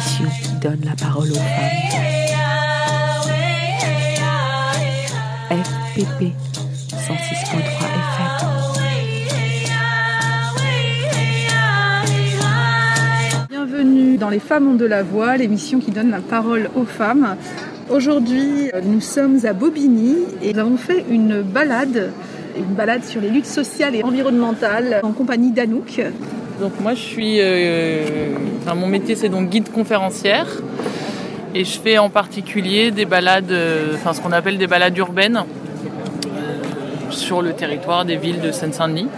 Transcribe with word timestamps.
émission 0.00 0.24
qui 0.42 0.52
donne 0.62 0.80
la 0.84 0.96
parole 0.96 1.30
aux 1.30 1.34
femmes. 1.34 1.44
FPP 5.50 6.32
106.3 6.92 7.60
FM. 8.00 8.30
Bienvenue 13.50 14.16
dans 14.16 14.30
Les 14.30 14.38
Femmes 14.38 14.68
ont 14.68 14.74
de 14.74 14.86
la 14.86 15.02
voix, 15.02 15.36
l'émission 15.36 15.80
qui 15.80 15.90
donne 15.90 16.10
la 16.10 16.20
parole 16.20 16.70
aux 16.76 16.86
femmes. 16.86 17.36
Aujourd'hui, 17.90 18.70
nous 18.84 19.02
sommes 19.02 19.44
à 19.44 19.52
Bobigny 19.52 20.16
et 20.42 20.54
nous 20.54 20.60
avons 20.60 20.78
fait 20.78 21.04
une 21.10 21.42
balade, 21.42 22.12
une 22.56 22.74
balade 22.74 23.04
sur 23.04 23.20
les 23.20 23.28
luttes 23.28 23.44
sociales 23.44 23.94
et 23.94 24.02
environnementales 24.02 25.00
en 25.02 25.12
compagnie 25.12 25.50
d'Anouk. 25.50 26.00
Donc 26.60 26.78
moi 26.78 26.92
je 26.92 27.00
suis, 27.00 27.38
euh, 27.40 28.34
enfin, 28.60 28.74
mon 28.74 28.86
métier 28.86 29.16
c'est 29.16 29.30
donc 29.30 29.48
guide 29.48 29.72
conférencière 29.72 30.46
et 31.54 31.64
je 31.64 31.80
fais 31.80 31.96
en 31.96 32.10
particulier 32.10 32.90
des 32.90 33.06
balades, 33.06 33.50
euh, 33.50 33.94
enfin 33.94 34.12
ce 34.12 34.20
qu'on 34.20 34.30
appelle 34.30 34.58
des 34.58 34.66
balades 34.66 34.96
urbaines 34.98 35.38
euh, 35.38 37.10
sur 37.10 37.40
le 37.40 37.54
territoire 37.54 38.04
des 38.04 38.16
villes 38.16 38.42
de 38.42 38.52
Seine-Saint-Denis. 38.52 39.08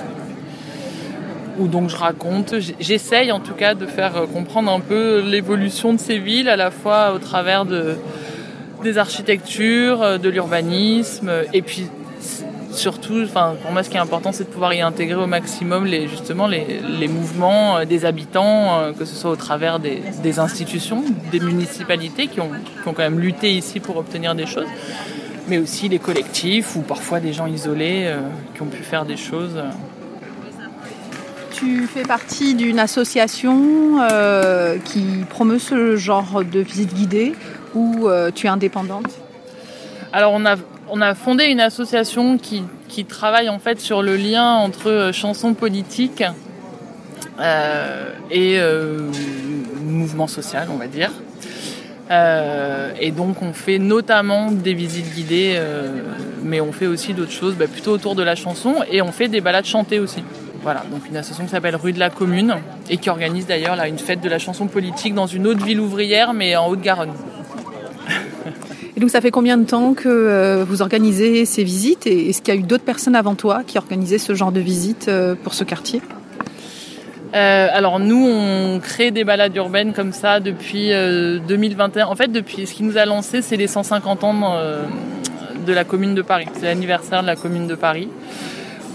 Où 1.59 1.67
donc 1.67 1.91
je 1.91 1.97
raconte, 1.97 2.55
j'essaye 2.79 3.33
en 3.33 3.41
tout 3.41 3.55
cas 3.55 3.75
de 3.75 3.87
faire 3.87 4.13
comprendre 4.33 4.71
un 4.71 4.81
peu 4.81 5.21
l'évolution 5.21 5.93
de 5.93 5.99
ces 5.99 6.19
villes 6.19 6.49
à 6.49 6.57
la 6.57 6.71
fois 6.71 7.13
au 7.13 7.19
travers 7.19 7.65
de, 7.65 7.97
des 8.85 8.99
architectures, 8.99 10.21
de 10.21 10.29
l'urbanisme 10.29 11.33
et 11.53 11.63
puis 11.63 11.89
surtout, 12.75 13.27
pour 13.63 13.73
moi, 13.73 13.83
ce 13.83 13.91
qui 13.91 13.97
est 13.97 14.01
important, 14.01 14.33
c'est 14.33 14.45
de 14.45 14.49
pouvoir 14.49 14.75
y 14.75 14.81
intégrer 14.81 15.21
au 15.21 15.27
maximum 15.27 15.85
les, 15.87 16.09
justement 16.09 16.47
les, 16.47 17.09
mouvements 17.09 17.79
euh, 17.79 17.85
des 17.85 18.05
habitants, 18.05 18.79
euh, 18.79 18.93
que 18.93 19.05
ce 19.05 19.15
soit 19.15 19.31
au 19.31 19.37
travers 19.37 19.79
des, 19.79 20.39
institutions, 20.39 21.05
des 21.31 21.41
municipalités 21.41 22.27
qui 22.27 22.41
ont, 22.41 22.51
quand 22.85 22.99
même 22.99 23.21
lutté 23.21 23.53
ici 23.53 23.81
pour 23.81 23.97
obtenir 23.97 24.35
des 24.35 24.47
choses, 24.47 24.67
mais 25.49 25.59
aussi 25.59 25.89
les 25.89 25.99
collectifs 25.99 26.77
ou 26.77 26.81
parfois 26.81 27.21
des 27.21 27.33
gens 27.33 27.47
isolés 27.47 28.05
euh, 28.07 28.21
qui 28.55 28.63
ont 28.63 28.67
pu 28.67 28.83
faire 28.83 29.05
des 29.05 29.17
choses. 29.17 29.63
Tu 31.53 31.87
fais 31.87 32.03
partie 32.03 32.55
d'une 32.55 32.81
association 32.81 33.99
qui 34.85 35.05
promeut 35.29 35.61
ce 35.61 35.97
genre 35.97 36.43
de 36.43 36.59
visite 36.59 36.93
guidée 36.93 37.35
ou 37.75 38.09
tu 38.35 38.47
es 38.47 38.51
indépendante? 38.51 39.23
Alors 40.13 40.33
on 40.35 40.45
a 40.45 40.57
on 40.93 41.01
a 41.01 41.15
fondé 41.15 41.45
une 41.45 41.61
association 41.61 42.39
qui, 42.39 42.65
travaille 43.07 43.49
en 43.49 43.59
fait 43.59 43.81
sur 43.81 44.03
le 44.03 44.17
lien 44.17 44.45
entre 44.45 44.91
euh, 44.91 45.13
chansons 45.13 45.55
politiques 45.55 46.23
euh, 47.41 48.11
et 48.31 48.61
euh, 48.61 49.11
mouvement 49.83 50.27
social, 50.27 50.69
on 50.71 50.77
va 50.77 50.87
dire. 50.87 51.11
Et 53.01 53.11
donc 53.11 53.41
on 53.41 53.55
fait 53.55 53.79
notamment 53.79 54.51
des 54.51 54.75
visites 54.75 55.15
guidées, 55.15 55.59
mais 56.43 56.61
on 56.61 56.71
fait 56.71 56.87
aussi 56.87 57.15
d'autres 57.15 57.33
choses, 57.33 57.55
bah, 57.55 57.67
plutôt 57.67 57.93
autour 57.93 58.15
de 58.15 58.23
la 58.23 58.35
chanson, 58.35 58.85
et 58.91 59.01
on 59.01 59.13
fait 59.13 59.29
des 59.29 59.41
balades 59.41 59.65
chantées 59.65 59.99
aussi. 59.99 60.23
Voilà, 60.63 60.83
donc 60.91 61.09
une 61.09 61.17
association 61.17 61.45
qui 61.47 61.51
s'appelle 61.53 61.75
Rue 61.75 61.95
de 61.95 61.99
la 61.99 62.11
Commune 62.11 62.57
et 62.91 62.99
qui 62.99 63.09
organise 63.09 63.47
d'ailleurs 63.47 63.77
là 63.77 63.89
une 63.89 63.99
fête 63.99 64.21
de 64.21 64.29
la 64.29 64.39
chanson 64.39 64.67
politique 64.67 65.15
dans 65.15 65.27
une 65.27 65.47
autre 65.47 65.65
ville 65.65 65.81
ouvrière, 65.81 66.35
mais 66.35 66.55
en 66.55 66.69
Haute-Garonne. 66.69 67.15
Donc 69.03 69.11
ça 69.11 69.21
fait 69.21 69.33
combien 69.33 69.59
de 69.59 69.65
temps 69.65 69.95
que 69.95 70.09
euh, 70.09 70.65
vous 70.65 70.81
organisez 70.81 71.45
ces 71.45 71.65
visites 71.65 72.07
et 72.07 72.29
est-ce 72.29 72.41
qu'il 72.41 72.55
y 72.55 72.57
a 72.57 72.61
eu 72.61 72.63
d'autres 72.63 72.85
personnes 72.85 73.17
avant 73.17 73.35
toi 73.35 73.63
qui 73.67 73.77
organisaient 73.77 74.19
ce 74.19 74.33
genre 74.37 74.53
de 74.53 74.61
visites 74.61 75.09
euh, 75.09 75.35
pour 75.35 75.55
ce 75.55 75.65
quartier? 75.65 76.01
Euh, 77.35 77.67
alors 77.73 77.99
nous, 77.99 78.25
on 78.25 78.79
crée 78.79 79.11
des 79.11 79.25
balades 79.25 79.57
urbaines 79.57 79.93
comme 79.93 80.13
ça 80.13 80.39
depuis 80.39 80.93
euh, 80.93 81.41
2021. 81.49 82.07
En 82.07 82.15
fait, 82.15 82.29
depuis 82.29 82.65
ce 82.65 82.75
qui 82.75 82.85
nous 82.85 82.97
a 82.97 83.05
lancé, 83.05 83.43
c'est 83.43 83.57
les 83.57 83.67
150 83.67 84.23
ans 84.23 84.35
de 85.67 85.73
la 85.73 85.83
Commune 85.83 86.15
de 86.15 86.23
Paris. 86.23 86.47
C'est 86.53 86.67
l'anniversaire 86.67 87.23
de 87.23 87.27
la 87.27 87.35
Commune 87.35 87.67
de 87.67 87.75
Paris, 87.75 88.09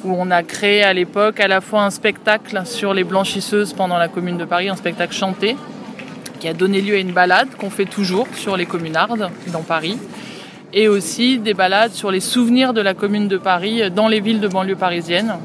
où 0.06 0.16
on 0.17 0.31
a 0.31 0.41
créé 0.41 0.84
à 0.84 0.94
l'époque 0.94 1.41
à 1.41 1.50
la 1.50 1.59
fois 1.59 1.84
un 1.84 1.90
spectacle 1.90 2.62
sur 2.63 2.94
les 2.94 3.03
blanchisseuses 3.03 3.73
pendant 3.73 3.97
la 3.97 4.07
Commune 4.07 4.38
de 4.38 4.46
Paris, 4.46 4.69
un 4.69 4.78
spectacle 4.78 5.13
chanté, 5.13 5.57
qui 6.39 6.47
a 6.47 6.53
donné 6.53 6.81
lieu 6.81 6.95
à 6.95 6.99
une 6.99 7.11
balade 7.11 7.49
qu'on 7.57 7.69
fait 7.69 7.85
toujours 7.85 8.27
sur 8.35 8.57
les 8.57 8.65
communardes 8.65 9.29
dans 9.51 9.61
Paris, 9.61 9.97
et 10.73 10.87
aussi 10.87 11.39
des 11.39 11.53
balades 11.53 11.93
sur 11.93 12.11
les 12.11 12.19
souvenirs 12.19 12.73
de 12.73 12.81
la 12.81 12.93
Commune 12.93 13.27
de 13.27 13.37
Paris 13.37 13.89
dans 13.91 14.07
les 14.07 14.19
villes 14.19 14.39
de 14.39 14.47
banlieue 14.47 14.75
parisienne, 14.75 15.35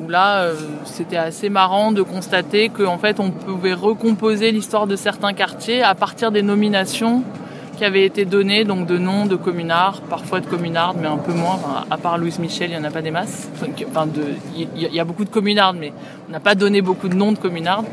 où 0.00 0.08
là, 0.08 0.42
euh, 0.42 0.54
c'était 0.84 1.16
assez 1.16 1.48
marrant 1.48 1.92
de 1.92 2.02
constater 2.02 2.68
qu'en 2.68 2.98
fait, 2.98 3.20
on 3.20 3.30
pouvait 3.30 3.74
recomposer 3.74 4.50
l'histoire 4.50 4.86
de 4.86 4.96
certains 4.96 5.32
quartiers 5.32 5.82
à 5.82 5.94
partir 5.94 6.32
des 6.32 6.42
nominations 6.42 7.22
qui 7.76 7.84
avaient 7.84 8.04
été 8.04 8.24
données, 8.24 8.64
donc 8.64 8.86
de 8.86 8.98
noms 8.98 9.26
de 9.26 9.36
communards, 9.36 10.00
parfois 10.02 10.40
de 10.40 10.46
communardes, 10.46 10.98
mais 11.00 11.08
un 11.08 11.18
peu 11.18 11.32
moins. 11.32 11.58
À 11.90 11.96
part 11.96 12.18
Louise 12.18 12.38
Michel, 12.38 12.70
il 12.70 12.78
n'y 12.78 12.80
en 12.80 12.88
a 12.88 12.90
pas 12.90 13.02
des 13.02 13.10
masses. 13.10 13.48
Enfin, 13.88 14.06
de, 14.06 14.22
il 14.56 14.92
y, 14.92 15.00
a 15.00 15.04
beaucoup 15.04 15.24
de 15.24 15.30
communardes, 15.30 15.76
mais 15.78 15.92
on 16.28 16.32
n'a 16.32 16.40
pas 16.40 16.54
donné 16.54 16.80
beaucoup 16.80 17.08
de 17.08 17.14
noms 17.14 17.32
de 17.32 17.38
communardes. 17.38 17.86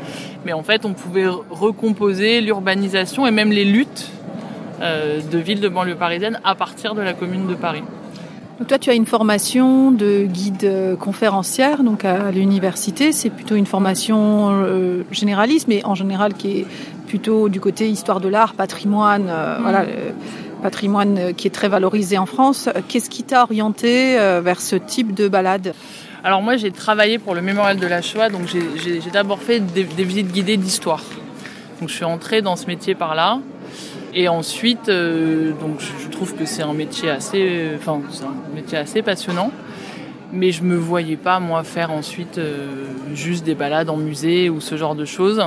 Mais 0.44 0.52
en 0.52 0.62
fait, 0.62 0.84
on 0.84 0.92
pouvait 0.92 1.28
recomposer 1.50 2.40
l'urbanisation 2.40 3.26
et 3.26 3.30
même 3.30 3.50
les 3.50 3.64
luttes 3.64 4.10
euh, 4.80 5.20
de 5.20 5.38
villes 5.38 5.60
de 5.60 5.68
banlieue 5.68 5.96
parisienne 5.96 6.40
à 6.44 6.54
partir 6.54 6.94
de 6.94 7.02
la 7.02 7.12
commune 7.12 7.46
de 7.46 7.54
Paris. 7.54 7.82
Donc 8.58 8.68
toi, 8.68 8.78
tu 8.78 8.90
as 8.90 8.94
une 8.94 9.06
formation 9.06 9.90
de 9.90 10.24
guide 10.24 10.96
conférencière 11.00 11.82
donc 11.82 12.04
à 12.04 12.30
l'université. 12.30 13.10
C'est 13.12 13.30
plutôt 13.30 13.56
une 13.56 13.66
formation 13.66 14.50
euh, 14.50 15.02
généraliste, 15.10 15.66
mais 15.68 15.84
en 15.84 15.94
général 15.94 16.34
qui 16.34 16.60
est 16.60 16.66
plutôt 17.12 17.50
du 17.50 17.60
côté 17.60 17.90
histoire 17.90 18.20
de 18.20 18.28
l'art, 18.28 18.54
patrimoine, 18.54 19.26
euh, 19.28 19.58
mmh. 19.58 19.62
voilà, 19.62 19.84
patrimoine 20.62 21.34
qui 21.34 21.46
est 21.46 21.50
très 21.50 21.68
valorisé 21.68 22.16
en 22.16 22.24
France. 22.24 22.70
Qu'est-ce 22.88 23.10
qui 23.10 23.22
t'a 23.22 23.42
orienté 23.42 24.18
euh, 24.18 24.40
vers 24.40 24.62
ce 24.62 24.76
type 24.76 25.12
de 25.12 25.28
balade? 25.28 25.74
Alors 26.24 26.40
moi, 26.40 26.56
j'ai 26.56 26.70
travaillé 26.70 27.18
pour 27.18 27.34
le 27.34 27.42
mémorial 27.42 27.76
de 27.76 27.86
la 27.86 28.00
Shoah, 28.00 28.30
donc 28.30 28.44
j'ai 28.46 29.10
d'abord 29.12 29.40
fait 29.40 29.60
des, 29.60 29.84
des 29.84 30.04
visites 30.04 30.32
guidées 30.32 30.56
d'histoire. 30.56 31.02
Donc 31.80 31.90
je 31.90 31.94
suis 31.94 32.06
entrée 32.06 32.40
dans 32.40 32.56
ce 32.56 32.64
métier 32.64 32.94
par 32.94 33.14
là. 33.14 33.40
Et 34.14 34.28
ensuite, 34.28 34.88
euh, 34.88 35.52
donc 35.60 35.80
je 35.80 36.08
trouve 36.08 36.34
que 36.34 36.46
c'est 36.46 36.62
un 36.62 36.72
métier 36.72 37.10
assez, 37.10 37.72
enfin 37.76 38.00
c'est 38.10 38.24
un 38.24 38.54
métier 38.54 38.78
assez 38.78 39.02
passionnant. 39.02 39.50
Mais 40.32 40.50
je 40.50 40.62
me 40.62 40.76
voyais 40.76 41.18
pas 41.18 41.40
moi 41.40 41.62
faire 41.62 41.90
ensuite 41.90 42.38
euh, 42.38 42.86
juste 43.12 43.44
des 43.44 43.54
balades 43.54 43.90
en 43.90 43.98
musée 43.98 44.48
ou 44.48 44.62
ce 44.62 44.78
genre 44.78 44.94
de 44.94 45.04
choses. 45.04 45.42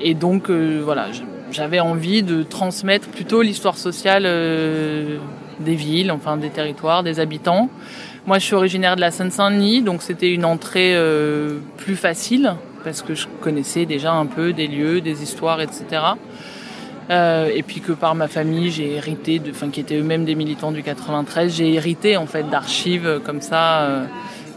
Et 0.00 0.14
donc 0.14 0.50
euh, 0.50 0.80
voilà, 0.82 1.08
j'avais 1.50 1.80
envie 1.80 2.22
de 2.22 2.42
transmettre 2.42 3.08
plutôt 3.08 3.42
l'histoire 3.42 3.78
sociale 3.78 4.24
euh, 4.26 5.18
des 5.60 5.74
villes, 5.74 6.10
enfin 6.10 6.36
des 6.36 6.50
territoires, 6.50 7.02
des 7.02 7.20
habitants. 7.20 7.68
Moi, 8.26 8.38
je 8.38 8.44
suis 8.44 8.54
originaire 8.54 8.96
de 8.96 9.00
la 9.00 9.10
Seine-Saint-Denis, 9.10 9.82
donc 9.82 10.02
c'était 10.02 10.30
une 10.30 10.44
entrée 10.44 10.94
euh, 10.94 11.58
plus 11.78 11.96
facile 11.96 12.54
parce 12.84 13.02
que 13.02 13.14
je 13.14 13.26
connaissais 13.40 13.86
déjà 13.86 14.12
un 14.12 14.26
peu 14.26 14.52
des 14.52 14.66
lieux, 14.66 15.00
des 15.00 15.22
histoires, 15.22 15.60
etc. 15.60 15.84
Euh, 17.10 17.50
et 17.54 17.62
puis 17.62 17.80
que 17.80 17.92
par 17.92 18.14
ma 18.14 18.28
famille, 18.28 18.70
j'ai 18.70 18.96
hérité, 18.96 19.38
de, 19.38 19.50
enfin 19.50 19.70
qui 19.70 19.80
étaient 19.80 19.96
eux-mêmes 19.96 20.26
des 20.26 20.34
militants 20.34 20.72
du 20.72 20.82
93, 20.82 21.56
j'ai 21.56 21.72
hérité 21.72 22.18
en 22.18 22.26
fait 22.26 22.48
d'archives 22.50 23.20
comme 23.24 23.40
ça. 23.40 23.88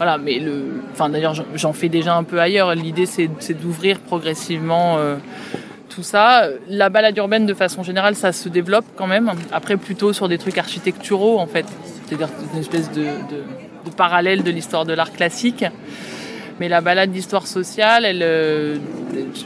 Voilà, 0.02 0.18
mais 0.18 0.40
le, 0.40 0.82
enfin 0.90 1.08
d'ailleurs 1.10 1.32
j'en 1.54 1.72
fais 1.72 1.88
déjà 1.88 2.16
un 2.16 2.24
peu 2.24 2.40
ailleurs. 2.40 2.74
L'idée 2.74 3.06
c'est 3.06 3.28
d'ouvrir 3.54 4.00
progressivement 4.00 4.98
euh, 4.98 5.14
tout 5.88 6.02
ça. 6.02 6.48
La 6.66 6.88
balade 6.88 7.16
urbaine 7.18 7.46
de 7.46 7.54
façon 7.54 7.84
générale, 7.84 8.16
ça 8.16 8.32
se 8.32 8.48
développe 8.48 8.84
quand 8.96 9.06
même. 9.06 9.30
Après 9.52 9.76
plutôt 9.76 10.12
sur 10.12 10.28
des 10.28 10.38
trucs 10.38 10.58
architecturaux 10.58 11.38
en 11.38 11.46
fait, 11.46 11.66
c'est-à-dire 12.04 12.28
une 12.52 12.58
espèce 12.58 12.90
de, 12.90 13.04
parallèle 13.96 14.42
de 14.42 14.50
l'histoire 14.50 14.84
de 14.84 14.92
l'art 14.92 15.12
classique 15.12 15.64
mais 16.58 16.68
la 16.68 16.80
balade 16.80 17.12
d'histoire 17.12 17.46
sociale, 17.46 18.04
euh, 18.06 18.78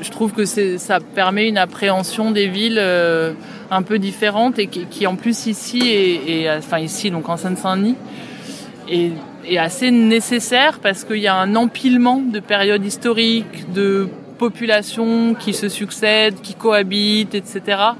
je 0.03 0.11
trouve 0.11 0.33
que 0.33 0.47
ça 0.47 1.01
permet 1.01 1.49
une 1.49 1.59
appréhension 1.59 2.31
des 2.31 2.49
villes 2.49 2.81
euh, 2.81 3.33
un 3.71 3.83
peu 3.83 3.99
différente 3.99 4.59
et 4.59 4.69
qui, 4.69 5.07
en 5.07 5.17
plus 5.17 5.47
ici 5.47 5.83
et 5.87 6.51
enfin 6.51 6.79
ici 6.79 7.11
donc 7.11 7.29
en 7.29 7.37
Seine-Saint-Denis 7.37 7.97
est, 8.89 9.13
est, 9.49 9.59
assez 9.59 9.91
nécessaire 9.91 10.79
parce 10.81 11.05
qu'il 11.05 11.19
y 11.19 11.27
a 11.27 11.35
un 11.35 11.55
empilement 11.57 12.19
de 12.19 12.41
périodes 12.41 12.85
historiques, 12.85 13.73
de 13.73 14.09
populations 14.39 15.35
qui 15.35 15.55
se 15.55 15.69
succèdent, 15.69 16.41
qui 16.43 16.55
cohabitent, 16.55 17.35
etc 17.35 17.95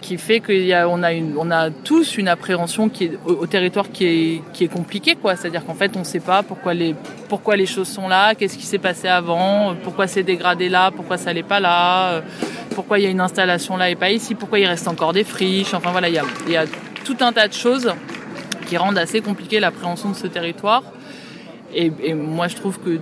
qui 0.00 0.18
fait 0.18 0.40
qu'on 0.40 1.02
a, 1.02 1.56
a, 1.56 1.70
tous 1.70 2.16
une 2.16 2.28
appréhension 2.28 2.88
qui 2.88 3.04
est, 3.04 3.18
au, 3.26 3.46
territoire 3.46 3.90
qui 3.90 4.06
est, 4.06 4.42
qui 4.52 4.64
est 4.64 4.68
compliquée. 4.68 5.16
C'est-à-dire 5.22 5.64
qu'en 5.64 5.74
fait, 5.74 5.92
on 5.94 6.00
ne 6.00 6.04
sait 6.04 6.20
pas 6.20 6.42
pourquoi 6.42 6.74
les, 6.74 6.94
pourquoi 7.28 7.56
les 7.56 7.66
choses 7.66 7.88
sont 7.88 8.08
là, 8.08 8.34
qu'est-ce 8.34 8.56
qui 8.56 8.66
s'est 8.66 8.78
passé 8.78 9.08
avant, 9.08 9.76
pourquoi 9.82 10.06
c'est 10.06 10.22
dégradé 10.22 10.68
là, 10.68 10.90
pourquoi 10.90 11.16
ça 11.16 11.32
n'est 11.32 11.42
pas 11.42 11.60
là, 11.60 12.22
pourquoi 12.74 12.98
il 12.98 13.02
y 13.02 13.06
a 13.06 13.10
une 13.10 13.20
installation 13.20 13.76
là 13.76 13.90
et 13.90 13.94
pas 13.94 14.10
ici, 14.10 14.34
pourquoi 14.34 14.58
il 14.58 14.66
reste 14.66 14.88
encore 14.88 15.12
des 15.12 15.24
friches. 15.24 15.74
Enfin 15.74 15.90
voilà, 15.92 16.08
il 16.08 16.14
y 16.14 16.18
a, 16.18 16.24
il 16.46 16.52
y 16.52 16.56
a 16.56 16.64
tout 17.04 17.16
un 17.20 17.32
tas 17.32 17.48
de 17.48 17.54
choses 17.54 17.92
qui 18.70 18.76
rendent 18.76 18.98
assez 18.98 19.20
compliqué 19.20 19.58
l'appréhension 19.58 20.10
de 20.10 20.14
ce 20.14 20.28
territoire. 20.28 20.84
Et, 21.74 22.14
moi, 22.14 22.46
je 22.46 22.54
trouve 22.54 22.78
que 22.78 22.98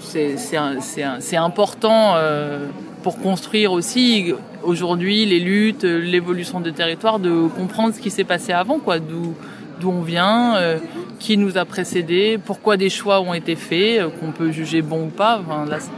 c'est 0.00 1.36
important. 1.36 2.12
Euh, 2.16 2.66
pour 3.02 3.20
construire 3.20 3.72
aussi 3.72 4.34
aujourd'hui 4.64 5.24
les 5.24 5.38
luttes, 5.38 5.84
l'évolution 5.84 6.60
des 6.60 6.72
territoires, 6.72 7.20
de 7.20 7.46
comprendre 7.46 7.94
ce 7.94 8.00
qui 8.00 8.10
s'est 8.10 8.24
passé 8.24 8.52
avant, 8.52 8.80
quoi, 8.80 8.98
d'où 8.98 9.34
d'où 9.80 9.90
on 9.90 10.02
vient, 10.02 10.56
euh, 10.56 10.78
qui 11.20 11.36
nous 11.36 11.56
a 11.56 11.64
précédés, 11.64 12.36
pourquoi 12.44 12.76
des 12.76 12.90
choix 12.90 13.20
ont 13.20 13.32
été 13.32 13.54
faits, 13.54 14.00
euh, 14.00 14.08
qu'on 14.08 14.32
peut 14.32 14.50
juger 14.50 14.82
bon 14.82 15.06
ou 15.06 15.10
pas. 15.10 15.40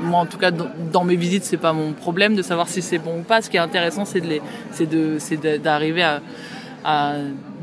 Moi, 0.02 0.20
en 0.20 0.26
tout 0.26 0.36
cas, 0.36 0.50
dans, 0.50 1.04
mes 1.04 1.16
visites, 1.16 1.44
c'est 1.44 1.56
pas 1.56 1.72
mon 1.72 1.92
problème 1.92 2.36
de 2.36 2.42
savoir 2.42 2.68
si 2.68 2.82
c'est 2.82 2.98
bon 2.98 3.20
ou 3.20 3.22
pas. 3.22 3.40
Ce 3.40 3.48
qui 3.48 3.56
est 3.56 3.60
intéressant, 3.60 4.04
c'est 4.04 5.62
d'arriver 5.62 6.02
à 6.84 7.14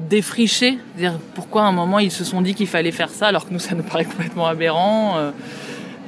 défricher, 0.09 0.79
dire 0.95 1.19
pourquoi 1.33 1.63
à 1.63 1.65
un 1.65 1.71
moment 1.71 1.99
ils 1.99 2.11
se 2.11 2.23
sont 2.23 2.41
dit 2.41 2.53
qu'il 2.53 2.67
fallait 2.67 2.91
faire 2.91 3.09
ça, 3.09 3.27
alors 3.27 3.47
que 3.47 3.53
nous, 3.53 3.59
ça 3.59 3.75
nous 3.75 3.83
paraît 3.83 4.05
complètement 4.05 4.47
aberrant. 4.47 5.17
Euh, 5.17 5.31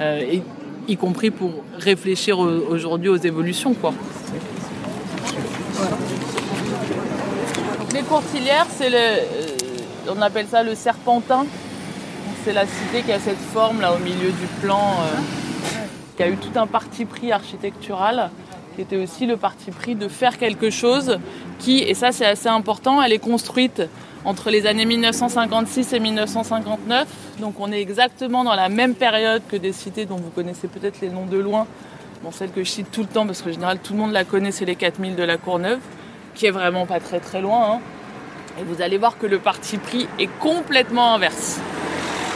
euh 0.00 0.40
y 0.88 0.96
compris 0.96 1.30
pour 1.30 1.62
réfléchir 1.78 2.38
aujourd'hui 2.40 3.08
aux 3.08 3.16
évolutions, 3.16 3.74
quoi. 3.74 3.92
Les 7.94 8.02
courtilières, 8.02 8.66
c'est 8.76 8.90
le, 8.90 9.20
on 10.08 10.20
appelle 10.20 10.46
ça 10.46 10.62
le 10.62 10.74
serpentin. 10.74 11.46
C'est 12.44 12.52
la 12.52 12.66
cité 12.66 13.02
qui 13.02 13.12
a 13.12 13.18
cette 13.18 13.38
forme 13.38 13.80
là 13.80 13.92
au 13.92 13.98
milieu 13.98 14.30
du 14.30 14.46
plan, 14.60 14.94
euh, 15.00 15.18
qui 16.16 16.22
a 16.22 16.28
eu 16.28 16.36
tout 16.36 16.58
un 16.58 16.66
parti 16.66 17.04
pris 17.04 17.32
architectural, 17.32 18.30
qui 18.80 18.96
était 18.96 19.02
aussi 19.02 19.26
le 19.26 19.36
parti 19.36 19.70
pris 19.70 19.94
de 19.94 20.08
faire 20.08 20.38
quelque 20.38 20.70
chose 20.70 21.18
qui, 21.58 21.80
et 21.80 21.92
ça 21.92 22.12
c'est 22.12 22.24
assez 22.24 22.48
important, 22.48 23.02
elle 23.02 23.12
est 23.12 23.18
construite 23.18 23.82
entre 24.24 24.48
les 24.48 24.66
années 24.66 24.86
1956 24.86 25.92
et 25.92 26.00
1959. 26.00 27.06
Donc 27.40 27.56
on 27.60 27.70
est 27.72 27.80
exactement 27.80 28.42
dans 28.42 28.54
la 28.54 28.70
même 28.70 28.94
période 28.94 29.42
que 29.50 29.56
des 29.56 29.72
cités 29.72 30.06
dont 30.06 30.16
vous 30.16 30.30
connaissez 30.30 30.66
peut-être 30.66 31.02
les 31.02 31.10
noms 31.10 31.26
de 31.26 31.36
loin. 31.36 31.66
Bon, 32.22 32.30
celle 32.30 32.52
que 32.52 32.64
je 32.64 32.70
cite 32.70 32.90
tout 32.90 33.02
le 33.02 33.06
temps 33.06 33.26
parce 33.26 33.42
que 33.42 33.50
en 33.50 33.52
général 33.52 33.78
tout 33.80 33.92
le 33.92 33.98
monde 33.98 34.12
la 34.12 34.24
connaît, 34.24 34.50
c'est 34.50 34.64
les 34.64 34.76
4000 34.76 35.14
de 35.14 35.24
la 35.24 35.36
Courneuve, 35.36 35.80
qui 36.34 36.46
est 36.46 36.50
vraiment 36.50 36.86
pas 36.86 37.00
très 37.00 37.20
très 37.20 37.42
loin. 37.42 37.72
Hein. 37.72 37.80
Et 38.58 38.64
vous 38.64 38.80
allez 38.80 38.96
voir 38.96 39.18
que 39.18 39.26
le 39.26 39.40
parti 39.40 39.76
pris 39.76 40.08
est 40.18 40.30
complètement 40.38 41.14
inverse. 41.14 41.60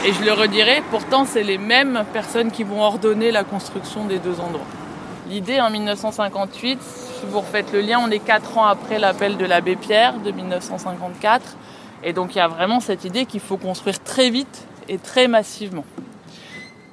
Et 0.05 0.13
je 0.13 0.23
le 0.23 0.33
redirai, 0.33 0.83
pourtant 0.91 1.25
c'est 1.25 1.43
les 1.43 1.57
mêmes 1.57 2.05
personnes 2.13 2.51
qui 2.51 2.63
vont 2.63 2.83
ordonner 2.83 3.31
la 3.31 3.43
construction 3.43 4.05
des 4.05 4.19
deux 4.19 4.39
endroits. 4.39 4.84
L'idée 5.27 5.59
en 5.59 5.71
1958, 5.71 6.79
si 6.81 7.25
vous 7.25 7.39
refaites 7.39 7.73
le 7.73 7.81
lien, 7.81 7.99
on 7.99 8.11
est 8.11 8.19
quatre 8.19 8.59
ans 8.59 8.65
après 8.65 8.99
l'appel 8.99 9.37
de 9.37 9.45
l'abbé 9.45 9.75
Pierre 9.75 10.19
de 10.19 10.29
1954. 10.29 11.57
Et 12.03 12.13
donc 12.13 12.35
il 12.35 12.37
y 12.37 12.41
a 12.41 12.47
vraiment 12.47 12.79
cette 12.79 13.05
idée 13.05 13.25
qu'il 13.25 13.39
faut 13.39 13.57
construire 13.57 13.99
très 14.03 14.29
vite 14.29 14.67
et 14.87 14.99
très 14.99 15.27
massivement. 15.27 15.85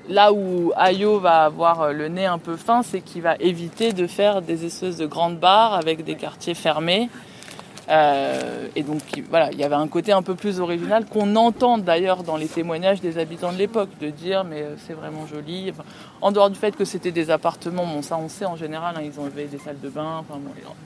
Là 0.08 0.32
où 0.32 0.72
Ayo 0.76 1.20
va 1.20 1.44
avoir 1.44 1.92
le 1.92 2.08
nez 2.08 2.24
un 2.24 2.38
peu 2.38 2.56
fin, 2.56 2.82
c'est 2.82 3.02
qu'il 3.02 3.20
va 3.20 3.36
éviter 3.38 3.92
de 3.92 4.06
faire 4.06 4.40
des 4.40 4.64
espèces 4.64 4.96
de 4.96 5.06
grandes 5.06 5.38
barres 5.38 5.74
avec 5.74 6.02
des 6.02 6.14
quartiers 6.14 6.54
fermés 6.54 7.10
euh, 7.88 8.68
et 8.76 8.82
donc 8.82 9.00
voilà, 9.28 9.50
il 9.52 9.58
y 9.58 9.64
avait 9.64 9.74
un 9.74 9.88
côté 9.88 10.12
un 10.12 10.22
peu 10.22 10.34
plus 10.34 10.60
original 10.60 11.04
qu'on 11.06 11.34
entend 11.34 11.78
d'ailleurs 11.78 12.22
dans 12.22 12.36
les 12.36 12.46
témoignages 12.46 13.00
des 13.00 13.18
habitants 13.18 13.52
de 13.52 13.58
l'époque, 13.58 13.88
de 14.00 14.10
dire 14.10 14.44
mais 14.44 14.62
euh, 14.62 14.76
c'est 14.86 14.92
vraiment 14.92 15.26
joli. 15.26 15.72
en 16.20 16.30
dehors 16.30 16.48
du 16.48 16.58
fait 16.58 16.76
que 16.76 16.84
c'était 16.84 17.10
des 17.10 17.30
appartements, 17.30 17.84
bon 17.84 18.02
ça 18.02 18.16
on 18.16 18.28
sait 18.28 18.44
en 18.44 18.56
général, 18.56 18.94
hein, 18.96 19.02
ils 19.04 19.18
ont 19.18 19.26
des 19.26 19.58
salles 19.58 19.80
de 19.82 19.88
bain, 19.88 20.24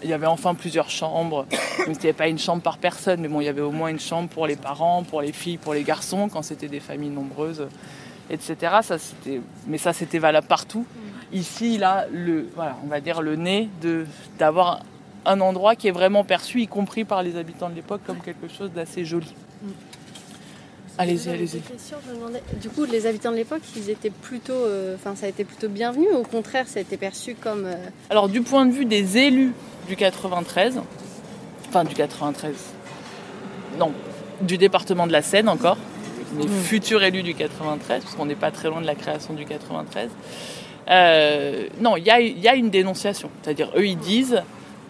il 0.02 0.08
y 0.08 0.14
avait 0.14 0.26
enfin 0.26 0.54
plusieurs 0.54 0.88
chambres, 0.88 1.44
mais 1.86 1.94
c'était 1.94 2.14
pas 2.14 2.28
une 2.28 2.38
chambre 2.38 2.62
par 2.62 2.78
personne, 2.78 3.20
mais 3.20 3.28
bon 3.28 3.40
il 3.42 3.44
y 3.44 3.48
avait 3.48 3.60
au 3.60 3.72
moins 3.72 3.88
une 3.88 4.00
chambre 4.00 4.28
pour 4.30 4.46
les 4.46 4.56
parents, 4.56 5.02
pour 5.02 5.20
les 5.20 5.32
filles, 5.32 5.58
pour 5.58 5.74
les 5.74 5.82
garçons 5.82 6.30
quand 6.30 6.42
c'était 6.42 6.68
des 6.68 6.80
familles 6.80 7.10
nombreuses, 7.10 7.66
etc. 8.30 8.56
Ça 8.80 8.98
c'était, 8.98 9.42
mais 9.66 9.78
ça 9.78 9.92
c'était 9.92 10.18
valable 10.18 10.46
partout. 10.46 10.86
Ici 11.32 11.76
là, 11.76 12.06
le 12.10 12.48
voilà, 12.54 12.76
on 12.84 12.86
va 12.88 13.00
dire 13.00 13.20
le 13.20 13.36
nez 13.36 13.68
de 13.82 14.06
d'avoir 14.38 14.80
un 15.26 15.40
endroit 15.40 15.76
qui 15.76 15.88
est 15.88 15.92
vraiment 15.92 16.24
perçu, 16.24 16.62
y 16.62 16.68
compris 16.68 17.04
par 17.04 17.22
les 17.22 17.36
habitants 17.36 17.68
de 17.68 17.74
l'époque, 17.74 18.00
comme 18.06 18.20
quelque 18.20 18.48
chose 18.48 18.70
d'assez 18.72 19.04
joli. 19.04 19.34
Mm. 19.62 19.68
Allez-y, 20.98 21.28
allez-y. 21.28 21.60
Du 22.60 22.70
coup, 22.70 22.84
les 22.84 23.06
habitants 23.06 23.30
de 23.30 23.36
l'époque, 23.36 23.60
ils 23.76 23.90
étaient 23.90 24.10
plutôt, 24.10 24.54
euh, 24.54 24.94
enfin, 24.94 25.14
ça 25.14 25.26
a 25.26 25.28
été 25.28 25.44
plutôt 25.44 25.68
bienvenu. 25.68 26.10
Au 26.12 26.22
contraire, 26.22 26.66
ça 26.68 26.78
a 26.78 26.82
été 26.82 26.96
perçu 26.96 27.34
comme. 27.34 27.66
Euh, 27.66 27.74
Alors, 28.08 28.28
du 28.28 28.40
point 28.40 28.64
de 28.64 28.72
vue 28.72 28.86
des 28.86 29.18
élus 29.18 29.52
du 29.88 29.96
93, 29.96 30.80
enfin 31.68 31.84
du 31.84 31.94
93, 31.94 32.54
non, 33.78 33.92
du 34.40 34.56
département 34.56 35.06
de 35.06 35.12
la 35.12 35.20
Seine 35.20 35.50
encore, 35.50 35.76
les 36.38 36.46
mm. 36.46 36.62
futurs 36.62 37.02
élus 37.02 37.22
du 37.22 37.34
93, 37.34 38.02
parce 38.02 38.14
qu'on 38.14 38.26
n'est 38.26 38.34
pas 38.34 38.50
très 38.50 38.68
loin 38.68 38.80
de 38.80 38.86
la 38.86 38.94
création 38.94 39.34
du 39.34 39.44
93. 39.44 40.08
Euh, 40.88 41.66
non, 41.80 41.96
il 41.96 42.04
y 42.04 42.40
y 42.40 42.48
a 42.48 42.54
une 42.54 42.70
dénonciation. 42.70 43.30
C'est-à-dire, 43.42 43.70
eux, 43.76 43.86
ils 43.86 43.98
disent 43.98 44.42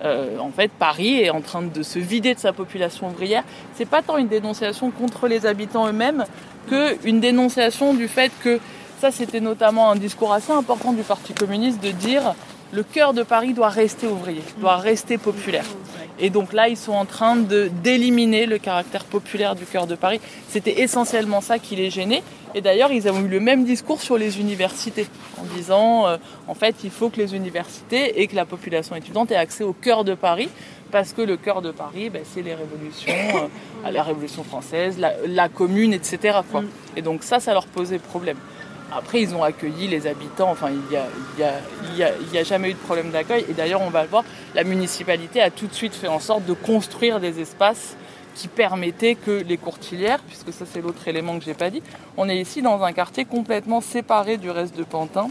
euh, 0.04 0.38
en 0.38 0.50
fait, 0.50 0.70
Paris 0.70 1.20
est 1.20 1.31
en 1.31 1.40
train 1.40 1.62
de 1.62 1.82
se 1.82 1.98
vider 1.98 2.34
de 2.34 2.38
sa 2.38 2.52
population 2.52 3.08
ouvrière. 3.08 3.44
C'est 3.75 3.88
pas 3.88 4.02
tant 4.02 4.16
une 4.16 4.28
dénonciation 4.28 4.90
contre 4.90 5.28
les 5.28 5.46
habitants 5.46 5.87
eux-mêmes 5.88 6.25
qu'une 6.69 7.20
dénonciation 7.20 7.94
du 7.94 8.08
fait 8.08 8.32
que 8.43 8.58
ça, 9.00 9.10
c'était 9.10 9.40
notamment 9.40 9.90
un 9.90 9.96
discours 9.96 10.32
assez 10.32 10.52
important 10.52 10.93
du 10.93 11.02
Parti 11.02 11.34
communiste 11.34 11.82
de 11.82 11.90
dire 11.90 12.34
le 12.72 12.82
cœur 12.82 13.14
de 13.14 13.22
Paris 13.22 13.54
doit 13.54 13.68
rester 13.68 14.06
ouvrier, 14.06 14.42
doit 14.58 14.76
rester 14.76 15.18
populaire. 15.18 15.64
Et 16.18 16.30
donc 16.30 16.52
là, 16.52 16.68
ils 16.68 16.76
sont 16.76 16.92
en 16.92 17.04
train 17.04 17.36
de 17.36 17.70
d'éliminer 17.82 18.46
le 18.46 18.58
caractère 18.58 19.04
populaire 19.04 19.54
du 19.54 19.66
cœur 19.66 19.86
de 19.86 19.94
Paris. 19.94 20.20
C'était 20.48 20.80
essentiellement 20.80 21.40
ça 21.40 21.58
qui 21.58 21.76
les 21.76 21.90
gênait. 21.90 22.22
Et 22.54 22.62
d'ailleurs, 22.62 22.90
ils 22.90 23.06
ont 23.08 23.20
eu 23.20 23.28
le 23.28 23.38
même 23.38 23.64
discours 23.64 24.00
sur 24.00 24.16
les 24.16 24.40
universités, 24.40 25.06
en 25.38 25.44
disant, 25.56 26.06
euh, 26.06 26.16
en 26.48 26.54
fait, 26.54 26.76
il 26.84 26.90
faut 26.90 27.10
que 27.10 27.18
les 27.18 27.34
universités 27.34 28.22
et 28.22 28.26
que 28.28 28.34
la 28.34 28.46
population 28.46 28.96
étudiante 28.96 29.30
ait 29.30 29.36
accès 29.36 29.62
au 29.62 29.74
cœur 29.74 30.04
de 30.04 30.14
Paris, 30.14 30.48
parce 30.90 31.12
que 31.12 31.20
le 31.20 31.36
cœur 31.36 31.60
de 31.60 31.70
Paris, 31.70 32.08
ben, 32.08 32.22
c'est 32.24 32.40
les 32.40 32.54
révolutions, 32.54 33.12
euh, 33.84 33.90
la 33.90 34.02
Révolution 34.02 34.42
française, 34.42 34.98
la, 34.98 35.48
Commune, 35.50 35.92
etc. 35.92 36.38
Et 36.96 37.02
donc 37.02 37.22
ça, 37.24 37.41
ça 37.41 37.52
leur 37.52 37.67
posait 37.67 37.98
problème. 37.98 38.38
Après, 38.93 39.20
ils 39.20 39.34
ont 39.34 39.43
accueilli 39.43 39.88
les 39.88 40.06
habitants, 40.06 40.50
enfin, 40.50 40.69
il 40.70 40.81
n'y 40.90 40.96
a, 40.96 41.06
y 41.96 42.02
a, 42.02 42.12
y 42.32 42.38
a, 42.38 42.44
jamais 42.44 42.70
eu 42.70 42.74
de 42.74 42.78
problème 42.78 43.10
d'accueil. 43.10 43.44
Et 43.48 43.52
d'ailleurs, 43.52 43.82
on 43.82 43.90
va 43.90 44.02
le 44.02 44.08
voir, 44.08 44.24
la 44.55 44.64
municipalité 44.64 45.40
a 45.40 45.50
tout 45.50 45.66
de 45.66 45.74
suite 45.74 45.94
fait 45.94 46.08
en 46.08 46.20
sorte 46.20 46.44
de 46.46 46.52
construire 46.52 47.19
des 47.19 47.40
espaces 47.40 47.96
qui 48.36 48.48
permettait 48.48 49.14
que 49.14 49.31
les 49.31 49.56
courtilières, 49.56 50.20
puisque 50.20 50.52
ça 50.52 50.66
c'est 50.70 50.82
l'autre 50.82 51.08
élément 51.08 51.38
que 51.38 51.44
j'ai 51.44 51.55
pas 51.55 51.70
dit, 51.70 51.82
on 52.16 52.28
est 52.28 52.38
ici 52.38 52.62
dans 52.62 52.82
un 52.82 52.93
quartier 52.93 53.24
complètement 53.24 53.81
séparé 53.81 54.36
du 54.36 54.50
reste 54.50 54.76
de 54.76 54.84
Pantin. 54.84 55.28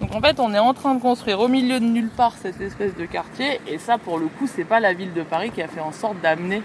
Donc 0.00 0.14
en 0.14 0.20
fait, 0.20 0.40
on 0.40 0.52
est 0.52 0.58
en 0.58 0.74
train 0.74 0.96
de 0.96 1.00
construire 1.00 1.38
au 1.40 1.46
milieu 1.46 1.78
de 1.78 1.84
nulle 1.84 2.10
part 2.10 2.34
cette 2.42 2.60
espèce 2.60 2.96
de 2.96 3.06
quartier, 3.06 3.60
et 3.68 3.78
ça 3.78 3.96
pour 3.96 4.18
le 4.18 4.26
coup, 4.26 4.48
c'est 4.48 4.64
pas 4.64 4.80
la 4.80 4.92
ville 4.92 5.14
de 5.14 5.22
Paris 5.22 5.50
qui 5.50 5.62
a 5.62 5.68
fait 5.68 5.80
en 5.80 5.92
sorte 5.92 6.20
d'amener 6.20 6.62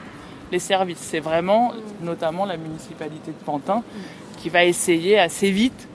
les 0.51 0.59
services. 0.59 0.99
C'est 0.99 1.19
vraiment, 1.19 1.73
notamment 2.01 2.45
la 2.45 2.57
municipalité 2.57 3.31
de 3.31 3.45
Pantin, 3.45 3.83
qui 4.37 4.49
va 4.49 4.65
essayer 4.65 5.19
assez 5.19 5.51
vite 5.51 5.86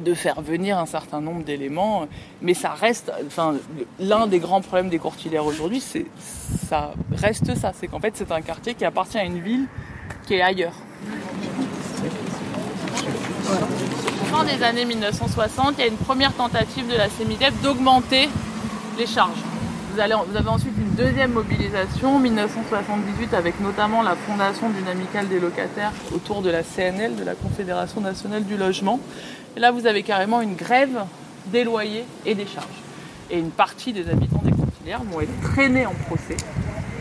de 0.00 0.14
faire 0.14 0.40
venir 0.40 0.78
un 0.78 0.86
certain 0.86 1.20
nombre 1.20 1.44
d'éléments, 1.44 2.06
mais 2.42 2.54
ça 2.54 2.70
reste, 2.70 3.12
enfin, 3.26 3.54
l'un 3.98 4.26
des 4.26 4.38
grands 4.38 4.60
problèmes 4.60 4.88
des 4.88 4.98
courtilières 4.98 5.46
aujourd'hui, 5.46 5.80
c'est 5.80 6.06
ça 6.68 6.92
reste 7.16 7.54
ça, 7.56 7.72
c'est 7.78 7.86
qu'en 7.86 8.00
fait 8.00 8.14
c'est 8.16 8.30
un 8.32 8.40
quartier 8.40 8.74
qui 8.74 8.84
appartient 8.84 9.18
à 9.18 9.24
une 9.24 9.40
ville 9.40 9.66
qui 10.26 10.34
est 10.34 10.42
ailleurs. 10.42 10.74
Fin 14.30 14.44
des 14.44 14.62
années 14.62 14.84
1960, 14.84 15.74
il 15.78 15.80
y 15.80 15.84
a 15.84 15.88
une 15.88 15.96
première 15.96 16.32
tentative 16.32 16.86
de 16.86 16.96
la 16.96 17.08
CEMIDEP 17.08 17.60
d'augmenter 17.62 18.28
les 18.98 19.06
charges. 19.06 19.38
Vous 19.92 20.00
avez 20.00 20.48
ensuite 20.48 20.74
une 20.78 20.94
deuxième 20.94 21.32
mobilisation, 21.32 22.20
1978, 22.20 23.34
avec 23.34 23.60
notamment 23.60 24.02
la 24.02 24.14
fondation 24.14 24.70
dynamicale 24.70 25.28
des 25.28 25.40
locataires 25.40 25.92
autour 26.14 26.42
de 26.42 26.50
la 26.50 26.62
CNL, 26.62 27.16
de 27.16 27.24
la 27.24 27.34
Confédération 27.34 28.00
nationale 28.00 28.44
du 28.44 28.56
logement, 28.56 29.00
là, 29.60 29.70
vous 29.70 29.86
avez 29.86 30.02
carrément 30.02 30.40
une 30.40 30.54
grève 30.54 31.04
des 31.46 31.64
loyers 31.64 32.04
et 32.26 32.34
des 32.34 32.46
charges. 32.46 32.66
Et 33.30 33.38
une 33.38 33.50
partie 33.50 33.92
des 33.92 34.08
habitants 34.08 34.40
des 34.42 34.50
courtilières 34.50 35.02
vont 35.04 35.20
être 35.20 35.40
traînés 35.42 35.86
en 35.86 35.94
procès. 36.08 36.36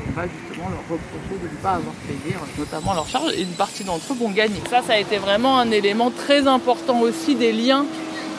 On 0.07 0.11
va 0.11 0.27
justement 0.27 0.69
leur 0.69 0.81
reprocher 0.81 1.41
de 1.41 1.49
ne 1.49 1.61
pas 1.61 1.71
avoir 1.71 1.93
payé, 2.05 2.35
notamment 2.57 2.93
leurs 2.93 3.07
charges, 3.07 3.33
et 3.33 3.41
une 3.41 3.47
partie 3.49 3.83
d'entre 3.83 4.11
eux 4.11 4.15
vont 4.15 4.29
gagner. 4.29 4.61
Ça, 4.69 4.81
ça 4.81 4.93
a 4.93 4.97
été 4.97 5.17
vraiment 5.17 5.57
un 5.57 5.71
élément 5.71 6.11
très 6.11 6.47
important 6.47 6.99
aussi 6.99 7.35
des 7.35 7.53
liens 7.53 7.85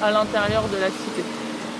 à 0.02 0.10
l'intérieur 0.10 0.64
de 0.68 0.76
la 0.76 0.88
cité. 0.88 1.24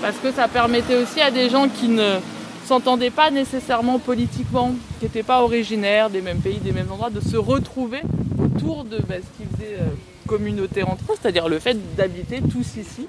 Parce 0.01 0.17
que 0.17 0.31
ça 0.31 0.47
permettait 0.47 0.95
aussi 0.95 1.21
à 1.21 1.29
des 1.29 1.49
gens 1.49 1.67
qui 1.69 1.87
ne 1.87 2.17
s'entendaient 2.65 3.11
pas 3.11 3.29
nécessairement 3.29 3.99
politiquement, 3.99 4.73
qui 4.99 5.05
n'étaient 5.05 5.23
pas 5.23 5.43
originaires 5.43 6.09
des 6.09 6.21
mêmes 6.21 6.39
pays, 6.39 6.57
des 6.57 6.71
mêmes 6.71 6.91
endroits, 6.91 7.11
de 7.11 7.21
se 7.21 7.37
retrouver 7.37 8.01
autour 8.39 8.83
de 8.83 8.97
bah, 8.97 9.15
ce 9.17 9.37
qu'ils 9.37 9.57
faisaient 9.57 9.77
euh, 9.79 10.10
communauté 10.31 10.83
entre 10.83 11.03
eux, 11.09 11.15
c'est-à-dire 11.21 11.49
le 11.49 11.59
fait 11.59 11.77
d'habiter 11.97 12.41
tous 12.41 12.77
ici. 12.77 13.05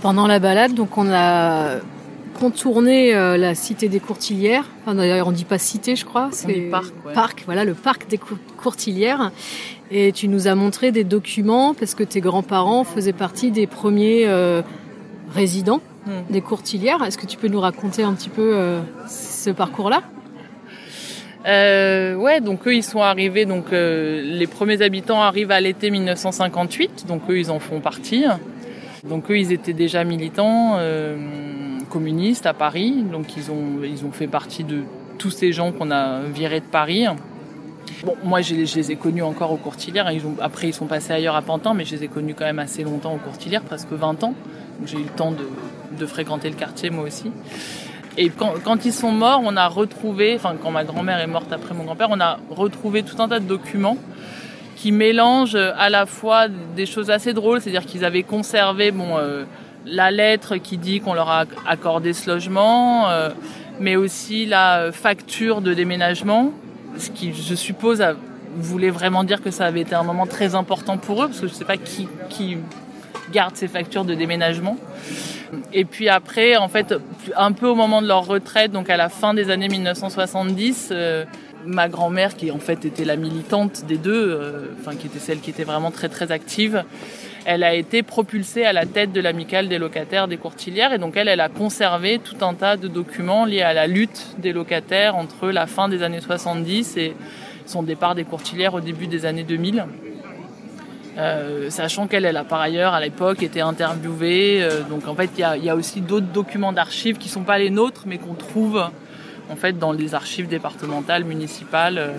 Pendant 0.00 0.26
la 0.26 0.38
balade, 0.38 0.72
donc 0.72 0.96
on 0.96 1.12
a 1.12 1.76
contourné 2.40 3.14
euh, 3.14 3.36
la 3.36 3.54
cité 3.54 3.90
des 3.90 4.00
Courtilières. 4.00 4.64
D'ailleurs, 4.86 5.28
on 5.28 5.32
dit 5.32 5.44
pas 5.44 5.58
cité, 5.58 5.94
je 5.94 6.06
crois. 6.06 6.30
C'est 6.32 6.70
parc. 6.70 6.94
Parc, 7.12 7.42
voilà, 7.44 7.64
le 7.64 7.74
parc 7.74 8.08
des 8.08 8.18
Courtilières. 8.56 9.32
Et 9.90 10.12
tu 10.12 10.28
nous 10.28 10.48
as 10.48 10.54
montré 10.54 10.92
des 10.92 11.04
documents 11.04 11.74
parce 11.74 11.94
que 11.94 12.04
tes 12.04 12.22
grands-parents 12.22 12.84
faisaient 12.84 13.12
partie 13.12 13.50
des 13.50 13.66
premiers 13.66 14.26
euh, 14.26 14.62
résidents 15.34 15.82
des 16.30 16.40
courtilières. 16.40 17.04
Est-ce 17.04 17.18
que 17.18 17.26
tu 17.26 17.36
peux 17.36 17.48
nous 17.48 17.60
raconter 17.60 18.02
un 18.02 18.14
petit 18.14 18.30
peu 18.30 18.56
euh, 18.56 18.80
ce 19.06 19.50
parcours-là? 19.50 20.02
Euh, 21.46 22.14
ouais, 22.14 22.40
donc 22.40 22.66
eux 22.66 22.74
ils 22.74 22.84
sont 22.84 23.00
arrivés, 23.00 23.46
donc 23.46 23.72
euh, 23.72 24.22
les 24.22 24.46
premiers 24.46 24.82
habitants 24.82 25.20
arrivent 25.20 25.50
à 25.50 25.60
l'été 25.60 25.90
1958, 25.90 27.06
donc 27.08 27.22
eux 27.28 27.38
ils 27.38 27.50
en 27.50 27.58
font 27.58 27.80
partie. 27.80 28.24
Donc 29.04 29.30
eux 29.30 29.38
ils 29.38 29.52
étaient 29.52 29.72
déjà 29.72 30.04
militants 30.04 30.76
euh, 30.76 31.16
communistes 31.90 32.46
à 32.46 32.54
Paris, 32.54 33.04
donc 33.10 33.36
ils 33.36 33.50
ont 33.50 33.82
ils 33.82 34.04
ont 34.04 34.12
fait 34.12 34.28
partie 34.28 34.62
de 34.62 34.82
tous 35.18 35.30
ces 35.30 35.52
gens 35.52 35.72
qu'on 35.72 35.90
a 35.90 36.20
virés 36.20 36.60
de 36.60 36.66
Paris. 36.66 37.06
Bon, 38.04 38.14
moi 38.22 38.40
je 38.40 38.54
les, 38.54 38.92
ai 38.92 38.96
connus 38.96 39.22
encore 39.22 39.50
aux 39.50 39.56
Courtilières, 39.56 40.10
ils 40.12 40.24
ont, 40.24 40.36
après 40.40 40.68
ils 40.68 40.74
sont 40.74 40.86
passés 40.86 41.12
ailleurs 41.12 41.34
à 41.34 41.42
Pantin, 41.42 41.74
mais 41.74 41.84
je 41.84 41.96
les 41.96 42.04
ai 42.04 42.08
connus 42.08 42.34
quand 42.34 42.44
même 42.44 42.60
assez 42.60 42.84
longtemps 42.84 43.14
aux 43.14 43.18
Courtilières, 43.18 43.62
presque 43.62 43.90
20 43.90 44.22
ans. 44.22 44.34
Donc 44.78 44.86
j'ai 44.86 44.98
eu 44.98 45.02
le 45.02 45.08
temps 45.08 45.32
de, 45.32 45.48
de 45.98 46.06
fréquenter 46.06 46.48
le 46.48 46.54
quartier 46.54 46.90
moi 46.90 47.04
aussi. 47.04 47.32
Et 48.18 48.28
quand, 48.28 48.54
quand, 48.62 48.84
ils 48.84 48.92
sont 48.92 49.10
morts, 49.10 49.40
on 49.42 49.56
a 49.56 49.68
retrouvé, 49.68 50.34
enfin 50.36 50.54
quand 50.62 50.70
ma 50.70 50.84
grand-mère 50.84 51.18
est 51.18 51.26
morte 51.26 51.52
après 51.52 51.74
mon 51.74 51.84
grand-père, 51.84 52.08
on 52.10 52.20
a 52.20 52.38
retrouvé 52.50 53.02
tout 53.02 53.20
un 53.22 53.28
tas 53.28 53.40
de 53.40 53.46
documents 53.46 53.96
qui 54.76 54.92
mélangent 54.92 55.56
à 55.56 55.88
la 55.88 56.06
fois 56.06 56.48
des 56.48 56.86
choses 56.86 57.10
assez 57.10 57.32
drôles, 57.32 57.60
c'est-à-dire 57.60 57.86
qu'ils 57.86 58.04
avaient 58.04 58.24
conservé 58.24 58.90
bon 58.90 59.16
euh, 59.16 59.44
la 59.86 60.10
lettre 60.10 60.56
qui 60.56 60.76
dit 60.76 61.00
qu'on 61.00 61.14
leur 61.14 61.30
a 61.30 61.44
accordé 61.66 62.12
ce 62.12 62.28
logement, 62.28 63.08
euh, 63.08 63.30
mais 63.80 63.96
aussi 63.96 64.44
la 64.44 64.90
facture 64.92 65.60
de 65.60 65.72
déménagement, 65.72 66.52
ce 66.98 67.10
qui 67.10 67.32
je 67.32 67.54
suppose 67.54 68.04
voulait 68.56 68.90
vraiment 68.90 69.24
dire 69.24 69.40
que 69.40 69.50
ça 69.50 69.66
avait 69.66 69.80
été 69.80 69.94
un 69.94 70.02
moment 70.02 70.26
très 70.26 70.54
important 70.54 70.98
pour 70.98 71.22
eux, 71.22 71.28
parce 71.28 71.40
que 71.40 71.48
je 71.48 71.54
sais 71.54 71.64
pas 71.64 71.78
qui, 71.78 72.08
qui 72.28 72.58
garde 73.32 73.56
ces 73.56 73.68
factures 73.68 74.04
de 74.04 74.14
déménagement. 74.14 74.76
Et 75.72 75.84
puis 75.84 76.08
après, 76.08 76.56
en 76.56 76.68
fait, 76.68 76.94
un 77.36 77.52
peu 77.52 77.66
au 77.66 77.74
moment 77.74 78.00
de 78.00 78.06
leur 78.06 78.26
retraite, 78.26 78.72
donc 78.72 78.88
à 78.88 78.96
la 78.96 79.08
fin 79.08 79.34
des 79.34 79.50
années 79.50 79.68
1970, 79.68 80.88
euh, 80.92 81.24
ma 81.66 81.88
grand-mère, 81.88 82.36
qui 82.36 82.50
en 82.50 82.58
fait 82.58 82.84
était 82.84 83.04
la 83.04 83.16
militante 83.16 83.84
des 83.86 83.98
deux, 83.98 84.30
euh, 84.30 84.66
enfin 84.80 84.96
qui 84.96 85.08
était 85.08 85.18
celle 85.18 85.40
qui 85.40 85.50
était 85.50 85.64
vraiment 85.64 85.90
très 85.90 86.08
très 86.08 86.32
active, 86.32 86.84
elle 87.44 87.64
a 87.64 87.74
été 87.74 88.02
propulsée 88.02 88.64
à 88.64 88.72
la 88.72 88.86
tête 88.86 89.12
de 89.12 89.20
l'amicale 89.20 89.68
des 89.68 89.78
locataires 89.78 90.28
des 90.28 90.36
courtilières 90.36 90.92
et 90.92 90.98
donc 90.98 91.16
elle, 91.16 91.28
elle 91.28 91.40
a 91.40 91.48
conservé 91.48 92.20
tout 92.20 92.44
un 92.44 92.54
tas 92.54 92.76
de 92.76 92.86
documents 92.86 93.44
liés 93.44 93.62
à 93.62 93.74
la 93.74 93.86
lutte 93.86 94.36
des 94.38 94.52
locataires 94.52 95.16
entre 95.16 95.50
la 95.50 95.66
fin 95.66 95.88
des 95.88 96.02
années 96.02 96.20
70 96.20 96.96
et 96.98 97.14
son 97.66 97.82
départ 97.82 98.14
des 98.14 98.24
courtilières 98.24 98.74
au 98.74 98.80
début 98.80 99.06
des 99.06 99.26
années 99.26 99.42
2000. 99.42 99.84
Euh, 101.18 101.68
sachant 101.68 102.06
qu'elle, 102.06 102.24
elle 102.24 102.38
a 102.38 102.44
par 102.44 102.60
ailleurs 102.60 102.94
à 102.94 103.00
l'époque 103.00 103.42
été 103.42 103.60
interviewée. 103.60 104.62
Euh, 104.62 104.82
donc 104.82 105.06
en 105.06 105.14
fait, 105.14 105.30
il 105.36 105.64
y 105.64 105.70
a, 105.70 105.76
aussi 105.76 106.00
d'autres 106.00 106.26
documents 106.26 106.72
d'archives 106.72 107.18
qui 107.18 107.28
sont 107.28 107.42
pas 107.42 107.58
les 107.58 107.70
nôtres, 107.70 108.04
mais 108.06 108.18
qu'on 108.18 108.34
trouve 108.34 108.82
en 109.50 109.56
fait 109.56 109.78
dans 109.78 109.92
les 109.92 110.14
archives 110.14 110.48
départementales, 110.48 111.24
municipales, 111.24 111.98
euh, 111.98 112.12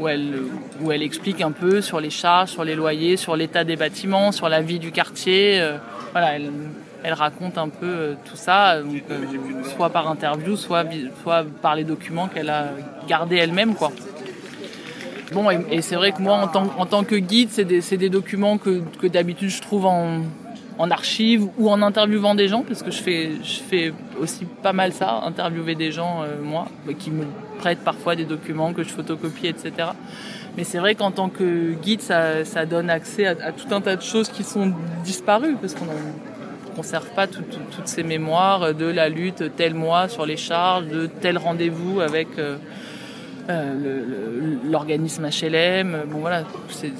où 0.00 0.08
elle 0.08 0.42
où 0.80 0.90
elle 0.90 1.02
explique 1.02 1.40
un 1.40 1.52
peu 1.52 1.80
sur 1.80 2.00
les 2.00 2.10
charges, 2.10 2.50
sur 2.50 2.64
les 2.64 2.74
loyers, 2.74 3.16
sur 3.16 3.36
l'état 3.36 3.64
des 3.64 3.76
bâtiments, 3.76 4.32
sur 4.32 4.48
la 4.48 4.62
vie 4.62 4.78
du 4.78 4.92
quartier. 4.92 5.60
Voilà, 6.12 6.36
elle, 6.36 6.52
elle 7.02 7.14
raconte 7.14 7.58
un 7.58 7.68
peu 7.68 8.14
tout 8.24 8.36
ça, 8.36 8.76
soit 9.76 9.90
par 9.90 10.08
interview, 10.08 10.56
soit 10.56 10.84
soit 11.22 11.44
par 11.60 11.74
les 11.74 11.82
documents 11.82 12.28
qu'elle 12.28 12.50
a 12.50 12.68
gardés 13.08 13.36
elle-même, 13.36 13.74
quoi. 13.74 13.90
Bon, 15.32 15.50
et, 15.50 15.58
et 15.70 15.82
c'est 15.82 15.96
vrai 15.96 16.12
que 16.12 16.22
moi, 16.22 16.36
en 16.36 16.48
tant, 16.48 16.66
en 16.78 16.86
tant 16.86 17.04
que 17.04 17.16
guide, 17.16 17.50
c'est 17.50 17.64
des, 17.64 17.80
des, 17.80 18.08
documents 18.08 18.56
que, 18.56 18.82
que 19.00 19.06
d'habitude 19.06 19.50
je 19.50 19.60
trouve 19.60 19.84
en, 19.84 20.22
en 20.78 20.90
archives 20.90 21.46
ou 21.58 21.68
en 21.68 21.82
interviewant 21.82 22.34
des 22.34 22.48
gens, 22.48 22.62
parce 22.62 22.82
que 22.82 22.90
je 22.90 23.02
fais, 23.02 23.30
je 23.42 23.60
fais 23.60 23.92
aussi 24.20 24.46
pas 24.62 24.72
mal 24.72 24.92
ça, 24.92 25.20
interviewer 25.24 25.74
des 25.74 25.92
gens, 25.92 26.22
euh, 26.22 26.40
moi, 26.42 26.66
qui 26.98 27.10
me 27.10 27.24
prêtent 27.58 27.84
parfois 27.84 28.16
des 28.16 28.24
documents 28.24 28.72
que 28.72 28.82
je 28.84 28.88
photocopie, 28.88 29.48
etc. 29.48 29.90
Mais 30.56 30.64
c'est 30.64 30.78
vrai 30.78 30.94
qu'en 30.94 31.10
tant 31.10 31.28
que 31.28 31.72
guide, 31.74 32.00
ça, 32.00 32.44
ça 32.44 32.64
donne 32.64 32.88
accès 32.88 33.26
à, 33.26 33.52
tout 33.52 33.72
un 33.72 33.80
tas 33.80 33.96
de 33.96 34.02
choses 34.02 34.28
qui 34.28 34.44
sont 34.44 34.72
disparues, 35.04 35.56
parce 35.60 35.74
qu'on 35.74 35.84
ne 35.84 36.74
conserve 36.74 37.08
pas 37.10 37.26
tout, 37.26 37.42
tout, 37.42 37.60
toutes 37.76 37.88
ces 37.88 38.02
mémoires 38.02 38.72
de 38.72 38.86
la 38.86 39.08
lutte 39.08 39.56
tel 39.56 39.74
mois 39.74 40.08
sur 40.08 40.24
les 40.24 40.36
charges, 40.36 40.86
de 40.86 41.06
tel 41.06 41.36
rendez-vous 41.36 42.00
avec... 42.00 42.28
Euh, 42.38 42.56
euh, 43.48 44.56
l'organisme 44.64 45.26
HLM. 45.26 46.04
Bon 46.10 46.18
voilà, 46.18 46.44
c'est 46.68 46.92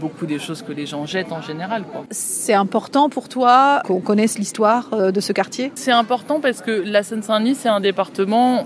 beaucoup 0.00 0.26
des 0.26 0.38
choses 0.38 0.62
que 0.62 0.72
les 0.72 0.86
gens 0.86 1.06
jettent 1.06 1.32
en 1.32 1.42
général. 1.42 1.84
C'est 2.10 2.54
important 2.54 3.08
pour 3.08 3.28
toi 3.28 3.82
qu'on 3.84 4.00
connaisse 4.00 4.38
l'histoire 4.38 4.88
euh, 4.92 5.10
de 5.10 5.20
ce 5.20 5.32
quartier? 5.32 5.72
C'est 5.74 5.92
important 5.92 6.40
parce 6.40 6.62
que 6.62 6.70
la 6.70 7.02
Seine-Saint-Denis, 7.02 7.56
c'est 7.56 7.68
un 7.68 7.80
département 7.80 8.64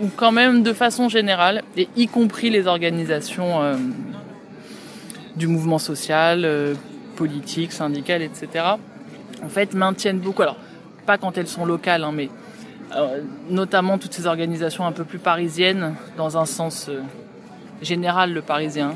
où 0.00 0.08
quand 0.16 0.32
même 0.32 0.62
de 0.62 0.72
façon 0.72 1.08
générale, 1.08 1.62
et 1.76 1.88
y 1.96 2.06
compris 2.06 2.50
les 2.50 2.66
organisations 2.66 3.62
euh, 3.62 3.76
du 5.36 5.48
mouvement 5.48 5.78
social, 5.78 6.44
euh, 6.44 6.74
politique, 7.16 7.72
syndical, 7.72 8.22
etc., 8.22 8.64
en 9.42 9.48
fait 9.48 9.74
maintiennent 9.74 10.18
beaucoup. 10.18 10.42
Alors, 10.42 10.56
pas 11.06 11.18
quand 11.18 11.38
elles 11.38 11.48
sont 11.48 11.64
locales, 11.64 12.04
hein, 12.04 12.12
mais 12.14 12.28
notamment 13.50 13.98
toutes 13.98 14.14
ces 14.14 14.26
organisations 14.26 14.86
un 14.86 14.92
peu 14.92 15.04
plus 15.04 15.18
parisiennes, 15.18 15.94
dans 16.16 16.38
un 16.38 16.46
sens 16.46 16.86
euh, 16.88 17.00
général 17.82 18.32
le 18.32 18.42
parisien. 18.42 18.94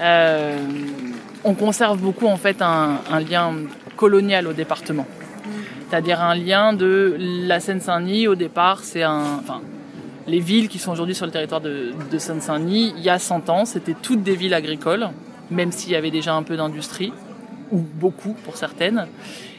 Euh, 0.00 0.58
on 1.44 1.54
conserve 1.54 1.98
beaucoup 1.98 2.26
en 2.26 2.36
fait 2.36 2.62
un, 2.62 2.98
un 3.10 3.20
lien 3.20 3.52
colonial 3.96 4.46
au 4.46 4.52
département. 4.52 5.06
C'est-à-dire 5.88 6.20
un 6.20 6.34
lien 6.34 6.72
de 6.72 7.16
la 7.18 7.60
Seine-Saint-Denis 7.60 8.26
au 8.26 8.34
départ, 8.34 8.80
c'est 8.80 9.02
un, 9.02 9.38
enfin, 9.38 9.60
les 10.26 10.40
villes 10.40 10.68
qui 10.68 10.78
sont 10.78 10.92
aujourd'hui 10.92 11.14
sur 11.14 11.26
le 11.26 11.32
territoire 11.32 11.60
de, 11.60 11.92
de 12.10 12.18
Seine-Saint-Denis, 12.18 12.94
il 12.96 13.02
y 13.02 13.10
a 13.10 13.18
100 13.18 13.48
ans, 13.50 13.64
c'était 13.64 13.94
toutes 13.94 14.22
des 14.22 14.34
villes 14.34 14.54
agricoles, 14.54 15.08
même 15.50 15.70
s'il 15.70 15.92
y 15.92 15.96
avait 15.96 16.10
déjà 16.10 16.34
un 16.34 16.42
peu 16.42 16.56
d'industrie, 16.56 17.12
ou 17.70 17.78
beaucoup 17.78 18.34
pour 18.44 18.56
certaines. 18.56 19.06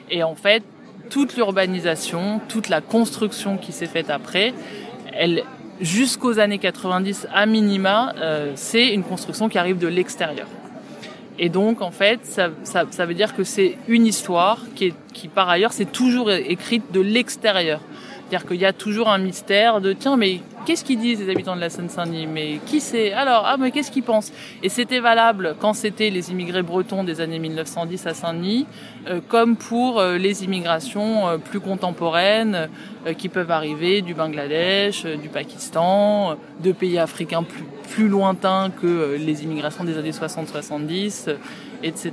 Et 0.10 0.24
en 0.24 0.36
fait, 0.36 0.64
toute 1.10 1.36
l'urbanisation, 1.36 2.42
toute 2.48 2.70
la 2.70 2.82
construction 2.82 3.58
qui 3.58 3.72
s'est 3.72 3.88
faite 3.88 4.10
après, 4.10 4.54
elle, 5.14 5.44
jusqu'aux 5.82 6.40
années 6.40 6.60
90 6.60 7.28
à 7.34 7.46
minima, 7.46 8.14
euh, 8.18 8.52
c'est 8.56 8.94
une 8.94 9.04
construction 9.04 9.50
qui 9.50 9.58
arrive 9.58 9.78
de 9.78 9.88
l'extérieur. 9.88 10.48
Et 11.38 11.50
donc, 11.50 11.82
en 11.82 11.92
fait, 11.92 12.26
ça, 12.26 12.50
ça, 12.64 12.86
ça 12.90 13.06
veut 13.06 13.14
dire 13.14 13.36
que 13.36 13.44
c'est 13.44 13.78
une 13.88 14.06
histoire 14.06 14.60
qui, 14.74 14.86
est, 14.86 14.94
qui 15.14 15.28
par 15.28 15.50
ailleurs, 15.50 15.74
c'est 15.74 15.92
toujours 15.92 16.32
écrite 16.32 16.92
de 16.94 17.02
l'extérieur. 17.02 17.82
C'est-à-dire 18.28 18.48
qu'il 18.48 18.60
y 18.60 18.66
a 18.66 18.74
toujours 18.74 19.10
un 19.10 19.20
mystère 19.20 19.82
de 19.82 19.94
tiens, 19.94 20.18
mais 20.18 20.40
qu'est-ce 20.66 20.84
qu'ils 20.84 21.00
disent 21.00 21.20
les 21.20 21.30
habitants 21.30 21.56
de 21.56 21.62
la 21.62 21.70
Seine-Saint-Denis? 21.70 22.26
Mais 22.26 22.60
qui 22.66 22.82
c'est? 22.82 23.14
Alors, 23.14 23.44
ah, 23.46 23.56
mais 23.58 23.70
qu'est-ce 23.70 23.92
qu'ils 23.92 24.04
pensent? 24.04 24.32
Et 24.64 24.70
c'était 24.70 25.00
valable 25.00 25.56
quand 25.60 25.74
c'était 25.74 26.10
les 26.10 26.32
immigrés 26.32 26.64
bretons 26.64 27.04
des 27.04 27.22
années 27.22 27.38
1910 27.38 28.08
à 28.08 28.14
Saint-Denis, 28.16 28.66
euh, 29.08 29.20
comme 29.28 29.58
pour 29.58 30.00
euh, 30.00 30.18
les 30.18 30.44
immigrations 30.44 31.28
euh, 31.28 31.38
plus 31.38 31.60
contemporaines 31.60 32.70
qui 33.20 33.30
peuvent 33.30 33.52
arriver 33.52 34.02
du 34.02 34.16
Bangladesh, 34.16 35.06
du 35.06 35.30
Pakistan, 35.30 36.38
de 36.64 36.72
pays 36.72 36.98
africains 36.98 37.44
plus, 37.44 37.64
plus 37.92 38.08
lointains 38.08 38.72
que 38.72 39.16
les 39.20 39.44
immigrations 39.44 39.84
des 39.84 39.96
années 40.00 40.10
60-70, 40.10 41.36
etc. 41.84 42.12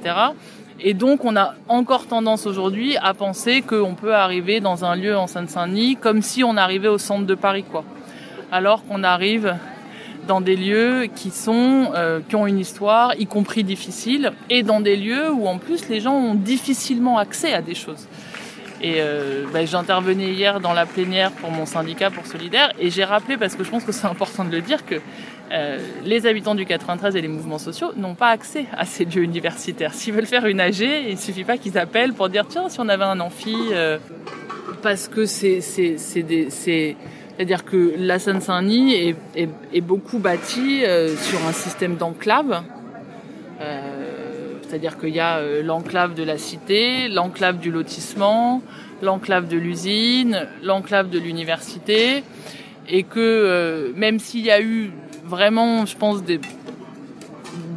Et 0.80 0.94
donc, 0.94 1.24
on 1.24 1.36
a 1.36 1.54
encore 1.68 2.06
tendance 2.06 2.46
aujourd'hui 2.46 2.96
à 2.96 3.14
penser 3.14 3.62
qu'on 3.62 3.94
peut 3.94 4.14
arriver 4.14 4.60
dans 4.60 4.84
un 4.84 4.96
lieu 4.96 5.16
en 5.16 5.26
Seine-Saint-Denis 5.26 5.96
comme 5.96 6.22
si 6.22 6.42
on 6.42 6.56
arrivait 6.56 6.88
au 6.88 6.98
centre 6.98 7.26
de 7.26 7.34
Paris, 7.34 7.64
quoi. 7.70 7.84
Alors 8.50 8.84
qu'on 8.86 9.02
arrive 9.02 9.56
dans 10.26 10.40
des 10.40 10.56
lieux 10.56 11.08
qui 11.14 11.30
sont 11.30 11.90
euh, 11.94 12.20
qui 12.28 12.36
ont 12.36 12.46
une 12.46 12.58
histoire, 12.58 13.14
y 13.18 13.26
compris 13.26 13.64
difficile, 13.64 14.32
et 14.50 14.62
dans 14.62 14.80
des 14.80 14.96
lieux 14.96 15.30
où 15.32 15.46
en 15.46 15.58
plus 15.58 15.88
les 15.88 16.00
gens 16.00 16.14
ont 16.14 16.34
difficilement 16.34 17.18
accès 17.18 17.52
à 17.52 17.62
des 17.62 17.74
choses. 17.74 18.06
Et 18.80 18.96
euh, 18.98 19.44
bah, 19.52 19.64
j'intervenais 19.64 20.32
hier 20.32 20.58
dans 20.58 20.72
la 20.72 20.86
plénière 20.86 21.30
pour 21.30 21.52
mon 21.52 21.66
syndicat 21.66 22.10
pour 22.10 22.26
Solidaire 22.26 22.72
et 22.80 22.90
j'ai 22.90 23.04
rappelé, 23.04 23.36
parce 23.36 23.54
que 23.54 23.62
je 23.62 23.70
pense 23.70 23.84
que 23.84 23.92
c'est 23.92 24.06
important 24.06 24.44
de 24.44 24.50
le 24.50 24.60
dire, 24.60 24.84
que 24.84 24.96
euh, 25.52 25.78
les 26.04 26.26
habitants 26.26 26.54
du 26.54 26.64
93 26.64 27.16
et 27.16 27.20
les 27.20 27.28
mouvements 27.28 27.58
sociaux 27.58 27.92
n'ont 27.96 28.14
pas 28.14 28.28
accès 28.28 28.66
à 28.72 28.84
ces 28.84 29.04
lieux 29.04 29.22
universitaires. 29.22 29.94
S'ils 29.94 30.14
veulent 30.14 30.26
faire 30.26 30.46
une 30.46 30.60
AG, 30.60 30.80
il 30.80 31.18
suffit 31.18 31.44
pas 31.44 31.58
qu'ils 31.58 31.78
appellent 31.78 32.14
pour 32.14 32.28
dire 32.28 32.46
tiens, 32.48 32.68
si 32.68 32.80
on 32.80 32.88
avait 32.88 33.04
un 33.04 33.20
amphi, 33.20 33.56
euh, 33.72 33.98
parce 34.82 35.08
que 35.08 35.26
c'est 35.26 35.60
c'est-à-dire 35.60 37.64
que 37.64 37.94
la 37.96 38.18
Seine-Saint-Denis 38.18 38.94
est, 38.94 39.16
est, 39.34 39.48
est, 39.72 39.80
beaucoup 39.80 40.18
bâtie 40.18 40.84
euh, 40.84 41.16
sur 41.16 41.44
un 41.46 41.52
système 41.52 41.96
d'enclave. 41.96 42.62
C'est-à-dire 44.72 44.98
qu'il 44.98 45.10
y 45.10 45.20
a 45.20 45.36
euh, 45.36 45.62
l'enclave 45.62 46.14
de 46.14 46.22
la 46.22 46.38
cité, 46.38 47.08
l'enclave 47.08 47.58
du 47.58 47.70
lotissement, 47.70 48.62
l'enclave 49.02 49.46
de 49.46 49.58
l'usine, 49.58 50.48
l'enclave 50.62 51.10
de 51.10 51.18
l'université, 51.18 52.24
et 52.88 53.02
que 53.02 53.18
euh, 53.18 53.92
même 53.96 54.18
s'il 54.18 54.44
y 54.44 54.50
a 54.50 54.60
eu 54.60 54.92
vraiment, 55.24 55.86
je 55.86 55.96
pense, 55.96 56.22
des, 56.22 56.40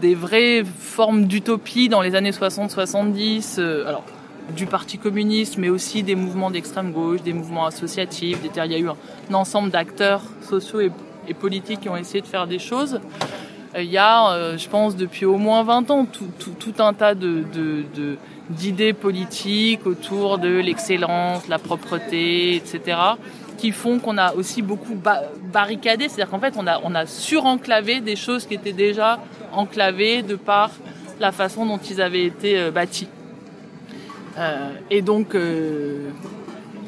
des 0.02 0.16
vraies 0.16 0.64
formes 0.64 1.26
d'utopie 1.26 1.90
dans 1.90 2.02
les 2.02 2.16
années 2.16 2.32
60-70, 2.32 3.56
euh, 3.60 3.88
alors 3.88 4.04
du 4.56 4.68
Parti 4.68 4.98
communiste, 4.98 5.58
mais 5.58 5.70
aussi 5.70 6.04
des 6.04 6.16
mouvements 6.16 6.52
d'extrême 6.52 6.92
gauche, 6.92 7.22
des 7.24 7.34
mouvements 7.34 7.66
associatifs. 7.66 8.40
Il 8.44 8.72
y 8.72 8.76
a 8.76 8.80
eu 8.80 8.90
un, 8.90 9.34
ensemble 9.34 9.72
d'acteurs 9.72 10.22
sociaux 10.42 10.82
et, 10.82 10.92
politiques 11.34 11.82
qui 11.82 11.90
ont 11.90 11.98
essayé 11.98 12.22
de 12.22 12.28
faire 12.28 12.46
des 12.46 12.60
choses. 12.60 13.00
Euh, 13.76 13.82
il 13.82 13.90
y 13.90 13.98
a, 13.98 14.32
euh, 14.32 14.58
je 14.58 14.70
pense, 14.70 14.96
depuis 14.96 15.26
au 15.26 15.38
moins 15.38 15.64
20 15.64 15.90
ans, 15.90 16.06
tout, 16.06 16.74
un 16.78 16.94
tas 16.94 17.16
de, 17.16 17.44
d'idées 18.50 18.94
politiques 18.94 19.88
autour 19.88 20.38
de 20.38 20.60
l'excellence, 20.60 21.48
la 21.48 21.58
propreté, 21.58 22.56
etc., 22.56 22.98
qui 23.56 23.72
font 23.72 24.00
qu'on 24.00 24.18
a 24.18 24.34
aussi 24.34 24.62
beaucoup 24.62 24.98
barricadé. 25.52 26.08
C'est-à-dire 26.08 26.30
qu'en 26.30 26.40
fait, 26.40 26.54
on 26.58 26.68
a, 26.68 26.80
on 26.84 26.94
a 26.96 27.06
surenclavé 27.06 28.02
des 28.02 28.16
choses 28.16 28.46
qui 28.46 28.54
étaient 28.54 28.74
déjà 28.74 29.20
enclavées 29.52 30.22
de 30.22 30.36
par 30.36 30.72
la 31.20 31.32
façon 31.32 31.66
dont 31.66 31.78
ils 31.78 32.02
avaient 32.02 32.26
été 32.26 32.60
euh, 32.60 32.72
bâtis. 32.72 33.08
Euh, 34.38 34.72
et 34.90 35.02
donc, 35.02 35.34
euh, 35.34 36.10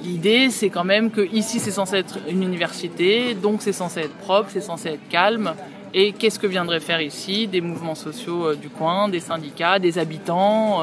l'idée, 0.04 0.50
c'est 0.50 0.70
quand 0.70 0.84
même 0.84 1.12
que 1.12 1.22
ici, 1.34 1.60
c'est 1.60 1.72
censé 1.72 1.98
être 1.98 2.20
une 2.30 2.44
université, 2.44 3.36
donc 3.36 3.62
c'est 3.62 3.74
censé 3.74 4.02
être 4.02 4.16
propre, 4.16 4.50
c'est 4.52 4.62
censé 4.62 4.90
être 4.90 5.08
calme. 5.10 5.54
Et 5.94 6.12
qu'est-ce 6.12 6.40
que 6.40 6.48
viendraient 6.48 6.82
faire 6.82 7.02
ici? 7.02 7.48
Des 7.48 7.62
mouvements 7.62 7.96
sociaux 7.96 8.54
du 8.56 8.70
coin, 8.70 9.08
des 9.08 9.22
syndicats, 9.22 9.80
des 9.80 9.98
habitants 9.98 10.82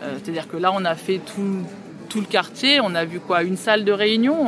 C'est-à-dire 0.00 0.48
que 0.48 0.56
là, 0.56 0.70
on 0.72 0.84
a 0.84 0.94
fait 0.94 1.18
tout, 1.18 1.62
tout 2.08 2.20
le 2.20 2.26
quartier, 2.26 2.80
on 2.80 2.94
a 2.94 3.04
vu 3.04 3.18
quoi? 3.18 3.42
Une 3.42 3.56
salle 3.56 3.84
de 3.84 3.90
réunion 3.90 4.46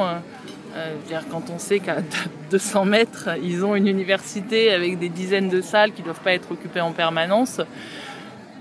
quand 1.31 1.51
on 1.55 1.59
sait 1.59 1.81
qu'à 1.81 1.97
200 2.51 2.85
mètres, 2.85 3.29
ils 3.43 3.65
ont 3.65 3.75
une 3.75 3.87
université 3.87 4.73
avec 4.73 4.99
des 4.99 5.09
dizaines 5.09 5.49
de 5.49 5.61
salles 5.61 5.93
qui 5.93 6.01
ne 6.01 6.07
doivent 6.07 6.21
pas 6.21 6.33
être 6.33 6.53
occupées 6.53 6.81
en 6.81 6.93
permanence, 6.93 7.61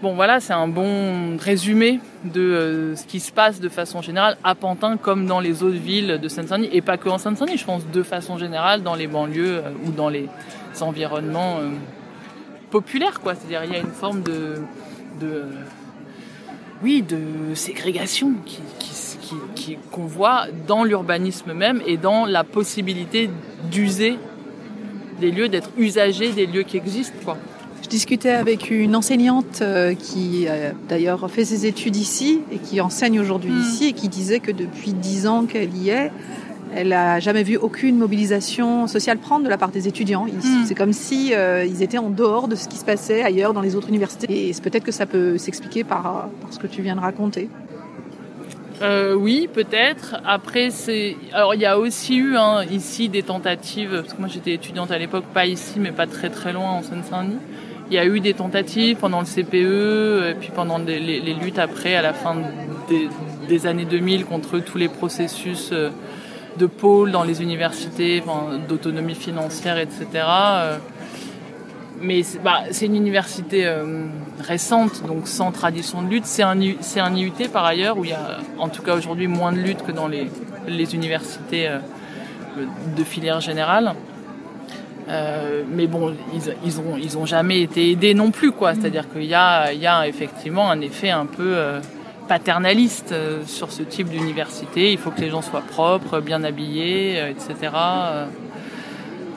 Bon 0.02 0.16
voilà, 0.16 0.40
c'est 0.40 0.54
un 0.54 0.68
bon 0.68 1.38
résumé 1.38 2.00
de 2.24 2.42
euh, 2.42 2.96
ce 2.96 3.06
qui 3.06 3.20
se 3.20 3.32
passe 3.32 3.60
de 3.60 3.70
façon 3.70 4.02
générale 4.02 4.36
à 4.44 4.56
Pantin 4.56 4.98
comme 4.98 5.28
dans 5.28 5.40
les 5.40 5.62
autres 5.62 5.78
villes 5.78 6.20
de 6.20 6.28
Seine-Saint-Denis 6.28 6.70
et 6.72 6.82
pas 6.82 6.98
que 6.98 7.08
en 7.08 7.20
Seine-Saint-Denis, 7.20 7.60
je 7.60 7.66
pense 7.66 7.86
de 7.86 8.02
façon 8.02 8.40
générale 8.40 8.82
dans 8.82 8.96
les 8.96 9.06
banlieues 9.06 9.58
euh, 9.58 9.70
ou 9.86 9.92
dans 9.92 10.10
les 10.10 10.28
environnements 10.80 11.60
euh, 11.60 11.70
populaires 12.72 13.20
quoi. 13.20 13.36
C'est-à-dire 13.36 13.64
il 13.66 13.74
y 13.74 13.76
a 13.76 13.80
une 13.80 13.92
forme 13.92 14.24
de, 14.24 14.64
oui 16.82 17.04
de 17.04 17.54
ségrégation 17.54 18.32
qui, 18.44 18.58
qu'on 19.92 20.06
voit 20.06 20.46
dans 20.68 20.84
l'urbanisme 20.84 21.54
même 21.54 21.82
et 21.86 21.98
dans 21.98 22.26
la 22.26 22.44
possibilité 22.44 23.30
d'user 23.72 24.18
des 25.20 25.32
lieux, 25.32 25.50
d'être 25.50 25.70
usagers 25.78 26.32
des 26.32 26.46
lieux 26.46 26.64
qui 26.64 26.78
existent 26.78 27.18
quoi. 27.24 27.38
Je 27.84 27.90
discutais 27.90 28.30
avec 28.30 28.70
une 28.70 28.96
enseignante 28.96 29.62
euh, 29.62 29.96
qui 29.96 30.48
a 30.48 30.72
d'ailleurs 30.88 31.30
fait 31.32 31.46
ses 31.46 31.66
études 31.66 31.96
ici 31.96 32.42
et 32.52 32.58
qui 32.58 32.80
enseigne 32.80 33.20
aujourd'hui 33.20 33.52
hmm. 33.52 33.62
ici 33.62 33.86
et 33.88 33.94
qui 33.94 34.08
disait 34.08 34.40
que 34.40 34.52
depuis 34.52 34.94
dix 34.94 35.26
ans 35.26 35.46
qu'elle 35.46 35.76
y 35.76 35.90
est, 35.90 36.12
elle 36.76 36.90
n'a 36.90 37.20
jamais 37.20 37.44
vu 37.44 37.58
aucune 37.58 37.98
mobilisation 37.98 38.88
sociale 38.88 39.18
prendre 39.18 39.44
de 39.44 39.50
la 39.50 39.58
part 39.58 39.72
des 39.72 39.88
étudiants. 39.88 40.26
Hmm. 40.26 40.66
C'est 40.66 40.76
comme 40.76 40.94
si 40.94 41.34
euh, 41.34 41.66
ils 41.66 41.82
étaient 41.82 41.98
en 41.98 42.10
dehors 42.10 42.48
de 42.48 42.56
ce 42.56 42.68
qui 42.68 42.78
se 42.78 42.86
passait 42.86 43.24
ailleurs 43.24 43.54
dans 43.54 43.62
les 43.62 43.76
autres 43.76 43.90
universités. 43.90 44.50
Et 44.50 44.54
peut-être 44.62 44.84
que 44.84 44.92
ça 44.92 45.06
peut 45.06 45.38
s'expliquer 45.38 45.84
par, 45.84 46.30
ce 46.52 46.60
que 46.60 46.68
tu 46.68 46.82
viens 46.82 46.96
de 46.96 47.02
raconter. 47.02 47.50
Euh, 48.82 49.14
oui, 49.14 49.48
peut-être. 49.54 50.16
Après, 50.26 50.70
c'est. 50.72 51.16
Alors, 51.34 51.54
il 51.54 51.62
y 51.62 51.66
a 51.66 51.78
aussi 51.78 52.16
eu 52.18 52.36
hein, 52.36 52.64
ici 52.64 53.10
des 53.10 53.24
tentatives, 53.24 54.02
parce 54.02 54.14
que 54.14 54.20
moi 54.20 54.28
j'étais 54.28 54.54
étudiante 54.54 54.92
à 54.92 54.98
l'époque, 54.98 55.26
pas 55.34 55.46
ici, 55.46 55.80
mais 55.80 55.92
pas 55.92 56.08
très 56.08 56.30
très 56.30 56.52
loin 56.54 56.72
en 56.72 56.84
Seine-Saint-Denis. 56.84 57.38
Il 57.90 57.96
y 57.96 58.00
a 58.00 58.06
eu 58.06 58.20
des 58.22 58.34
tentatives 58.34 58.98
pendant 58.98 59.20
le 59.20 59.26
CPE, 59.26 60.32
et 60.32 60.34
puis 60.40 60.50
pendant 60.56 60.78
les, 60.78 61.34
luttes 61.34 61.60
après, 61.60 61.96
à 61.96 62.02
la 62.02 62.14
fin 62.14 62.38
des, 63.48 63.68
années 63.68 63.86
2000, 63.86 64.26
contre 64.26 64.60
tous 64.60 64.78
les 64.78 64.88
processus 64.88 65.70
euh, 65.74 65.90
de 66.58 66.66
pôle 66.66 67.12
dans 67.12 67.24
les 67.24 67.42
universités, 67.42 68.24
d'autonomie 68.68 69.16
financière, 69.16 69.78
etc. 69.78 70.08
Euh. 72.02 72.06
Mais 72.06 72.22
bah, 72.44 72.64
c'est 72.72 72.86
une 72.86 72.96
université 72.96 73.66
euh, 73.66 74.06
récente, 74.40 75.06
donc 75.06 75.28
sans 75.28 75.52
tradition 75.52 76.02
de 76.02 76.10
lutte. 76.10 76.26
C'est 76.26 76.44
un, 76.44 76.60
IUT 76.60 77.50
par 77.52 77.66
ailleurs, 77.66 77.98
où 77.98 78.06
il 78.06 78.12
y 78.12 78.14
a 78.14 78.40
en 78.58 78.70
tout 78.70 78.82
cas 78.82 78.96
aujourd'hui 78.96 79.28
moins 79.28 79.52
de 79.52 79.60
lutte 79.60 79.84
que 79.84 79.92
dans 79.92 80.08
les, 80.08 80.30
universités 80.94 81.70
de 82.98 83.04
filière 83.04 83.42
générale. 83.42 83.96
Euh, 85.12 85.64
mais 85.68 85.88
bon, 85.88 86.14
ils, 86.34 86.56
ils, 86.64 87.28
jamais 87.28 87.62
été 87.62 87.92
aidés 87.92 88.14
non 88.14 88.32
plus, 88.32 88.52
quoi. 88.52 88.74
C'est-à-dire 88.74 89.12
qu'il 89.12 89.26
y 89.26 89.36
a, 89.36 90.08
effectivement 90.08 90.70
un 90.70 90.82
effet 90.82 91.10
un 91.10 91.26
peu 91.26 91.54
euh, 91.56 91.80
paternaliste 92.28 93.12
euh, 93.12 93.42
sur 93.46 93.72
ce 93.72 93.84
type 93.84 94.10
d'université. 94.10 94.92
Il 94.92 94.98
faut 94.98 95.12
que 95.12 95.22
les 95.22 95.30
gens 95.30 95.42
soient 95.42 95.62
propres, 95.62 96.22
bien 96.22 96.44
habillés, 96.44 97.22
etc. 97.30 97.72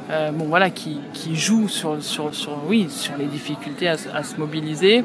bon, 0.08 0.44
voilà, 0.46 0.70
qui, 0.70 0.98
qui 1.12 1.36
joue 1.36 1.68
sur, 1.68 2.02
sur, 2.02 2.34
sur, 2.34 2.58
oui, 2.68 2.88
sur 2.90 3.16
les 3.16 3.26
difficultés 3.26 3.88
à, 3.88 3.96
se 3.96 4.36
mobiliser. 4.38 5.04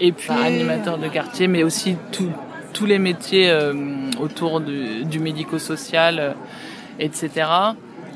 Et 0.00 0.12
puis, 0.12 0.30
animateur 0.30 0.98
de 0.98 1.08
quartier, 1.08 1.46
mais 1.46 1.62
aussi 1.62 1.96
tous 2.10 2.86
les 2.86 2.98
métiers 2.98 3.52
autour 4.20 4.60
du, 4.60 5.04
du 5.04 5.18
médico-social, 5.18 6.34
etc. 6.98 7.46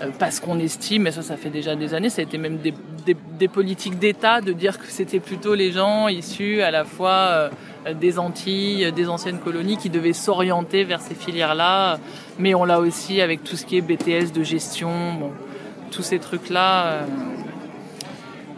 Euh, 0.02 0.10
parce 0.18 0.40
qu'on 0.40 0.58
estime, 0.58 1.06
et 1.06 1.12
ça 1.12 1.22
ça 1.22 1.36
fait 1.36 1.50
déjà 1.50 1.76
des 1.76 1.94
années, 1.94 2.10
ça 2.10 2.20
a 2.20 2.24
été 2.24 2.36
même 2.38 2.58
des, 2.58 2.74
des, 3.38 3.48
politiques 3.48 3.98
d'État 3.98 4.40
de 4.40 4.52
dire 4.52 4.78
que 4.78 4.86
c'était 4.88 5.20
plutôt 5.20 5.54
les 5.54 5.70
gens 5.70 6.08
issus 6.08 6.62
à 6.62 6.70
la 6.70 6.84
fois 6.84 7.50
euh, 7.86 7.94
des 7.94 8.18
Antilles, 8.18 8.90
des 8.92 9.08
anciennes 9.08 9.38
colonies 9.38 9.76
qui 9.76 9.90
devaient 9.90 10.12
s'orienter 10.12 10.82
vers 10.84 11.00
ces 11.00 11.14
filières-là, 11.14 11.98
mais 12.38 12.54
on 12.54 12.64
l'a 12.64 12.80
aussi 12.80 13.20
avec 13.20 13.44
tout 13.44 13.56
ce 13.56 13.64
qui 13.64 13.76
est 13.76 13.82
BTS 13.82 14.32
de 14.32 14.42
gestion, 14.42 14.90
bon, 15.20 15.30
tous 15.94 16.02
ces 16.02 16.18
trucs-là. 16.18 16.86
Euh, 16.86 17.02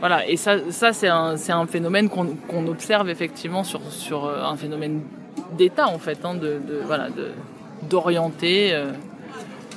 voilà, 0.00 0.28
et 0.28 0.36
ça, 0.36 0.70
ça 0.70 0.92
c'est 0.92 1.08
un, 1.08 1.66
phénomène 1.66 2.08
qu'on 2.08 2.66
observe 2.66 3.08
effectivement 3.08 3.64
sur, 3.64 3.80
sur 3.90 4.28
un 4.28 4.56
phénomène 4.56 5.00
d'État 5.56 5.88
en 5.88 5.98
fait, 5.98 6.24
hein, 6.24 6.34
de, 6.34 6.60
de, 6.66 6.80
voilà, 6.84 7.08
d'orienter. 7.88 8.74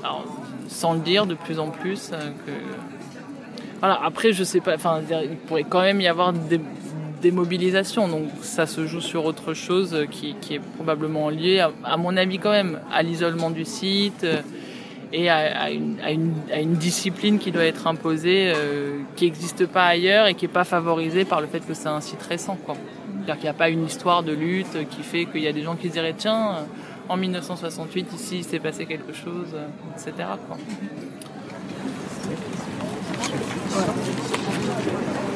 alors, 0.03 0.25
sans 0.69 0.93
le 0.93 0.99
dire 0.99 1.25
de 1.25 1.35
plus 1.35 1.59
en 1.59 1.69
plus. 1.69 2.11
Euh, 2.13 2.17
que... 2.45 2.51
Voilà, 3.79 3.99
après, 4.03 4.33
je 4.33 4.43
sais 4.43 4.61
pas, 4.61 4.75
enfin, 4.75 5.01
il 5.23 5.35
pourrait 5.37 5.65
quand 5.67 5.81
même 5.81 6.01
y 6.01 6.07
avoir 6.07 6.33
des, 6.33 7.31
mobilisations, 7.31 8.07
donc 8.07 8.29
ça 8.41 8.65
se 8.65 8.85
joue 8.85 9.01
sur 9.01 9.25
autre 9.25 9.53
chose 9.53 10.05
qui, 10.09 10.35
est 10.51 10.61
probablement 10.75 11.29
lié, 11.29 11.65
à, 11.83 11.97
mon 11.97 12.15
avis 12.15 12.39
quand 12.39 12.51
même, 12.51 12.79
à 12.91 13.03
l'isolement 13.03 13.49
du 13.49 13.65
site 13.65 14.23
euh, 14.23 14.41
et 15.11 15.29
à, 15.29 15.71
une, 15.71 16.75
discipline 16.75 17.39
qui 17.39 17.51
doit 17.51 17.65
être 17.65 17.87
imposée, 17.87 18.53
euh, 18.55 18.99
qui 19.15 19.25
n'existe 19.25 19.65
pas 19.65 19.85
ailleurs 19.85 20.27
et 20.27 20.35
qui 20.35 20.45
n'est 20.45 20.51
pas 20.51 20.63
favorisée 20.63 21.25
par 21.25 21.41
le 21.41 21.47
fait 21.47 21.61
que 21.61 21.73
c'est 21.73 21.87
un 21.87 22.01
site 22.01 22.21
récent. 22.21 22.57
C'est-à-dire 22.65 23.35
qu'il 23.35 23.43
n'y 23.43 23.49
a 23.49 23.53
pas 23.53 23.69
une 23.69 23.85
histoire 23.85 24.23
de 24.23 24.33
lutte 24.33 24.87
qui 24.89 25.03
fait 25.03 25.25
qu'il 25.25 25.41
y 25.41 25.47
a 25.47 25.53
des 25.53 25.63
gens 25.63 25.75
qui 25.75 25.87
se 25.87 25.93
diraient 25.93 26.15
tiens, 26.17 26.65
en 27.09 27.17
1968, 27.17 28.13
ici, 28.13 28.37
il 28.37 28.43
s'est 28.43 28.59
passé 28.59 28.85
quelque 28.85 29.13
chose, 29.13 29.55
etc. 29.95 30.27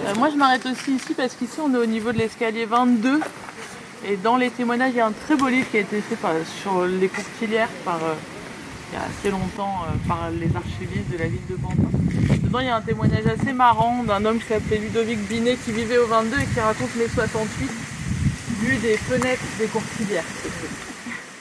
Euh, 0.05 0.15
moi, 0.17 0.29
je 0.29 0.35
m'arrête 0.35 0.65
aussi 0.67 0.95
ici 0.95 1.13
parce 1.15 1.33
qu'ici, 1.33 1.59
on 1.59 1.73
est 1.73 1.77
au 1.77 1.85
niveau 1.87 2.11
de 2.11 2.19
l'escalier 2.19 2.65
22. 2.65 3.19
Et 4.05 4.17
dans 4.17 4.37
les 4.37 4.49
témoignages, 4.51 4.91
il 4.93 4.97
y 4.97 4.99
a 4.99 5.07
un 5.07 5.13
très 5.13 5.35
beau 5.35 5.47
livre 5.47 5.69
qui 5.71 5.77
a 5.77 5.79
été 5.79 5.99
fait 6.01 6.17
sur 6.61 6.85
les 6.85 7.07
courtilières 7.07 7.69
par, 7.83 7.95
euh, 8.03 8.13
il 8.93 8.97
y 8.97 8.99
a 8.99 9.05
assez 9.05 9.31
longtemps 9.31 9.81
euh, 9.87 10.07
par 10.07 10.29
les 10.29 10.55
archivistes 10.55 11.09
de 11.11 11.17
la 11.17 11.25
ville 11.25 11.47
de 11.49 11.55
Pantin. 11.55 11.89
Dedans, 12.43 12.59
il 12.59 12.67
y 12.67 12.69
a 12.69 12.75
un 12.75 12.81
témoignage 12.81 13.25
assez 13.25 13.51
marrant 13.51 14.03
d'un 14.03 14.23
homme 14.23 14.37
qui 14.37 14.45
s'appelait 14.45 14.77
Ludovic 14.77 15.19
Binet 15.27 15.57
qui 15.65 15.71
vivait 15.71 15.97
au 15.97 16.05
22 16.05 16.37
et 16.37 16.45
qui 16.45 16.59
raconte 16.59 16.95
les 16.99 17.07
68 17.07 17.71
vu 18.61 18.77
des 18.77 18.97
fenêtres 18.97 19.41
des 19.57 19.65
courtilières. 19.65 20.23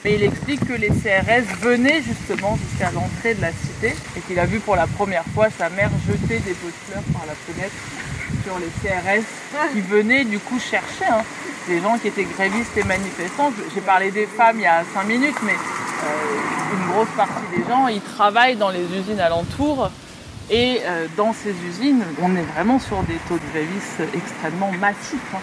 Mais 0.03 0.15
il 0.15 0.23
explique 0.23 0.65
que 0.65 0.73
les 0.73 0.89
CRS 0.89 1.45
venaient 1.61 2.01
justement 2.01 2.57
jusqu'à 2.57 2.91
l'entrée 2.91 3.35
de 3.35 3.41
la 3.41 3.51
cité 3.51 3.93
et 4.17 4.19
qu'il 4.21 4.39
a 4.39 4.45
vu 4.45 4.59
pour 4.59 4.75
la 4.75 4.87
première 4.87 5.25
fois 5.35 5.47
sa 5.55 5.69
mère 5.69 5.91
jeter 6.07 6.39
des 6.39 6.53
pots 6.53 6.67
de 6.67 6.91
fleurs 6.91 7.03
par 7.13 7.25
la 7.27 7.35
fenêtre 7.35 7.75
sur 8.43 8.57
les 8.57 8.71
CRS 8.81 9.23
qui 9.73 9.81
venaient 9.81 10.25
du 10.25 10.39
coup 10.39 10.59
chercher 10.59 11.05
hein, 11.05 11.23
des 11.67 11.79
gens 11.81 11.97
qui 11.97 12.07
étaient 12.07 12.25
grévistes 12.25 12.75
et 12.77 12.83
manifestants. 12.83 13.51
J'ai 13.73 13.81
parlé 13.81 14.11
des 14.11 14.25
femmes 14.25 14.57
il 14.57 14.63
y 14.63 14.67
a 14.67 14.83
cinq 14.93 15.05
minutes, 15.05 15.37
mais 15.43 15.53
euh, 15.53 16.75
une 16.75 16.91
grosse 16.91 17.09
partie 17.15 17.57
des 17.57 17.63
gens, 17.67 17.87
ils 17.87 18.01
travaillent 18.01 18.57
dans 18.57 18.69
les 18.69 18.83
usines 18.97 19.19
alentours. 19.19 19.89
Et 20.49 20.81
euh, 20.83 21.07
dans 21.15 21.33
ces 21.33 21.55
usines, 21.65 22.03
on 22.21 22.35
est 22.35 22.43
vraiment 22.53 22.79
sur 22.79 23.01
des 23.03 23.17
taux 23.27 23.35
de 23.35 23.51
grévistes 23.51 24.01
extrêmement 24.13 24.71
massifs. 24.79 25.33
Hein. 25.33 25.39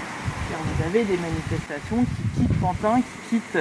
Vous 0.51 0.85
avez 0.85 1.05
des 1.05 1.17
manifestations 1.17 2.05
qui 2.05 2.41
quittent 2.41 2.61
Pantin, 2.61 3.01
qui 3.01 3.37
quittent 3.37 3.59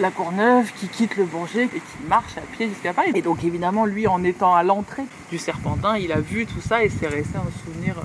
la 0.00 0.10
Courneuve, 0.10 0.72
qui 0.72 0.88
quitte 0.88 1.16
le 1.16 1.24
Bourget 1.24 1.64
et 1.64 1.68
qui 1.80 2.08
marche 2.08 2.36
à 2.36 2.40
pied 2.40 2.68
jusqu'à 2.68 2.92
Paris. 2.92 3.12
Et 3.14 3.22
donc 3.22 3.44
évidemment, 3.44 3.84
lui, 3.84 4.06
en 4.06 4.24
étant 4.24 4.54
à 4.54 4.62
l'entrée 4.62 5.04
du 5.30 5.38
Serpentin, 5.38 5.96
il 5.96 6.12
a 6.12 6.20
vu 6.20 6.46
tout 6.46 6.60
ça 6.60 6.82
et 6.82 6.88
c'est 6.88 7.06
resté 7.06 7.36
un 7.36 7.64
souvenir 7.64 7.96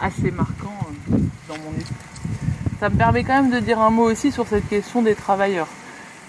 assez 0.00 0.30
marquant 0.30 0.76
euh, 1.12 1.16
dans 1.48 1.58
mon 1.58 1.76
esprit. 1.78 2.11
Ça 2.82 2.88
me 2.88 2.96
permet 2.96 3.22
quand 3.22 3.40
même 3.40 3.50
de 3.52 3.60
dire 3.60 3.78
un 3.78 3.90
mot 3.90 4.10
aussi 4.10 4.32
sur 4.32 4.48
cette 4.48 4.68
question 4.68 5.02
des 5.02 5.14
travailleurs. 5.14 5.68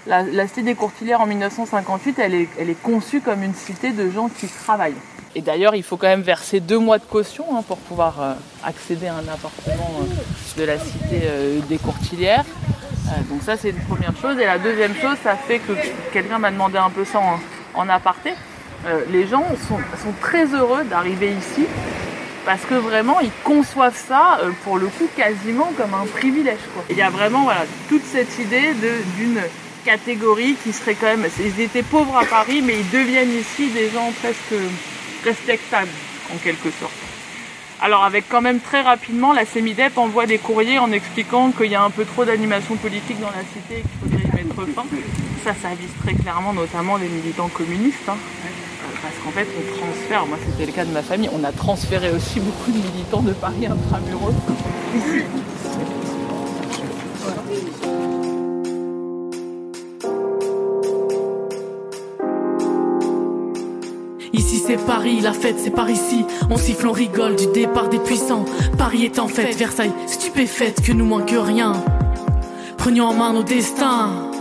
la, 0.06 0.24
cité 0.46 0.62
des 0.62 0.76
Courtilières 0.76 1.20
en 1.20 1.26
1958, 1.26 2.20
elle 2.20 2.36
est, 2.36 2.84
conçue 2.84 3.22
comme 3.22 3.42
une 3.42 3.56
cité 3.56 3.92
de 3.92 4.12
gens 4.12 4.30
qui 4.30 4.46
travaillent. 4.48 4.94
Et 5.34 5.42
d'ailleurs, 5.42 5.74
il 5.74 5.82
faut 5.82 5.98
quand 5.98 6.06
même 6.06 6.22
verser 6.22 6.60
deux 6.60 6.78
mois 6.78 7.00
de 7.00 7.06
caution 7.06 7.44
hein, 7.58 7.64
pour 7.68 7.78
pouvoir 7.78 8.22
euh, 8.22 8.34
accéder 8.64 9.08
à 9.08 9.16
un 9.16 9.28
appartement 9.34 10.02
euh, 10.02 10.60
de 10.60 10.64
la 10.64 10.78
cité 10.78 11.22
euh, 11.24 11.60
des 11.68 11.80
Courtilières. 11.80 12.46
Donc 13.32 13.42
ça, 13.42 13.58
c'est 13.58 13.72
une 13.72 13.86
première 13.86 14.16
chose. 14.16 14.38
Et 14.38 14.46
la 14.46 14.60
deuxième 14.60 14.94
chose, 14.94 15.18
ça 15.24 15.36
fait 15.36 15.58
que 15.58 15.74
quelqu'un 16.12 16.38
m'a 16.38 16.52
demandé 16.52 16.78
un 16.78 16.92
peu 16.92 17.04
ça 17.04 17.20
en, 17.74 17.90
aparté. 17.90 18.34
Les 19.10 19.26
gens 19.26 19.46
sont 19.68 20.14
très 20.22 20.46
heureux 20.54 20.84
d'arriver 20.84 21.32
ici 21.32 21.66
parce 22.46 22.64
que 22.66 22.76
vraiment 22.76 23.20
ils 23.20 23.32
conçoivent 23.44 23.98
ça 23.98 24.40
euh, 24.42 24.52
pour 24.64 24.78
le 24.78 24.88
coup 24.88 25.08
quasiment 25.16 25.72
comme 25.78 25.94
un 25.94 26.06
privilège. 26.06 26.60
quoi. 26.74 26.84
Il 26.90 26.98
y 26.98 27.02
a 27.02 27.10
vraiment 27.10 27.44
voilà, 27.44 27.66
toute 27.90 28.04
cette 28.06 28.38
idée 28.40 28.74
d'une 29.18 29.40
catégorie 29.86 30.56
qui 30.64 30.72
serait 30.74 30.96
quand 30.96 31.08
même. 31.08 31.26
Ils 31.40 31.60
étaient 31.62 31.84
pauvres 31.84 32.18
à 32.18 32.26
Paris, 32.26 32.62
mais 32.62 32.76
ils 32.80 32.90
deviennent 32.90 33.38
ici 33.38 33.70
des 33.70 33.90
gens 33.90 34.12
presque 34.22 34.62
respectables 35.24 35.90
en 36.34 36.38
quelque 36.38 36.70
sorte. 36.80 36.94
Alors 37.82 38.06
avec 38.06 38.26
quand 38.30 38.40
même 38.42 38.62
très 38.62 38.82
rapidement, 38.82 39.34
la 39.34 39.46
CEMIDEP 39.46 39.98
envoie 39.98 40.26
des 40.26 40.38
courriers 40.38 40.80
en 40.80 40.92
expliquant 40.94 41.52
qu'il 41.52 41.70
y 41.70 41.76
a 41.76 41.84
un 41.84 41.90
peu 41.90 42.06
trop 42.06 42.24
d'animation 42.24 42.76
politique 42.76 43.20
dans 43.20 43.28
la 43.32 43.44
cité 43.54 43.80
et 43.80 43.82
qu'il 43.82 44.00
faudrait 44.02 44.42
y 44.42 44.46
mettre 44.46 44.66
fin. 44.74 44.86
Ça, 45.44 45.54
ça 45.62 45.70
vise 45.76 45.90
très 46.02 46.14
clairement 46.14 46.54
notamment 46.54 46.96
les 46.96 47.10
militants 47.10 47.50
communistes. 47.50 48.08
hein. 48.08 48.16
Parce 49.04 49.16
qu'en 49.22 49.32
fait, 49.32 49.46
on 49.60 49.78
transfère, 49.78 50.26
moi 50.26 50.38
c'était 50.50 50.66
le 50.66 50.72
cas 50.72 50.86
de 50.86 50.92
ma 50.92 51.02
famille, 51.02 51.30
on 51.38 51.44
a 51.44 51.52
transféré 51.52 52.10
aussi 52.12 52.40
beaucoup 52.40 52.72
de 52.72 52.78
militants 52.78 53.22
de 53.22 53.34
Paris 53.34 53.68
intramuros 53.68 54.32
ici. 54.96 55.26
Ici 64.32 64.64
c'est 64.66 64.78
Paris, 64.86 65.20
la 65.20 65.34
fête 65.34 65.58
c'est 65.58 65.70
par 65.70 65.90
ici. 65.90 66.24
On 66.50 66.56
siffle, 66.56 66.88
on 66.88 66.94
rigole 66.94 67.36
du 67.36 67.48
départ 67.48 67.90
des 67.90 68.00
puissants. 68.00 68.46
Paris 68.78 69.04
est 69.04 69.20
en 69.20 69.28
fête, 69.28 69.54
Versailles 69.58 69.92
stupéfaite, 70.08 70.82
que 70.82 70.94
nous 70.94 71.06
manque 71.06 71.36
rien. 71.38 71.74
Prenions 72.78 73.08
en 73.08 73.14
main 73.14 73.34
nos 73.34 73.44
destins, 73.44 74.32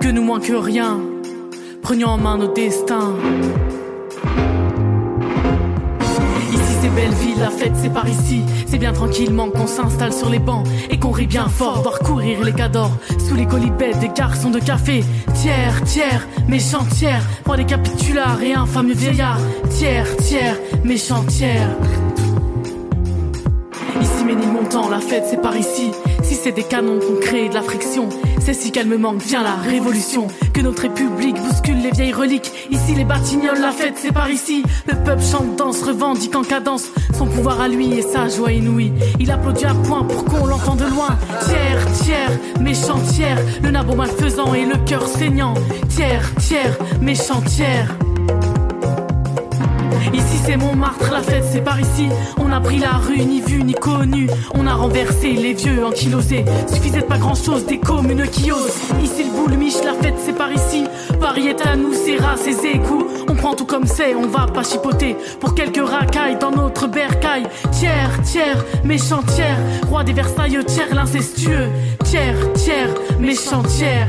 que 0.00 0.08
nous 0.08 0.24
manque 0.24 0.50
rien. 0.50 0.98
Prenions 1.86 2.08
en 2.08 2.18
main 2.18 2.36
nos 2.36 2.52
destins. 2.52 3.14
Ici 6.52 6.72
c'est 6.80 6.88
Belleville, 6.88 7.38
la 7.38 7.50
fête 7.50 7.74
c'est 7.80 7.92
par 7.92 8.08
ici. 8.08 8.42
C'est 8.66 8.78
bien 8.78 8.92
tranquillement 8.92 9.50
qu'on 9.50 9.68
s'installe 9.68 10.12
sur 10.12 10.28
les 10.28 10.40
bancs 10.40 10.66
et 10.90 10.98
qu'on 10.98 11.12
rit 11.12 11.28
bien 11.28 11.46
fort, 11.46 11.82
voir 11.82 12.00
courir 12.00 12.42
les 12.42 12.52
cadors 12.52 12.90
sous 13.28 13.36
les 13.36 13.46
colibètes 13.46 14.00
des 14.00 14.08
garçons 14.08 14.50
de 14.50 14.58
café. 14.58 15.04
Tiers, 15.34 15.80
tiers, 15.84 16.26
méchant 16.48 16.84
tiers, 16.90 17.22
pour 17.44 17.54
des 17.54 17.64
capitulars 17.64 18.42
et 18.42 18.54
un 18.54 18.66
fameux 18.66 18.94
vieillard. 18.94 19.38
Tiers, 19.70 20.16
tiers, 20.16 20.58
méchant 20.82 21.22
tiers. 21.28 21.70
Ici 24.02 24.24
Ménilmontant, 24.24 24.88
la 24.88 24.98
fête 24.98 25.26
c'est 25.30 25.40
par 25.40 25.56
ici. 25.56 25.92
C'est 26.46 26.52
des 26.52 26.62
canons 26.62 27.00
qu'on 27.00 27.16
crée 27.16 27.48
de 27.48 27.54
la 27.54 27.62
friction, 27.62 28.08
c'est 28.38 28.54
si 28.54 28.70
calmement 28.70 29.14
que 29.14 29.24
vient 29.24 29.42
la 29.42 29.56
révolution. 29.56 30.28
Que 30.54 30.60
notre 30.60 30.82
république 30.82 31.34
bouscule 31.34 31.82
les 31.82 31.90
vieilles 31.90 32.12
reliques. 32.12 32.52
Ici 32.70 32.94
les 32.94 33.04
batignolles, 33.04 33.60
la 33.60 33.72
fête 33.72 33.94
c'est 33.96 34.12
par 34.12 34.30
ici. 34.30 34.62
Le 34.86 34.94
peuple 34.94 35.24
chante, 35.24 35.56
danse, 35.56 35.82
revendique 35.82 36.36
en 36.36 36.44
cadence 36.44 36.84
son 37.18 37.26
pouvoir 37.26 37.60
à 37.60 37.66
lui 37.66 37.94
et 37.94 38.02
sa 38.02 38.28
joie 38.28 38.52
inouïe. 38.52 38.92
Il 39.18 39.28
applaudit 39.32 39.64
à 39.64 39.74
point 39.74 40.04
pour 40.04 40.24
qu'on 40.24 40.46
l'entende 40.46 40.78
de 40.78 40.84
loin. 40.84 41.18
Tiers, 41.46 41.84
tiers, 42.04 42.38
méchant 42.60 43.00
tiers, 43.00 43.40
le 43.60 43.72
nabot 43.72 43.96
malfaisant 43.96 44.54
et 44.54 44.66
le 44.66 44.76
cœur 44.86 45.08
saignant. 45.08 45.54
Tiers, 45.88 46.32
tiers, 46.36 46.78
méchant 47.00 47.40
tiers. 47.40 47.88
Ici 50.12 50.38
c'est 50.44 50.56
Montmartre, 50.56 51.10
la 51.12 51.22
fête 51.22 51.44
c'est 51.50 51.60
par 51.60 51.80
ici. 51.80 52.08
On 52.38 52.50
a 52.52 52.60
pris 52.60 52.78
la 52.78 52.92
rue, 52.92 53.24
ni 53.24 53.40
vu 53.40 53.62
ni 53.62 53.74
connu. 53.74 54.28
On 54.54 54.66
a 54.66 54.74
renversé 54.74 55.32
les 55.32 55.54
vieux 55.54 55.84
ankylosés. 55.84 56.44
Suffisait 56.72 57.00
de 57.00 57.06
pas 57.06 57.18
grand 57.18 57.34
chose, 57.34 57.66
des 57.66 57.78
communes 57.78 58.26
qui 58.28 58.52
osent. 58.52 58.76
Ici 59.02 59.24
le 59.24 59.30
boule 59.30 59.56
miche, 59.56 59.82
la 59.84 59.94
fête 59.94 60.16
c'est 60.24 60.36
par 60.36 60.52
ici. 60.52 60.84
Paris 61.20 61.48
est 61.48 61.66
à 61.66 61.76
nous, 61.76 61.92
c'est 61.92 62.16
rats, 62.16 62.36
ses 62.36 62.66
écous. 62.66 63.06
On 63.28 63.34
prend 63.34 63.54
tout 63.54 63.66
comme 63.66 63.86
c'est, 63.86 64.14
on 64.14 64.26
va 64.26 64.46
pas 64.46 64.62
chipoter. 64.62 65.16
Pour 65.40 65.54
quelques 65.54 65.86
racailles 65.86 66.38
dans 66.38 66.50
notre 66.50 66.86
bercaille. 66.86 67.46
Tiers, 67.72 68.20
tiers, 68.22 68.64
méchant 68.84 69.22
tiers. 69.34 69.58
Roi 69.88 70.04
des 70.04 70.12
Versailles, 70.12 70.58
tiers, 70.66 70.94
l'incestueux. 70.94 71.68
Tiers, 72.04 72.52
tiers, 72.54 72.94
méchant 73.18 73.62
tiers. 73.62 74.08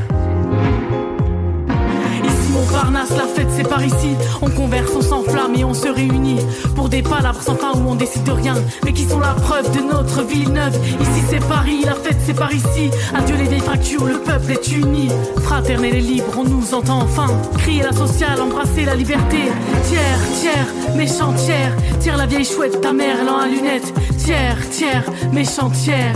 La 2.85 3.23
fête 3.25 3.47
c'est 3.55 3.67
par 3.67 3.83
ici. 3.83 4.15
On 4.41 4.49
converse, 4.49 4.91
on 4.95 5.01
s'enflamme 5.01 5.55
et 5.55 5.63
on 5.63 5.73
se 5.73 5.87
réunit 5.87 6.39
pour 6.75 6.89
des 6.89 7.01
palabres 7.01 7.41
sans 7.41 7.55
fin 7.55 7.71
où 7.73 7.89
on 7.89 7.95
décide 7.95 8.23
de 8.23 8.31
rien, 8.31 8.53
mais 8.85 8.93
qui 8.93 9.05
sont 9.05 9.19
la 9.19 9.33
preuve 9.33 9.71
de 9.71 9.81
notre 9.81 10.21
ville 10.23 10.51
neuve? 10.51 10.77
Ici 11.01 11.23
c'est 11.27 11.39
Paris, 11.47 11.81
la 11.85 11.95
fête 11.95 12.17
c'est 12.25 12.35
par 12.35 12.53
ici. 12.53 12.91
Adieu 13.15 13.35
les 13.35 13.45
vieilles 13.45 13.61
fractures, 13.61 14.05
le 14.05 14.19
peuple 14.19 14.51
est 14.51 14.71
uni. 14.71 15.09
Fraternel 15.43 15.95
et 15.95 16.01
libre, 16.01 16.31
on 16.37 16.43
nous 16.43 16.73
entend 16.73 17.01
enfin. 17.01 17.27
Crier 17.57 17.81
la 17.81 17.93
sociale, 17.93 18.39
embrasser 18.41 18.85
la 18.85 18.95
liberté. 18.95 19.37
Tiers, 19.83 20.19
tiers, 20.39 20.95
méchant 20.95 21.33
tiers. 21.33 21.75
Tire 21.99 22.17
la 22.17 22.27
vieille 22.27 22.45
chouette, 22.45 22.79
ta 22.81 22.93
mère, 22.93 23.17
elle 23.21 23.29
en 23.29 23.39
a 23.39 23.47
lunettes. 23.47 23.93
Tiers, 24.17 24.69
tiers, 24.69 25.05
méchant 25.31 25.71
tiers. 25.71 26.13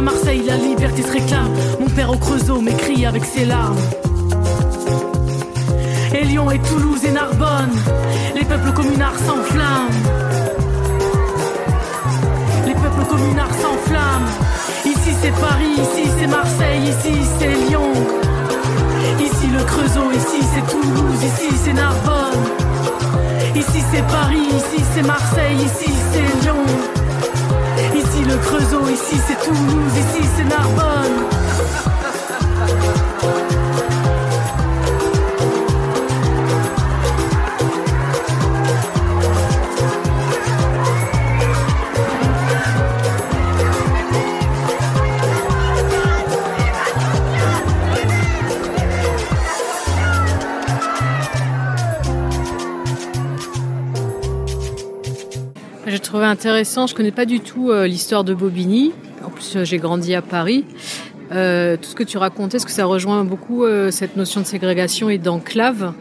Marseille, 0.00 0.42
la 0.46 0.56
liberté 0.56 1.02
se 1.02 1.12
réclame. 1.12 1.50
Mon 1.80 1.88
père 1.88 2.10
au 2.10 2.16
Creusot 2.16 2.60
m'écrit 2.60 3.04
avec 3.04 3.24
ses 3.24 3.44
larmes. 3.44 3.78
Et 6.14 6.24
Lyon 6.24 6.50
et 6.50 6.58
Toulouse 6.60 7.04
et 7.04 7.10
Narbonne, 7.10 7.72
les 8.34 8.44
peuples 8.44 8.72
communards 8.72 9.18
s'enflamment. 9.18 9.90
Les 12.66 12.74
peuples 12.74 13.06
communards 13.08 13.54
s'enflamment. 13.54 14.28
Ici 14.84 15.16
c'est 15.20 15.34
Paris, 15.40 15.74
ici 15.74 16.10
c'est 16.18 16.26
Marseille, 16.26 16.82
ici 16.84 17.14
c'est 17.38 17.68
Lyon. 17.68 17.92
Ici 19.20 19.46
le 19.52 19.64
Creusot, 19.64 20.12
ici 20.12 20.46
c'est 20.54 20.66
Toulouse, 20.70 21.22
ici 21.24 21.54
c'est 21.64 21.72
Narbonne. 21.72 22.38
Ici 23.56 23.82
c'est 23.92 24.06
Paris, 24.06 24.48
ici 24.48 24.84
c'est 24.94 25.02
Marseille, 25.02 25.56
ici 25.56 25.92
c'est 26.12 26.44
Lyon. 26.44 26.87
Le 28.28 28.36
Creusot, 28.36 28.86
ici 28.90 29.16
c'est 29.26 29.40
Toulouse, 29.42 29.92
ici 29.96 30.28
c'est 30.36 30.44
Narbonne. 30.44 31.28
Trouvé 56.08 56.24
intéressant, 56.24 56.86
je 56.86 56.94
connais 56.94 57.12
pas 57.12 57.26
du 57.26 57.40
tout 57.40 57.70
euh, 57.70 57.86
l'histoire 57.86 58.24
de 58.24 58.32
Bobigny. 58.32 58.92
En 59.22 59.28
plus, 59.28 59.56
euh, 59.56 59.64
j'ai 59.64 59.76
grandi 59.76 60.14
à 60.14 60.22
Paris. 60.22 60.64
Euh, 61.32 61.76
tout 61.76 61.90
ce 61.90 61.94
que 61.94 62.02
tu 62.02 62.16
racontais, 62.16 62.56
est-ce 62.56 62.64
que 62.64 62.72
ça 62.72 62.86
rejoint 62.86 63.24
beaucoup 63.24 63.66
cette 63.90 64.16
notion 64.16 64.40
de 64.40 64.46
ségrégation 64.46 65.10
et 65.10 65.18
d'enclave, 65.18 65.92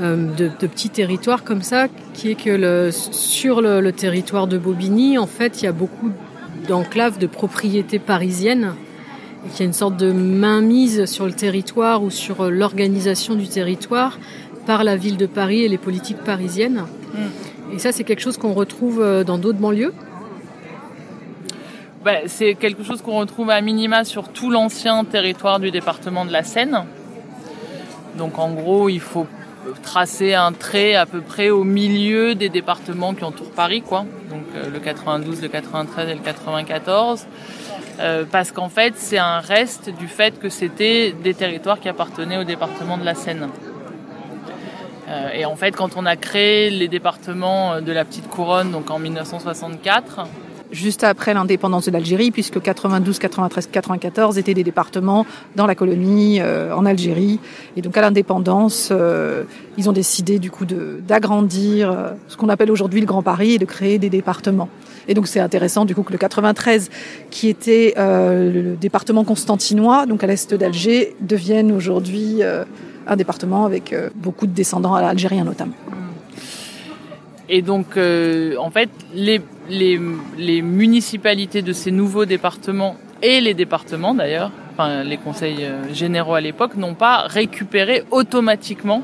de, 0.00 0.48
petits 0.58 0.90
territoires 0.90 1.44
comme 1.44 1.62
ça, 1.62 1.86
qui 2.12 2.32
est 2.32 2.34
que 2.34 2.90
sur 2.90 3.60
le, 3.60 3.92
territoire 3.92 4.48
de 4.48 4.58
Bobigny, 4.58 5.16
en 5.16 5.28
fait, 5.28 5.62
il 5.62 5.66
y 5.66 5.68
a 5.68 5.72
beaucoup 5.72 6.10
d'enclaves 6.66 7.18
de 7.18 7.28
propriétés 7.28 8.00
parisiennes 8.00 8.74
et 9.46 9.50
qu'il 9.50 9.60
y 9.60 9.62
a 9.62 9.66
une 9.66 9.72
sorte 9.72 9.96
de 9.96 10.10
mainmise 10.10 11.04
sur 11.04 11.24
le 11.24 11.32
territoire 11.32 12.02
ou 12.02 12.10
sur 12.10 12.50
l'organisation 12.50 13.36
du 13.36 13.46
territoire 13.46 14.18
par 14.66 14.82
la 14.82 14.96
ville 14.96 15.16
de 15.16 15.26
Paris 15.26 15.62
et 15.62 15.68
les 15.68 15.78
politiques 15.78 16.24
parisiennes. 16.24 16.82
Et 17.76 17.78
ça, 17.78 17.92
c'est 17.92 18.04
quelque 18.04 18.22
chose 18.22 18.38
qu'on 18.38 18.54
retrouve 18.54 19.02
euh, 19.02 19.22
dans 19.22 19.36
d'autres 19.36 19.58
banlieues. 19.58 19.92
Bah, 22.06 22.20
c'est 22.24 22.54
quelque 22.54 22.82
chose 22.82 23.02
qu'on 23.02 23.18
retrouve 23.18 23.50
à 23.50 23.60
minima 23.60 24.04
sur 24.04 24.30
tout 24.30 24.48
l'ancien 24.48 25.04
territoire 25.04 25.60
du 25.60 25.70
département 25.70 26.24
de 26.24 26.32
la 26.32 26.42
Seine. 26.42 26.86
Donc 28.16 28.38
en 28.38 28.54
gros, 28.54 28.88
il 28.88 29.00
faut 29.00 29.26
tracer 29.82 30.32
un 30.32 30.52
trait 30.52 30.94
à 30.94 31.04
peu 31.04 31.20
près 31.20 31.50
au 31.50 31.64
milieu 31.64 32.34
des 32.34 32.48
départements 32.48 33.12
qui 33.12 33.24
entourent 33.24 33.50
Paris, 33.50 33.82
quoi. 33.82 34.06
Donc 34.30 34.44
euh, 34.54 34.70
le 34.70 34.78
92, 34.78 35.42
le 35.42 35.48
93 35.48 36.08
et 36.08 36.14
le 36.14 36.20
94. 36.20 37.26
Euh, 38.00 38.24
parce 38.24 38.52
qu'en 38.52 38.70
fait, 38.70 38.94
c'est 38.96 39.18
un 39.18 39.40
reste 39.40 39.90
du 39.90 40.08
fait 40.08 40.40
que 40.40 40.48
c'était 40.48 41.12
des 41.12 41.34
territoires 41.34 41.78
qui 41.78 41.90
appartenaient 41.90 42.38
au 42.38 42.44
département 42.44 42.96
de 42.96 43.04
la 43.04 43.14
Seine. 43.14 43.50
Euh, 45.08 45.30
et 45.32 45.44
en 45.44 45.56
fait, 45.56 45.72
quand 45.72 45.96
on 45.96 46.06
a 46.06 46.16
créé 46.16 46.70
les 46.70 46.88
départements 46.88 47.80
de 47.80 47.92
la 47.92 48.04
petite 48.04 48.28
couronne, 48.28 48.72
donc 48.72 48.90
en 48.90 48.98
1964, 48.98 50.26
juste 50.70 51.04
après 51.04 51.34
l'indépendance 51.34 51.86
de 51.86 51.90
l'Algérie, 51.90 52.30
puisque 52.30 52.60
92, 52.60 53.18
93, 53.18 53.68
94 53.68 54.38
étaient 54.38 54.54
des 54.54 54.64
départements 54.64 55.26
dans 55.54 55.66
la 55.66 55.74
colonie 55.74 56.40
euh, 56.40 56.74
en 56.74 56.86
Algérie. 56.86 57.40
Et 57.76 57.82
donc 57.82 57.96
à 57.96 58.00
l'indépendance, 58.00 58.88
euh, 58.92 59.44
ils 59.76 59.88
ont 59.88 59.92
décidé 59.92 60.38
du 60.38 60.50
coup 60.50 60.64
d'agrandir 60.66 61.90
euh, 61.90 62.10
ce 62.28 62.36
qu'on 62.36 62.48
appelle 62.48 62.70
aujourd'hui 62.70 63.00
le 63.00 63.06
Grand 63.06 63.22
Paris 63.22 63.54
et 63.54 63.58
de 63.58 63.64
créer 63.64 63.98
des 63.98 64.10
départements. 64.10 64.68
Et 65.08 65.14
donc 65.14 65.28
c'est 65.28 65.40
intéressant 65.40 65.84
du 65.84 65.94
coup 65.94 66.02
que 66.02 66.12
le 66.12 66.18
93, 66.18 66.90
qui 67.30 67.48
était 67.48 67.94
euh, 67.96 68.52
le 68.52 68.76
département 68.76 69.24
constantinois, 69.24 70.06
donc 70.06 70.24
à 70.24 70.26
l'est 70.26 70.52
d'Alger, 70.54 71.14
devienne 71.20 71.70
aujourd'hui 71.72 72.42
euh, 72.42 72.64
un 73.06 73.16
département 73.16 73.64
avec 73.64 73.92
euh, 73.92 74.10
beaucoup 74.14 74.46
de 74.46 74.52
descendants 74.52 74.94
algériens 74.94 75.44
notamment. 75.44 75.74
Et 77.48 77.62
donc, 77.62 77.96
euh, 77.96 78.56
en 78.58 78.70
fait, 78.70 78.90
les, 79.14 79.40
les, 79.68 80.00
les, 80.36 80.62
municipalités 80.62 81.62
de 81.62 81.72
ces 81.72 81.92
nouveaux 81.92 82.24
départements 82.24 82.96
et 83.22 83.40
les 83.40 83.54
départements 83.54 84.14
d'ailleurs, 84.14 84.50
enfin 84.72 85.04
les 85.04 85.16
conseils 85.16 85.64
euh, 85.64 85.94
généraux 85.94 86.34
à 86.34 86.40
l'époque, 86.40 86.76
n'ont 86.76 86.94
pas 86.94 87.18
récupéré 87.28 88.02
automatiquement 88.10 89.02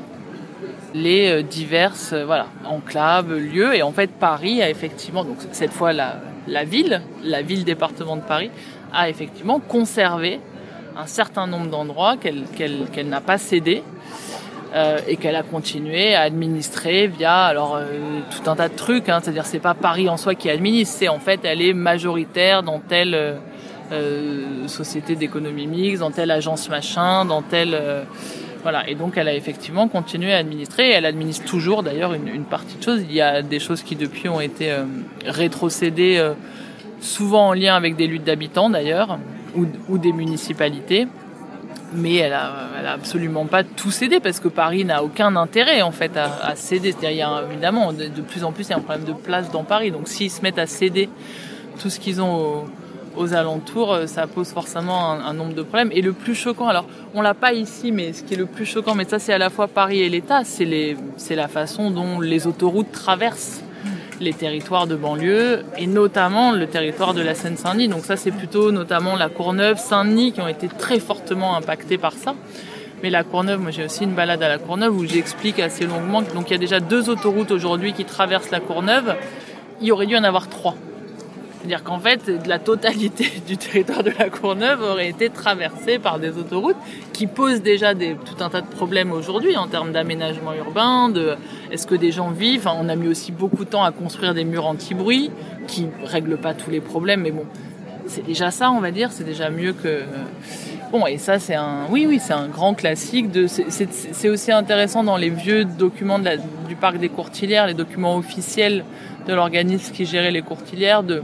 les 0.93 1.41
diverses 1.41 2.13
voilà 2.13 2.47
enclaves, 2.65 3.33
lieux. 3.33 3.73
Et 3.75 3.81
en 3.81 3.91
fait, 3.93 4.11
Paris 4.11 4.61
a 4.61 4.69
effectivement, 4.69 5.23
donc 5.23 5.37
cette 5.51 5.71
fois 5.71 5.91
la, 5.91 6.17
la 6.47 6.65
ville, 6.65 7.01
la 7.23 7.41
ville 7.41 7.63
département 7.63 8.15
de 8.15 8.21
Paris, 8.21 8.51
a 8.93 9.09
effectivement 9.09 9.59
conservé 9.59 10.39
un 10.97 11.07
certain 11.07 11.47
nombre 11.47 11.67
d'endroits 11.69 12.17
qu'elle 12.17 12.43
qu'elle 12.55 12.85
qu'elle 12.91 13.09
n'a 13.09 13.21
pas 13.21 13.37
cédés 13.37 13.83
euh, 14.75 14.97
et 15.07 15.17
qu'elle 15.17 15.35
a 15.35 15.43
continué 15.43 16.15
à 16.15 16.21
administrer 16.21 17.05
via 17.05 17.43
alors 17.43 17.75
euh, 17.75 18.21
tout 18.31 18.49
un 18.49 18.55
tas 18.55 18.69
de 18.69 18.75
trucs. 18.75 19.07
Hein, 19.07 19.19
C'est-à-dire 19.21 19.45
c'est 19.45 19.59
pas 19.59 19.75
Paris 19.75 20.09
en 20.09 20.17
soi 20.17 20.33
qui 20.33 20.49
administre, 20.49 20.95
c'est 20.97 21.09
en 21.09 21.19
fait 21.19 21.41
elle 21.43 21.61
est 21.61 21.73
majoritaire 21.73 22.63
dans 22.63 22.79
telle 22.79 23.37
euh, 23.91 24.67
société 24.67 25.15
d'économie 25.15 25.67
mixte, 25.67 25.99
dans 25.99 26.09
telle 26.09 26.31
agence 26.31 26.69
machin, 26.69 27.23
dans 27.25 27.43
telle 27.43 27.79
voilà. 28.63 28.89
Et 28.89 28.95
donc 28.95 29.15
elle 29.15 29.27
a 29.27 29.35
effectivement 29.35 29.87
continué 29.87 30.33
à 30.33 30.37
administrer. 30.37 30.89
Elle 30.89 31.05
administre 31.05 31.45
toujours 31.45 31.83
d'ailleurs 31.83 32.13
une, 32.13 32.27
une, 32.27 32.45
partie 32.45 32.77
de 32.77 32.83
choses. 32.83 33.01
Il 33.01 33.13
y 33.13 33.21
a 33.21 33.43
des 33.43 33.59
choses 33.59 33.83
qui 33.83 33.95
depuis 33.95 34.27
ont 34.27 34.41
été 34.41 34.73
rétrocédées, 35.25 36.31
souvent 36.99 37.49
en 37.49 37.53
lien 37.53 37.75
avec 37.75 37.95
des 37.95 38.07
luttes 38.07 38.23
d'habitants 38.23 38.71
d'ailleurs 38.71 39.19
ou, 39.55 39.65
ou 39.89 39.97
des 39.97 40.13
municipalités 40.13 41.07
mais 41.95 42.15
elle 42.15 42.33
a, 42.33 42.69
absolument 42.91 43.45
pas 43.45 43.63
tout 43.63 43.91
cédé 43.91 44.19
parce 44.19 44.39
que 44.39 44.47
Paris 44.47 44.85
n'a 44.85 45.03
aucun 45.03 45.35
intérêt 45.35 45.81
en 45.81 45.91
fait 45.91 46.11
à, 46.17 46.55
céder. 46.55 46.95
Il 47.01 47.13
y 47.13 47.21
a 47.21 47.43
évidemment 47.49 47.93
de, 47.93 48.07
plus 48.21 48.43
en 48.43 48.51
plus 48.51 48.67
il 48.67 48.71
y 48.71 48.73
a 48.73 48.77
un 48.77 48.81
problème 48.81 49.05
de 49.05 49.13
place 49.13 49.51
dans 49.51 49.63
Paris. 49.63 49.91
Donc 49.91 50.07
s'ils 50.07 50.31
se 50.31 50.41
mettent 50.41 50.59
à 50.59 50.67
céder 50.67 51.09
tout 51.79 51.89
ce 51.89 51.99
qu'ils 51.99 52.21
ont 52.21 52.65
aux, 53.15 53.33
alentours, 53.33 53.97
ça 54.07 54.27
pose 54.27 54.49
forcément 54.49 55.11
un, 55.11 55.25
un, 55.25 55.33
nombre 55.33 55.53
de 55.53 55.61
problèmes. 55.61 55.91
Et 55.91 56.01
le 56.01 56.13
plus 56.13 56.35
choquant, 56.35 56.67
alors 56.67 56.85
on 57.13 57.21
l'a 57.21 57.33
pas 57.33 57.53
ici, 57.53 57.91
mais 57.91 58.13
ce 58.13 58.23
qui 58.23 58.33
est 58.33 58.37
le 58.37 58.45
plus 58.45 58.65
choquant, 58.65 58.95
mais 58.95 59.05
ça 59.05 59.19
c'est 59.19 59.33
à 59.33 59.37
la 59.37 59.49
fois 59.49 59.67
Paris 59.67 60.01
et 60.01 60.09
l'État, 60.09 60.43
c'est 60.43 61.35
la 61.35 61.47
façon 61.47 61.91
dont 61.91 62.19
les 62.19 62.47
autoroutes 62.47 62.91
traversent 62.91 63.61
les 64.19 64.33
territoires 64.33 64.87
de 64.87 64.95
banlieue 64.95 65.63
et 65.77 65.87
notamment 65.87 66.51
le 66.51 66.67
territoire 66.67 67.13
de 67.13 67.21
la 67.21 67.35
Seine-Saint-Denis. 67.35 67.87
Donc 67.87 68.05
ça 68.05 68.17
c'est 68.17 68.31
plutôt 68.31 68.71
notamment 68.71 69.15
la 69.15 69.29
Courneuve, 69.29 69.77
Saint-Denis 69.77 70.31
qui 70.33 70.41
ont 70.41 70.47
été 70.47 70.67
très 70.67 70.99
fortement 70.99 71.55
impactés 71.55 71.97
par 71.97 72.13
ça. 72.13 72.35
Mais 73.01 73.09
la 73.09 73.23
Courneuve, 73.23 73.59
moi 73.59 73.71
j'ai 73.71 73.83
aussi 73.83 74.03
une 74.03 74.13
balade 74.13 74.41
à 74.43 74.47
la 74.47 74.57
Courneuve 74.57 74.95
où 74.95 75.05
j'explique 75.05 75.59
assez 75.59 75.85
longuement. 75.85 76.21
Donc 76.21 76.49
il 76.49 76.51
y 76.51 76.55
a 76.55 76.59
déjà 76.59 76.79
deux 76.79 77.09
autoroutes 77.09 77.51
aujourd'hui 77.51 77.93
qui 77.93 78.05
traversent 78.05 78.51
la 78.51 78.59
Courneuve. 78.59 79.15
Il 79.81 79.91
aurait 79.91 80.05
dû 80.05 80.15
en 80.15 80.23
avoir 80.23 80.47
trois. 80.47 80.75
C'est-à-dire 81.63 81.85
qu'en 81.85 81.99
fait, 81.99 82.29
la 82.45 82.59
totalité 82.59 83.31
du 83.47 83.55
territoire 83.55 84.03
de 84.03 84.11
la 84.19 84.29
Courneuve 84.29 84.81
aurait 84.81 85.07
été 85.07 85.29
traversée 85.29 85.97
par 85.97 86.19
des 86.19 86.37
autoroutes 86.37 86.75
qui 87.13 87.25
posent 87.25 87.61
déjà 87.61 87.95
tout 87.95 88.43
un 88.43 88.49
tas 88.49 88.59
de 88.59 88.67
problèmes 88.67 89.13
aujourd'hui 89.13 89.55
en 89.55 89.69
termes 89.69 89.93
d'aménagement 89.93 90.53
urbain, 90.53 91.07
de 91.07 91.37
est-ce 91.71 91.87
que 91.87 91.95
des 91.95 92.11
gens 92.11 92.31
vivent? 92.31 92.67
On 92.67 92.89
a 92.89 92.95
mis 92.97 93.07
aussi 93.07 93.31
beaucoup 93.31 93.63
de 93.63 93.69
temps 93.69 93.83
à 93.85 93.93
construire 93.93 94.33
des 94.33 94.43
murs 94.43 94.65
anti-bruit 94.65 95.31
qui 95.65 95.87
règlent 96.03 96.37
pas 96.37 96.53
tous 96.53 96.69
les 96.69 96.81
problèmes, 96.81 97.21
mais 97.21 97.31
bon, 97.31 97.45
c'est 98.07 98.25
déjà 98.25 98.51
ça, 98.51 98.69
on 98.69 98.81
va 98.81 98.91
dire, 98.91 99.13
c'est 99.13 99.23
déjà 99.23 99.49
mieux 99.49 99.71
que. 99.71 100.01
Bon, 100.91 101.07
et 101.07 101.17
ça, 101.17 101.39
c'est 101.39 101.55
un, 101.55 101.85
oui, 101.89 102.05
oui, 102.07 102.19
c'est 102.21 102.33
un 102.33 102.49
grand 102.49 102.73
classique. 102.73 103.27
C'est 103.47 104.29
aussi 104.29 104.51
intéressant 104.51 105.03
dans 105.03 105.17
les 105.17 105.29
vieux 105.29 105.63
documents 105.63 106.19
du 106.19 106.75
parc 106.75 106.97
des 106.97 107.09
Courtilières, 107.09 107.67
les 107.67 107.73
documents 107.73 108.17
officiels 108.17 108.83
de 109.27 109.33
l'organisme 109.33 109.93
qui 109.93 110.05
gérait 110.05 110.31
les 110.31 110.41
Courtilières, 110.41 111.03
de, 111.03 111.23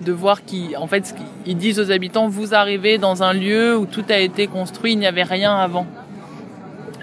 de 0.00 0.12
voir 0.12 0.44
qu'ils, 0.44 0.76
en 0.76 0.86
fait, 0.86 1.14
ils 1.46 1.56
disent 1.56 1.80
aux 1.80 1.90
habitants, 1.90 2.28
vous 2.28 2.54
arrivez 2.54 2.98
dans 2.98 3.22
un 3.22 3.32
lieu 3.32 3.76
où 3.76 3.86
tout 3.86 4.04
a 4.08 4.18
été 4.18 4.46
construit, 4.46 4.92
il 4.92 4.98
n'y 4.98 5.06
avait 5.06 5.22
rien 5.22 5.54
avant. 5.54 5.86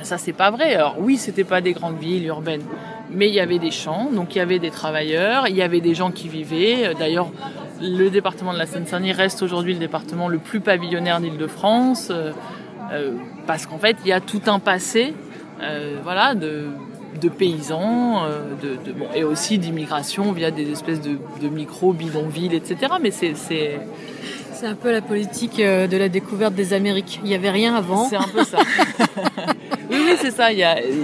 Ça, 0.01 0.17
c'est 0.17 0.33
pas 0.33 0.49
vrai. 0.49 0.75
Alors 0.75 0.95
oui, 0.99 1.17
c'était 1.17 1.43
pas 1.43 1.61
des 1.61 1.73
grandes 1.73 1.99
villes 1.99 2.25
urbaines, 2.25 2.63
mais 3.11 3.27
il 3.27 3.33
y 3.33 3.39
avait 3.39 3.59
des 3.59 3.71
champs, 3.71 4.09
donc 4.11 4.35
il 4.35 4.39
y 4.39 4.41
avait 4.41 4.59
des 4.59 4.71
travailleurs, 4.71 5.47
il 5.47 5.55
y 5.55 5.61
avait 5.61 5.81
des 5.81 5.93
gens 5.93 6.11
qui 6.11 6.29
vivaient. 6.29 6.93
D'ailleurs, 6.97 7.31
le 7.81 8.09
département 8.09 8.53
de 8.53 8.57
la 8.57 8.65
Seine-Saint-Denis 8.65 9.13
reste 9.13 9.41
aujourd'hui 9.41 9.73
le 9.73 9.79
département 9.79 10.27
le 10.27 10.37
plus 10.37 10.59
pavillonnaire 10.59 11.19
d'Île-de-France, 11.19 12.09
euh, 12.11 12.31
euh, 12.91 13.13
parce 13.47 13.65
qu'en 13.65 13.77
fait, 13.77 13.97
il 14.03 14.09
y 14.09 14.13
a 14.13 14.19
tout 14.19 14.41
un 14.47 14.59
passé, 14.59 15.13
euh, 15.61 15.97
voilà, 16.03 16.35
de 16.35 16.67
de 17.19 17.29
paysans, 17.29 18.23
euh, 18.23 18.41
de, 18.61 18.77
de, 18.85 18.97
bon, 18.97 19.07
et 19.13 19.23
aussi 19.23 19.57
d'immigration 19.57 20.31
via 20.31 20.51
des 20.51 20.71
espèces 20.71 21.01
de, 21.01 21.17
de 21.41 21.49
micro 21.49 21.93
bidonvilles, 21.93 22.55
etc. 22.55 22.93
Mais 23.01 23.11
c'est 23.11 23.33
c'est 23.35 24.67
un 24.67 24.75
peu 24.75 24.91
la 24.91 25.01
politique 25.01 25.57
de 25.57 25.97
la 25.97 26.09
découverte 26.09 26.53
des 26.53 26.73
Amériques. 26.73 27.21
Il 27.23 27.29
n'y 27.29 27.35
avait 27.35 27.49
rien 27.49 27.75
avant. 27.75 28.09
C'est 28.09 28.17
un 28.17 28.27
peu 28.33 28.43
ça. 28.43 28.57
oui, 29.89 29.97
oui, 30.05 30.15
c'est 30.19 30.31
ça. 30.31 30.47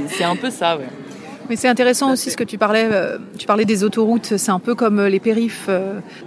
C'est 0.10 0.26
un 0.26 0.36
peu 0.36 0.50
ça, 0.50 0.78
ouais. 0.78 0.88
Mais 1.50 1.56
c'est 1.56 1.70
intéressant 1.70 2.12
aussi 2.12 2.32
ce 2.32 2.36
que 2.36 2.44
tu 2.44 2.58
parlais. 2.58 2.90
Tu 3.38 3.48
parlais 3.48 3.64
des 3.64 3.86
autoroutes. 3.86 4.36
C'est 4.36 4.52
un 4.52 4.60
peu 4.60 4.76
comme 4.76 5.06
les 5.06 5.22
périphes. 5.22 5.70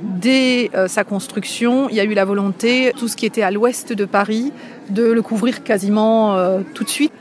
Dès 0.00 0.70
sa 0.86 1.04
construction, 1.04 1.90
il 1.90 1.96
y 1.96 2.00
a 2.00 2.04
eu 2.04 2.14
la 2.14 2.24
volonté, 2.24 2.94
tout 2.96 3.08
ce 3.08 3.16
qui 3.16 3.26
était 3.26 3.42
à 3.42 3.50
l'ouest 3.50 3.92
de 3.92 4.06
Paris, 4.06 4.50
de 4.88 5.04
le 5.04 5.20
couvrir 5.20 5.62
quasiment 5.62 6.34
tout 6.72 6.84
de 6.84 6.88
suite 6.88 7.12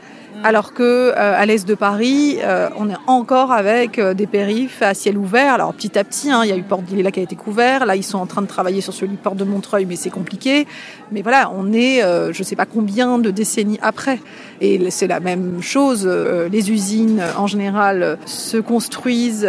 alors 0.44 0.72
que 0.72 0.82
euh, 0.82 1.12
à 1.14 1.46
l'est 1.46 1.66
de 1.66 1.74
Paris, 1.74 2.38
euh, 2.42 2.68
on 2.78 2.88
est 2.88 2.96
encore 3.06 3.52
avec 3.52 3.98
euh, 3.98 4.14
des 4.14 4.26
périphes 4.26 4.82
à 4.82 4.94
ciel 4.94 5.18
ouvert. 5.18 5.54
Alors 5.54 5.74
petit 5.74 5.98
à 5.98 6.04
petit, 6.04 6.30
hein, 6.30 6.42
il 6.44 6.50
y 6.50 6.52
a 6.52 6.56
eu 6.56 6.62
Porte 6.62 6.84
d'Iléla 6.84 7.10
qui 7.10 7.20
a 7.20 7.22
été 7.22 7.36
couvert. 7.36 7.86
Là, 7.86 7.96
ils 7.96 8.04
sont 8.04 8.18
en 8.18 8.26
train 8.26 8.42
de 8.42 8.46
travailler 8.46 8.80
sur 8.80 8.92
celui 8.92 9.12
de 9.12 9.20
Porte 9.20 9.36
de 9.36 9.44
Montreuil, 9.44 9.86
mais 9.86 9.96
c'est 9.96 10.10
compliqué. 10.10 10.66
Mais 11.10 11.22
voilà, 11.22 11.50
on 11.56 11.72
est, 11.72 12.02
je 12.32 12.42
sais 12.42 12.56
pas 12.56 12.66
combien 12.66 13.18
de 13.18 13.30
décennies 13.30 13.78
après, 13.80 14.20
et 14.60 14.90
c'est 14.90 15.06
la 15.06 15.20
même 15.20 15.62
chose. 15.62 16.06
Les 16.06 16.70
usines, 16.70 17.22
en 17.36 17.46
général, 17.46 18.18
se 18.26 18.58
construisent 18.58 19.48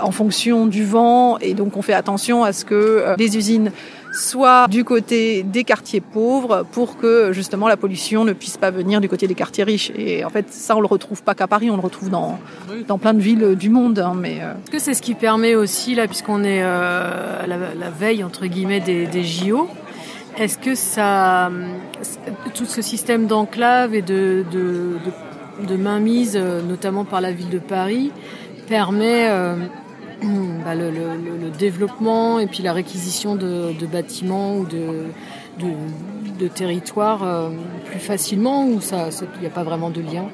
en 0.00 0.10
fonction 0.10 0.66
du 0.66 0.84
vent, 0.84 1.38
et 1.38 1.54
donc 1.54 1.76
on 1.76 1.82
fait 1.82 1.94
attention 1.94 2.42
à 2.42 2.52
ce 2.52 2.64
que 2.64 3.14
les 3.16 3.36
usines 3.36 3.70
soit 4.12 4.66
du 4.68 4.84
côté 4.84 5.42
des 5.42 5.64
quartiers 5.64 6.00
pauvres 6.00 6.66
pour 6.72 6.96
que 6.96 7.32
justement 7.32 7.68
la 7.68 7.76
pollution 7.76 8.24
ne 8.24 8.32
puisse 8.32 8.56
pas 8.56 8.70
venir 8.70 9.00
du 9.00 9.08
côté 9.08 9.26
des 9.26 9.34
quartiers 9.34 9.64
riches. 9.64 9.92
Et 9.96 10.24
en 10.24 10.30
fait, 10.30 10.46
ça, 10.50 10.76
on 10.76 10.80
le 10.80 10.86
retrouve 10.86 11.22
pas 11.22 11.34
qu'à 11.34 11.46
Paris, 11.46 11.70
on 11.70 11.76
le 11.76 11.82
retrouve 11.82 12.10
dans, 12.10 12.38
dans 12.88 12.98
plein 12.98 13.14
de 13.14 13.20
villes 13.20 13.54
du 13.56 13.70
monde. 13.70 13.98
Hein, 13.98 14.14
mais 14.16 14.38
euh... 14.42 14.52
Est-ce 14.52 14.70
que 14.70 14.78
c'est 14.78 14.94
ce 14.94 15.02
qui 15.02 15.14
permet 15.14 15.54
aussi, 15.54 15.94
là, 15.94 16.06
puisqu'on 16.06 16.42
est 16.44 16.62
euh, 16.62 17.42
à 17.42 17.46
la, 17.46 17.56
la, 17.56 17.90
veille, 17.90 18.24
entre 18.24 18.46
guillemets, 18.46 18.80
des, 18.80 19.06
des 19.06 19.24
JO, 19.24 19.68
est-ce 20.38 20.58
que 20.58 20.74
ça, 20.74 21.50
tout 22.54 22.64
ce 22.64 22.82
système 22.82 23.26
d'enclave 23.26 23.94
et 23.94 24.02
de, 24.02 24.44
de, 24.50 24.96
de, 25.60 25.66
de 25.66 25.76
mainmise, 25.76 26.36
notamment 26.36 27.04
par 27.04 27.20
la 27.20 27.32
ville 27.32 27.50
de 27.50 27.58
Paris, 27.58 28.12
permet 28.68 29.28
euh, 29.28 29.56
bah, 30.22 30.74
le, 30.74 31.50
développement 31.58 32.38
et 32.38 32.46
puis 32.46 32.62
la 32.62 32.72
réquisition 32.72 33.36
de, 33.36 33.86
bâtiments 33.86 34.56
ou 34.56 34.66
de, 34.66 36.48
territoires 36.48 37.22
euh, 37.22 37.50
plus 37.84 37.98
facilement 37.98 38.66
ou 38.66 38.80
ça 38.80 39.08
il 39.36 39.40
n'y 39.40 39.46
a 39.46 39.50
pas 39.50 39.62
vraiment 39.62 39.90
de 39.90 40.00
lien? 40.00 40.24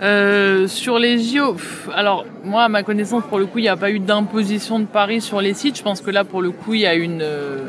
Euh, 0.00 0.66
sur 0.66 0.98
les 0.98 1.18
JO, 1.18 1.56
alors 1.94 2.24
moi 2.42 2.64
à 2.64 2.68
ma 2.68 2.82
connaissance 2.82 3.22
pour 3.28 3.38
le 3.38 3.46
coup 3.46 3.58
il 3.58 3.62
n'y 3.62 3.68
a 3.68 3.76
pas 3.76 3.90
eu 3.90 4.00
d'imposition 4.00 4.80
de 4.80 4.86
Paris 4.86 5.20
sur 5.20 5.40
les 5.40 5.54
sites. 5.54 5.76
Je 5.76 5.82
pense 5.82 6.00
que 6.00 6.10
là 6.10 6.24
pour 6.24 6.42
le 6.42 6.50
coup 6.50 6.74
il 6.74 6.80
y 6.80 6.86
a 6.86 6.94
une, 6.94 7.22
euh, 7.22 7.68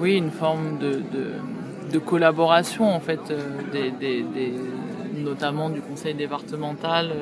oui 0.00 0.16
une 0.16 0.30
forme 0.30 0.78
de, 0.78 1.98
collaboration 1.98 2.88
en 2.88 3.00
fait, 3.00 3.20
notamment 5.16 5.70
du 5.70 5.80
conseil 5.80 6.14
départemental 6.14 7.12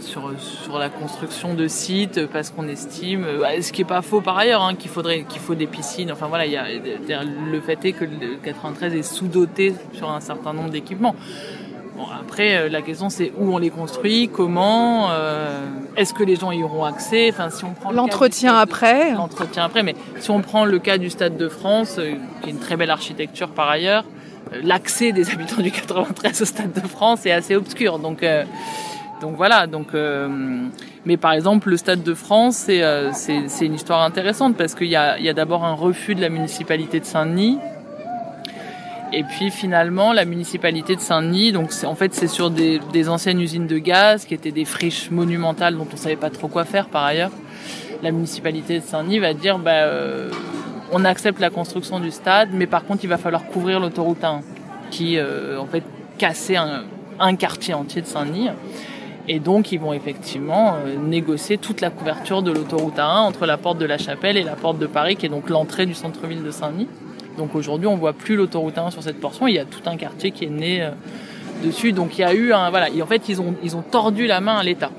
sur, 0.00 0.32
sur 0.38 0.78
la 0.78 0.88
construction 0.88 1.54
de 1.54 1.68
sites 1.68 2.26
parce 2.26 2.50
qu'on 2.50 2.68
estime, 2.68 3.24
euh, 3.24 3.62
ce 3.62 3.72
qui 3.72 3.82
est 3.82 3.86
pas 3.86 4.02
faux 4.02 4.20
par 4.20 4.38
ailleurs, 4.38 4.62
hein, 4.62 4.74
qu'il 4.74 4.90
faudrait 4.90 5.24
qu'il 5.28 5.40
faut 5.40 5.54
des 5.54 5.66
piscines. 5.66 6.10
Enfin 6.12 6.26
voilà, 6.28 6.46
il 6.46 6.52
y 6.52 6.56
a, 6.56 6.66
le 7.24 7.60
fait 7.60 7.84
est 7.84 7.92
que 7.92 8.04
le 8.04 8.36
93 8.42 8.94
est 8.94 9.02
sous-doté 9.02 9.74
sur 9.92 10.10
un 10.10 10.20
certain 10.20 10.52
nombre 10.52 10.70
d'équipements. 10.70 11.14
Bon, 11.96 12.04
après, 12.18 12.56
euh, 12.56 12.68
la 12.68 12.82
question 12.82 13.10
c'est 13.10 13.32
où 13.38 13.52
on 13.52 13.58
les 13.58 13.70
construit, 13.70 14.28
comment, 14.28 15.10
est-ce 15.96 16.14
que 16.14 16.22
les 16.22 16.36
gens 16.36 16.52
y 16.52 16.62
auront 16.62 16.84
accès? 16.84 17.30
Enfin, 17.30 17.50
si 17.50 17.64
on 17.64 17.72
prend 17.72 17.92
l'entretien 17.92 18.56
après. 18.56 19.12
L'entretien 19.12 19.64
après, 19.64 19.82
mais 19.82 19.94
si 20.18 20.30
on 20.30 20.40
prend 20.40 20.64
le 20.64 20.78
cas 20.78 20.98
du 20.98 21.10
Stade 21.10 21.36
de 21.36 21.48
France, 21.48 22.00
qui 22.42 22.48
est 22.48 22.52
une 22.52 22.60
très 22.60 22.76
belle 22.76 22.90
architecture 22.90 23.48
par 23.50 23.68
ailleurs, 23.68 24.04
l'accès 24.62 25.12
des 25.12 25.30
habitants 25.30 25.62
du 25.62 25.70
93 25.70 26.42
au 26.42 26.44
Stade 26.44 26.72
de 26.72 26.86
France 26.86 27.26
est 27.26 27.32
assez 27.32 27.54
obscur. 27.54 27.98
Donc 27.98 28.24
donc 29.20 29.36
voilà, 29.36 29.66
donc 29.66 29.88
euh, 29.94 30.28
mais 31.04 31.16
par 31.16 31.32
exemple 31.32 31.68
le 31.68 31.76
Stade 31.76 32.02
de 32.02 32.14
France 32.14 32.66
euh, 32.70 33.10
c'est 33.12 33.48
c'est 33.48 33.66
une 33.66 33.74
histoire 33.74 34.02
intéressante 34.02 34.56
parce 34.56 34.74
qu'il 34.74 34.88
y 34.88 34.96
a 34.96 35.18
y 35.18 35.28
a 35.28 35.34
d'abord 35.34 35.64
un 35.64 35.74
refus 35.74 36.14
de 36.14 36.22
la 36.22 36.30
municipalité 36.30 37.00
de 37.00 37.04
Saint-Denis 37.04 37.58
et 39.12 39.22
puis 39.24 39.50
finalement 39.50 40.14
la 40.14 40.24
municipalité 40.24 40.96
de 40.96 41.00
Saint-Denis 41.00 41.52
donc 41.52 41.70
en 41.84 41.94
fait 41.94 42.14
c'est 42.14 42.28
sur 42.28 42.50
des, 42.50 42.80
des 42.92 43.08
anciennes 43.10 43.40
usines 43.40 43.66
de 43.66 43.78
gaz 43.78 44.24
qui 44.24 44.32
étaient 44.32 44.52
des 44.52 44.64
friches 44.64 45.10
monumentales 45.10 45.76
dont 45.76 45.86
on 45.92 45.96
savait 45.96 46.16
pas 46.16 46.30
trop 46.30 46.48
quoi 46.48 46.64
faire 46.64 46.86
par 46.86 47.04
ailleurs. 47.04 47.32
La 48.02 48.12
municipalité 48.12 48.80
de 48.80 48.84
Saint-Denis 48.84 49.18
va 49.18 49.34
dire 49.34 49.58
bah 49.58 49.72
euh, 49.72 50.30
on 50.92 51.04
accepte 51.04 51.40
la 51.40 51.50
construction 51.50 52.00
du 52.00 52.10
stade 52.10 52.50
mais 52.54 52.66
par 52.66 52.84
contre 52.84 53.04
il 53.04 53.08
va 53.08 53.18
falloir 53.18 53.44
couvrir 53.44 53.80
l'autoroute 53.80 54.24
1 54.24 54.40
qui 54.90 55.18
en 55.20 55.66
fait 55.66 55.84
cassait 56.18 56.56
un, 56.56 56.82
un 57.20 57.36
quartier 57.36 57.74
entier 57.74 58.00
de 58.02 58.06
Saint-Denis. 58.06 58.48
Et 59.28 59.38
donc, 59.38 59.72
ils 59.72 59.78
vont 59.78 59.92
effectivement 59.92 60.74
euh, 60.74 60.96
négocier 60.96 61.58
toute 61.58 61.80
la 61.80 61.90
couverture 61.90 62.42
de 62.42 62.50
l'autoroute 62.50 62.96
A1 62.96 63.20
entre 63.20 63.46
la 63.46 63.56
porte 63.56 63.78
de 63.78 63.84
la 63.84 63.98
Chapelle 63.98 64.36
et 64.36 64.42
la 64.42 64.56
porte 64.56 64.78
de 64.78 64.86
Paris, 64.86 65.16
qui 65.16 65.26
est 65.26 65.30
donc 65.30 65.50
l'entrée 65.50 65.86
du 65.86 65.94
centre-ville 65.94 66.42
de 66.42 66.50
Saint-Denis. 66.50 66.88
Donc 67.38 67.54
aujourd'hui, 67.54 67.86
on 67.86 67.96
voit 67.96 68.12
plus 68.12 68.36
l'autoroute 68.36 68.76
A1 68.76 68.90
sur 68.90 69.02
cette 69.02 69.20
portion. 69.20 69.46
Il 69.46 69.54
y 69.54 69.58
a 69.58 69.64
tout 69.64 69.82
un 69.86 69.96
quartier 69.96 70.30
qui 70.30 70.44
est 70.44 70.50
né 70.50 70.82
euh, 70.82 70.90
dessus. 71.64 71.92
Donc 71.92 72.18
il 72.18 72.22
y 72.22 72.24
a 72.24 72.34
eu 72.34 72.52
un 72.52 72.70
voilà. 72.70 72.88
en 73.00 73.06
fait, 73.06 73.28
ils 73.28 73.40
ont 73.40 73.54
ils 73.62 73.76
ont 73.76 73.82
tordu 73.82 74.26
la 74.26 74.40
main 74.40 74.56
à 74.56 74.62
l'État. 74.62 74.90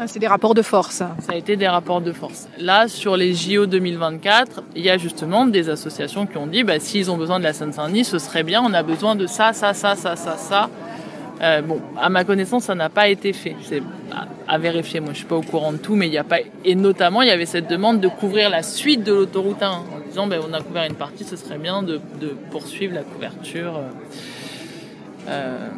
Ah, 0.00 0.06
c'est 0.06 0.20
des 0.20 0.28
rapports 0.28 0.54
de 0.54 0.62
force. 0.62 0.94
Ça 0.98 1.32
a 1.32 1.34
été 1.34 1.56
des 1.56 1.66
rapports 1.66 2.00
de 2.00 2.12
force. 2.12 2.48
Là, 2.60 2.86
sur 2.86 3.16
les 3.16 3.34
JO 3.34 3.66
2024, 3.66 4.62
il 4.76 4.84
y 4.84 4.90
a 4.90 4.96
justement 4.96 5.44
des 5.44 5.70
associations 5.70 6.24
qui 6.24 6.36
ont 6.36 6.46
dit, 6.46 6.62
bah, 6.62 6.78
s'ils 6.78 7.10
ont 7.10 7.16
besoin 7.16 7.40
de 7.40 7.44
la 7.44 7.52
Seine-Saint-Denis, 7.52 8.04
ce 8.04 8.20
serait 8.20 8.44
bien. 8.44 8.62
On 8.64 8.72
a 8.74 8.84
besoin 8.84 9.16
de 9.16 9.26
ça, 9.26 9.52
ça, 9.52 9.74
ça, 9.74 9.96
ça, 9.96 10.14
ça, 10.14 10.36
ça. 10.36 10.70
Euh, 11.40 11.62
bon, 11.62 11.80
à 11.96 12.08
ma 12.08 12.24
connaissance, 12.24 12.64
ça 12.64 12.74
n'a 12.74 12.88
pas 12.88 13.08
été 13.08 13.32
fait. 13.32 13.54
C'est 13.62 13.82
à, 14.48 14.58
vérifier. 14.58 15.00
Moi, 15.00 15.10
je 15.12 15.18
suis 15.18 15.26
pas 15.26 15.36
au 15.36 15.42
courant 15.42 15.72
de 15.72 15.78
tout, 15.78 15.94
mais 15.94 16.06
il 16.06 16.10
n'y 16.10 16.18
a 16.18 16.24
pas. 16.24 16.38
Et 16.64 16.74
notamment, 16.74 17.22
il 17.22 17.28
y 17.28 17.30
avait 17.30 17.46
cette 17.46 17.68
demande 17.68 18.00
de 18.00 18.08
couvrir 18.08 18.50
la 18.50 18.62
suite 18.62 19.04
de 19.04 19.12
l'autoroute 19.12 19.62
1 19.62 19.70
en 19.70 19.84
disant, 20.08 20.26
ben, 20.26 20.40
on 20.48 20.52
a 20.52 20.60
couvert 20.60 20.84
une 20.84 20.96
partie, 20.96 21.24
ce 21.24 21.36
serait 21.36 21.58
bien 21.58 21.82
de, 21.82 22.00
de 22.20 22.36
poursuivre 22.50 22.94
la 22.94 23.02
couverture. 23.02 23.76
Euh, 23.76 25.28
euh 25.28 25.68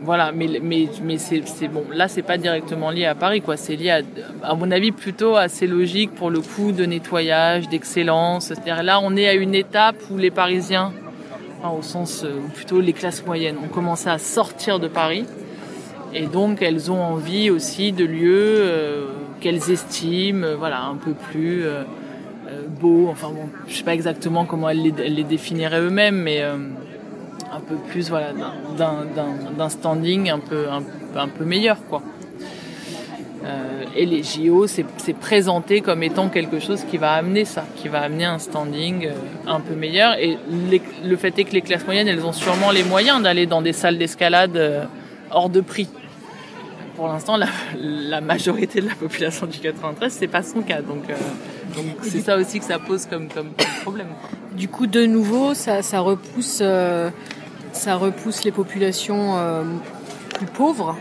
voilà, 0.00 0.30
mais 0.30 0.46
mais 0.62 0.86
mais 1.02 1.18
c'est 1.18 1.42
bon. 1.66 1.82
Là, 1.92 2.06
c'est 2.06 2.22
pas 2.22 2.38
directement 2.38 2.92
lié 2.92 3.04
à 3.06 3.16
Paris, 3.16 3.40
quoi. 3.40 3.56
C'est 3.56 3.74
lié, 3.74 3.90
à, 3.90 4.02
à 4.44 4.54
mon 4.54 4.70
avis, 4.70 4.92
plutôt 4.92 5.34
à 5.34 5.48
ces 5.48 5.66
logiques 5.66 6.14
pour 6.14 6.30
le 6.30 6.40
coup 6.40 6.70
de 6.70 6.84
nettoyage, 6.84 7.68
d'excellence. 7.68 8.46
C'est-à-dire 8.46 8.84
là, 8.84 9.00
on 9.02 9.16
est 9.16 9.26
à 9.26 9.34
une 9.34 9.56
étape 9.56 9.96
où 10.08 10.16
les 10.16 10.30
Parisiens 10.30 10.92
au 11.64 11.82
sens 11.82 12.24
euh, 12.24 12.38
ou 12.38 12.48
plutôt 12.48 12.80
les 12.80 12.92
classes 12.92 13.24
moyennes, 13.24 13.56
ont 13.62 13.68
commencé 13.68 14.08
à 14.08 14.18
sortir 14.18 14.78
de 14.78 14.88
Paris. 14.88 15.24
Et 16.14 16.26
donc 16.26 16.62
elles 16.62 16.90
ont 16.90 17.02
envie 17.02 17.50
aussi 17.50 17.92
de 17.92 18.04
lieux 18.04 18.56
euh, 18.60 19.06
qu'elles 19.40 19.70
estiment 19.70 20.44
euh, 20.44 20.56
voilà, 20.56 20.84
un 20.84 20.96
peu 20.96 21.12
plus 21.12 21.64
beaux. 22.80 23.08
Enfin 23.10 23.28
bon, 23.28 23.48
je 23.66 23.74
sais 23.74 23.84
pas 23.84 23.94
exactement 23.94 24.44
comment 24.44 24.70
elles 24.70 24.82
les, 24.82 25.24
définiraient 25.24 25.80
eux-mêmes, 25.80 26.16
mais 26.16 26.40
un 26.42 27.60
peu 27.66 27.74
plus 27.88 28.08
voilà, 28.08 28.32
d'un 28.78 29.68
standing 29.68 30.30
un 30.30 30.38
peu 30.38 31.44
meilleur. 31.44 31.76
quoi. 31.88 32.02
Euh, 33.48 33.84
et 33.96 34.04
les 34.04 34.22
JO, 34.22 34.66
c'est 34.66 34.84
présenté 35.18 35.80
comme 35.80 36.02
étant 36.02 36.28
quelque 36.28 36.60
chose 36.60 36.84
qui 36.90 36.98
va 36.98 37.12
amener 37.12 37.44
ça, 37.44 37.64
qui 37.76 37.88
va 37.88 38.00
amener 38.00 38.26
un 38.26 38.38
standing 38.38 39.06
euh, 39.06 39.12
un 39.46 39.60
peu 39.60 39.74
meilleur. 39.74 40.14
Et 40.18 40.38
le 41.04 41.16
fait 41.16 41.38
est 41.38 41.44
que 41.44 41.52
les 41.52 41.62
classes 41.62 41.86
moyennes, 41.86 42.08
elles 42.08 42.26
ont 42.26 42.32
sûrement 42.32 42.70
les 42.70 42.84
moyens 42.84 43.22
d'aller 43.22 43.46
dans 43.46 43.62
des 43.62 43.72
salles 43.72 43.96
d'escalade 43.96 44.56
euh, 44.56 44.84
hors 45.30 45.48
de 45.48 45.60
prix. 45.60 45.88
Pour 46.96 47.08
l'instant, 47.08 47.38
la, 47.38 48.20
majorité 48.20 48.80
de 48.80 48.88
la 48.88 48.94
population 48.94 49.46
du 49.46 49.58
93, 49.58 50.12
c'est 50.12 50.26
pas 50.26 50.42
son 50.42 50.62
cas. 50.62 50.82
Donc, 50.82 51.04
c'est 52.02 52.20
ça 52.20 52.36
aussi 52.36 52.58
que 52.58 52.64
ça 52.64 52.80
pose 52.80 53.06
comme, 53.06 53.28
comme, 53.28 53.50
problème. 53.82 54.08
Du 54.52 54.66
coup, 54.66 54.88
de 54.88 55.06
nouveau, 55.06 55.54
ça, 55.54 55.82
ça 55.82 56.00
repousse, 56.00 56.60
ça 57.72 57.94
repousse 57.94 58.42
les 58.42 58.50
populations 58.50 59.36
plus 60.34 60.46
pauvres 60.46 60.96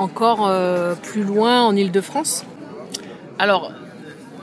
encore 0.00 0.48
euh, 0.48 0.94
plus 0.94 1.22
loin 1.22 1.62
en 1.62 1.76
Ile-de-France 1.76 2.44
Alors, 3.38 3.72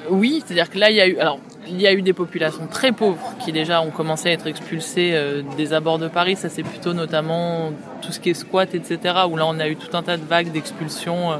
oui, 0.10 0.44
c'est-à-dire 0.46 0.70
que 0.70 0.78
là, 0.78 0.92
il 0.92 0.96
y 0.96 1.02
a 1.02 1.08
eu. 1.08 1.18
Alors, 1.18 1.40
il 1.70 1.82
y 1.82 1.88
a 1.88 1.92
eu 1.92 2.02
des 2.02 2.14
populations 2.14 2.66
très 2.68 2.94
pauvres 2.94 3.34
qui 3.40 3.52
déjà 3.52 3.82
ont 3.82 3.90
commencé 3.90 4.30
à 4.30 4.32
être 4.32 4.48
expulsées 4.48 5.12
euh, 5.14 5.42
des 5.58 5.74
abords 5.74 6.00
de 6.00 6.08
Paris. 6.08 6.38
Ça, 6.38 6.48
c'est 6.48 6.64
plutôt 6.64 6.94
notamment 6.94 7.72
tout 8.02 8.14
ce 8.14 8.20
qui 8.22 8.30
est 8.30 8.34
squat, 8.34 8.74
etc. 8.74 9.00
Où 9.30 9.36
là, 9.36 9.46
on 9.48 9.60
a 9.60 9.68
eu 9.68 9.76
tout 9.76 9.96
un 9.98 10.04
tas 10.04 10.16
de 10.16 10.26
vagues 10.26 10.52
d'expulsions 10.52 11.32
euh, 11.32 11.38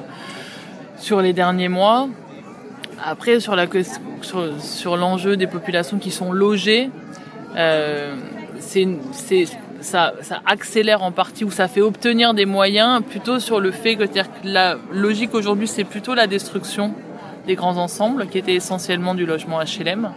sur 0.98 1.22
les 1.22 1.32
derniers 1.32 1.70
mois. 1.70 2.10
Après, 3.06 3.40
sur 3.40 3.56
la 3.56 3.68
sur 4.60 4.98
l'enjeu 4.98 5.38
des 5.38 5.46
populations 5.46 6.00
qui 6.00 6.10
sont 6.10 6.32
logées, 6.32 6.90
c'est 8.60 8.88
ça, 9.82 10.14
ça, 10.22 10.42
accélère 10.46 11.04
en 11.04 11.12
partie 11.12 11.44
ou 11.44 11.52
ça 11.52 11.68
fait 11.68 11.82
obtenir 11.82 12.34
des 12.34 12.46
moyens 12.46 13.02
plutôt 13.04 13.40
sur 13.40 13.60
le 13.60 13.72
fait 13.72 13.96
que, 13.96 14.04
que 14.04 14.20
la 14.44 14.78
logique 14.92 15.34
aujourd'hui 15.34 15.68
c'est 15.68 15.84
plutôt 15.84 16.16
la 16.16 16.28
destruction 16.28 16.94
des 17.48 17.56
grands 17.56 17.78
ensembles 17.78 18.28
qui 18.28 18.38
étaient 18.38 18.56
essentiellement 18.56 19.16
du 19.16 19.26
logement 19.26 19.60
HLM. 19.60 20.12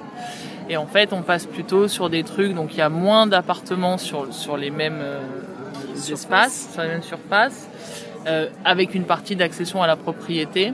Et 0.68 0.77
en 0.77 0.87
fait, 0.87 1.12
on 1.12 1.23
passe 1.23 1.46
plutôt 1.46 1.88
sur 1.88 2.11
des 2.11 2.23
trucs, 2.23 2.55
donc 2.55 2.75
il 2.75 2.79
y 2.79 2.83
a 2.83 2.88
moins 2.88 3.27
d'appartements 3.27 3.99
sur, 3.99 4.33
sur 4.33 4.57
les 4.57 4.70
mêmes 4.70 5.01
euh, 5.01 5.20
espaces, 6.12 6.70
sur 6.73 6.83
les 6.83 6.88
mêmes 6.88 7.03
surfaces, 7.03 7.68
euh, 8.27 8.49
avec 8.64 8.94
une 8.94 9.05
partie 9.05 9.35
d'accession 9.35 9.83
à 9.83 9.87
la 9.87 9.96
propriété 9.96 10.73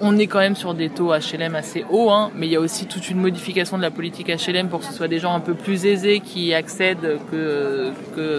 on 0.00 0.18
est 0.18 0.26
quand 0.26 0.38
même 0.38 0.56
sur 0.56 0.74
des 0.74 0.88
taux 0.88 1.12
HLM 1.12 1.54
assez 1.54 1.84
hauts, 1.90 2.10
hein, 2.10 2.30
mais 2.34 2.46
il 2.46 2.52
y 2.52 2.56
a 2.56 2.60
aussi 2.60 2.86
toute 2.86 3.08
une 3.10 3.18
modification 3.18 3.76
de 3.76 3.82
la 3.82 3.90
politique 3.90 4.28
HLM 4.28 4.68
pour 4.68 4.80
que 4.80 4.86
ce 4.86 4.92
soit 4.92 5.08
des 5.08 5.18
gens 5.18 5.34
un 5.34 5.40
peu 5.40 5.54
plus 5.54 5.86
aisés 5.86 6.20
qui 6.20 6.54
accèdent 6.54 7.18
que, 7.30 7.92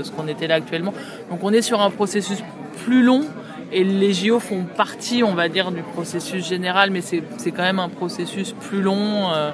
ce 0.03 0.11
qu'on 0.11 0.27
était 0.27 0.47
là 0.47 0.55
actuellement. 0.55 0.93
Donc 1.29 1.39
on 1.43 1.51
est 1.51 1.61
sur 1.61 1.81
un 1.81 1.89
processus 1.89 2.39
plus 2.83 3.03
long 3.03 3.25
et 3.71 3.83
les 3.83 4.13
JO 4.13 4.39
font 4.39 4.65
partie, 4.65 5.23
on 5.23 5.33
va 5.33 5.49
dire, 5.49 5.71
du 5.71 5.81
processus 5.81 6.47
général, 6.47 6.91
mais 6.91 7.01
c'est 7.01 7.51
quand 7.51 7.63
même 7.63 7.79
un 7.79 7.89
processus 7.89 8.53
plus 8.53 8.81
long 8.81 9.31
euh, 9.31 9.51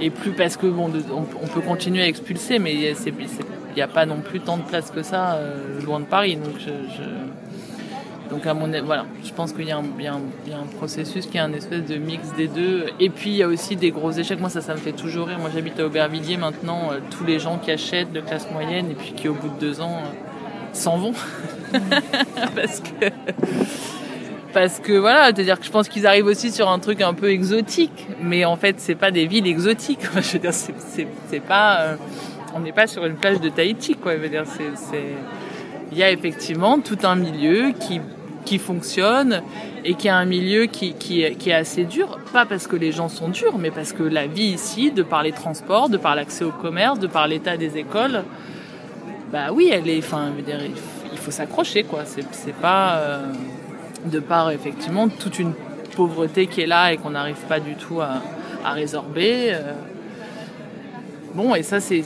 et 0.00 0.10
plus 0.10 0.32
parce 0.32 0.56
que 0.56 0.66
bon, 0.66 0.92
on, 1.12 1.46
peut 1.46 1.60
continuer 1.60 2.02
à 2.02 2.06
expulser, 2.06 2.58
mais 2.58 2.74
il 2.74 2.94
n'y 3.74 3.82
a 3.82 3.88
pas 3.88 4.06
non 4.06 4.20
plus 4.20 4.40
tant 4.40 4.58
de 4.58 4.62
place 4.62 4.90
que 4.90 5.02
ça 5.02 5.34
euh, 5.34 5.80
loin 5.82 6.00
de 6.00 6.04
Paris. 6.04 6.38
Donc 8.30 8.44
à 8.46 8.54
mon 8.54 8.66
voilà, 8.84 9.06
je 9.24 9.32
pense 9.32 9.52
qu'il 9.52 9.66
y, 9.66 9.70
a 9.70 9.78
un 9.78 10.66
processus 10.76 11.26
qui 11.26 11.36
est 11.36 11.40
un 11.40 11.52
espèce 11.52 11.84
de 11.84 11.96
mix 11.96 12.32
des 12.36 12.48
deux. 12.48 12.86
Et 12.98 13.08
puis 13.08 13.30
il 13.30 13.36
y 13.36 13.42
a 13.42 13.48
aussi 13.48 13.76
des 13.76 13.90
gros 13.90 14.10
échecs. 14.10 14.40
Moi 14.40 14.50
ça, 14.50 14.60
ça 14.60 14.74
me 14.74 14.78
fait 14.78 14.92
toujours 14.92 15.28
rire. 15.28 15.38
Moi 15.38 15.50
j'habite 15.54 15.78
à 15.78 15.86
Aubervilliers 15.86 16.36
maintenant. 16.36 16.90
Euh, 16.90 16.98
tous 17.10 17.24
les 17.24 17.38
gens 17.38 17.58
qui 17.58 17.70
achètent 17.70 18.12
de 18.12 18.20
classe 18.20 18.50
moyenne 18.50 18.90
et 18.90 18.94
puis 18.94 19.12
qui 19.12 19.28
au 19.28 19.34
bout 19.34 19.48
de 19.48 19.60
deux 19.60 19.80
ans 19.80 19.98
euh, 19.98 20.72
s'en 20.72 20.98
vont 20.98 21.14
parce 22.54 22.80
que 22.80 23.06
parce 24.52 24.80
que 24.80 24.92
voilà, 24.94 25.26
c'est-à-dire 25.26 25.60
que 25.60 25.66
je 25.66 25.70
pense 25.70 25.88
qu'ils 25.88 26.06
arrivent 26.06 26.26
aussi 26.26 26.50
sur 26.50 26.68
un 26.68 26.78
truc 26.78 27.02
un 27.02 27.14
peu 27.14 27.30
exotique, 27.30 28.06
mais 28.20 28.44
en 28.44 28.56
fait 28.56 28.76
c'est 28.78 28.94
pas 28.94 29.10
des 29.10 29.26
villes 29.26 29.46
exotiques. 29.46 30.00
je 30.14 30.32
veux 30.32 30.38
dire 30.38 30.52
c'est 30.52 31.40
pas 31.40 31.80
euh, 31.80 31.96
on 32.54 32.60
n'est 32.60 32.72
pas 32.72 32.86
sur 32.86 33.04
une 33.06 33.14
plage 33.14 33.40
de 33.40 33.50
Tahiti 33.50 33.94
quoi. 33.94 34.16
Je 34.16 34.20
veux 34.20 34.28
dire 34.28 34.44
c'est 34.46 35.04
il 35.92 35.98
y 35.98 36.02
a 36.02 36.10
effectivement 36.10 36.80
tout 36.80 36.98
un 37.04 37.14
milieu 37.14 37.72
qui 37.72 38.00
qui 38.46 38.58
fonctionne 38.58 39.42
et 39.84 39.94
qui 39.94 40.08
a 40.08 40.16
un 40.16 40.24
milieu 40.24 40.64
qui, 40.64 40.94
qui, 40.94 41.20
est 41.22 41.52
assez 41.52 41.84
dur, 41.84 42.18
pas 42.32 42.46
parce 42.46 42.66
que 42.66 42.76
les 42.76 42.92
gens 42.92 43.10
sont 43.10 43.28
durs, 43.28 43.58
mais 43.58 43.70
parce 43.70 43.92
que 43.92 44.02
la 44.02 44.26
vie 44.26 44.54
ici, 44.54 44.90
de 44.90 45.02
par 45.02 45.22
les 45.22 45.32
transports, 45.32 45.90
de 45.90 45.98
par 45.98 46.14
l'accès 46.14 46.44
au 46.44 46.52
commerce, 46.52 46.98
de 46.98 47.06
par 47.06 47.28
l'état 47.28 47.58
des 47.58 47.76
écoles, 47.76 48.22
bah 49.30 49.52
oui, 49.52 49.70
elle 49.72 49.88
est, 49.88 49.98
enfin, 49.98 50.30
il 51.12 51.18
faut 51.18 51.30
s'accrocher, 51.30 51.82
quoi. 51.82 52.04
C'est 52.04 52.54
pas 52.54 52.96
euh, 52.96 53.32
de 54.06 54.20
par 54.20 54.50
effectivement 54.50 55.08
toute 55.08 55.38
une 55.38 55.52
pauvreté 55.94 56.46
qui 56.46 56.62
est 56.62 56.66
là 56.66 56.92
et 56.92 56.96
qu'on 56.96 57.10
n'arrive 57.10 57.44
pas 57.48 57.60
du 57.60 57.74
tout 57.74 58.00
à, 58.00 58.22
à 58.64 58.72
résorber. 58.72 59.50
Euh, 59.50 59.72
Bon, 61.36 61.54
et 61.54 61.62
ça, 61.62 61.80
c'est 61.80 62.02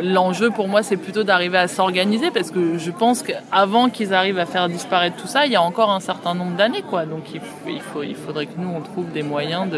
l'enjeu 0.00 0.50
pour 0.50 0.66
moi, 0.66 0.82
c'est 0.82 0.96
plutôt 0.96 1.22
d'arriver 1.22 1.58
à 1.58 1.68
s'organiser 1.68 2.32
parce 2.32 2.50
que 2.50 2.76
je 2.76 2.90
pense 2.90 3.22
qu'avant 3.22 3.88
qu'ils 3.88 4.12
arrivent 4.12 4.40
à 4.40 4.46
faire 4.46 4.68
disparaître 4.68 5.14
tout 5.14 5.28
ça, 5.28 5.46
il 5.46 5.52
y 5.52 5.54
a 5.54 5.62
encore 5.62 5.92
un 5.92 6.00
certain 6.00 6.34
nombre 6.34 6.56
d'années, 6.56 6.82
quoi. 6.82 7.06
Donc 7.06 7.22
il, 7.32 7.80
faudrait 7.80 8.46
que 8.46 8.58
nous, 8.58 8.68
on 8.68 8.80
trouve 8.80 9.12
des 9.12 9.22
moyens 9.22 9.68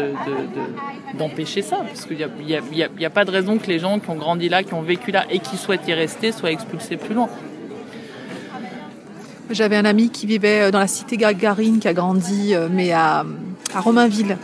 d'empêcher 1.13 1.61
de, 1.61 1.65
de, 1.65 1.69
ça 1.69 1.77
parce 1.85 2.07
qu'il 2.07 2.17
n'y 2.17 3.05
a, 3.05 3.09
pas 3.11 3.23
de 3.23 3.29
raison 3.29 3.59
que 3.59 3.67
les 3.67 3.77
gens 3.77 3.99
qui 3.99 4.09
ont 4.09 4.15
grandi 4.15 4.49
là, 4.49 4.63
qui 4.63 4.73
ont 4.73 4.81
vécu 4.81 5.11
là 5.11 5.25
et 5.29 5.37
qui 5.37 5.57
souhaitent 5.57 5.87
y 5.87 5.93
rester 5.93 6.31
soient 6.31 6.51
expulsés 6.51 6.97
plus 6.97 7.13
loin. 7.13 7.29
J'avais 9.51 9.75
un 9.75 9.85
ami 9.85 10.09
qui 10.09 10.25
vivait 10.25 10.71
dans 10.71 10.79
la 10.79 10.87
cité 10.87 11.17
Gagarine, 11.17 11.77
qui 11.77 11.87
a 11.87 11.93
grandi, 11.93 12.55
mais 12.71 12.93
à, 12.93 13.23
à 13.75 13.79
Romainville. 13.79 14.37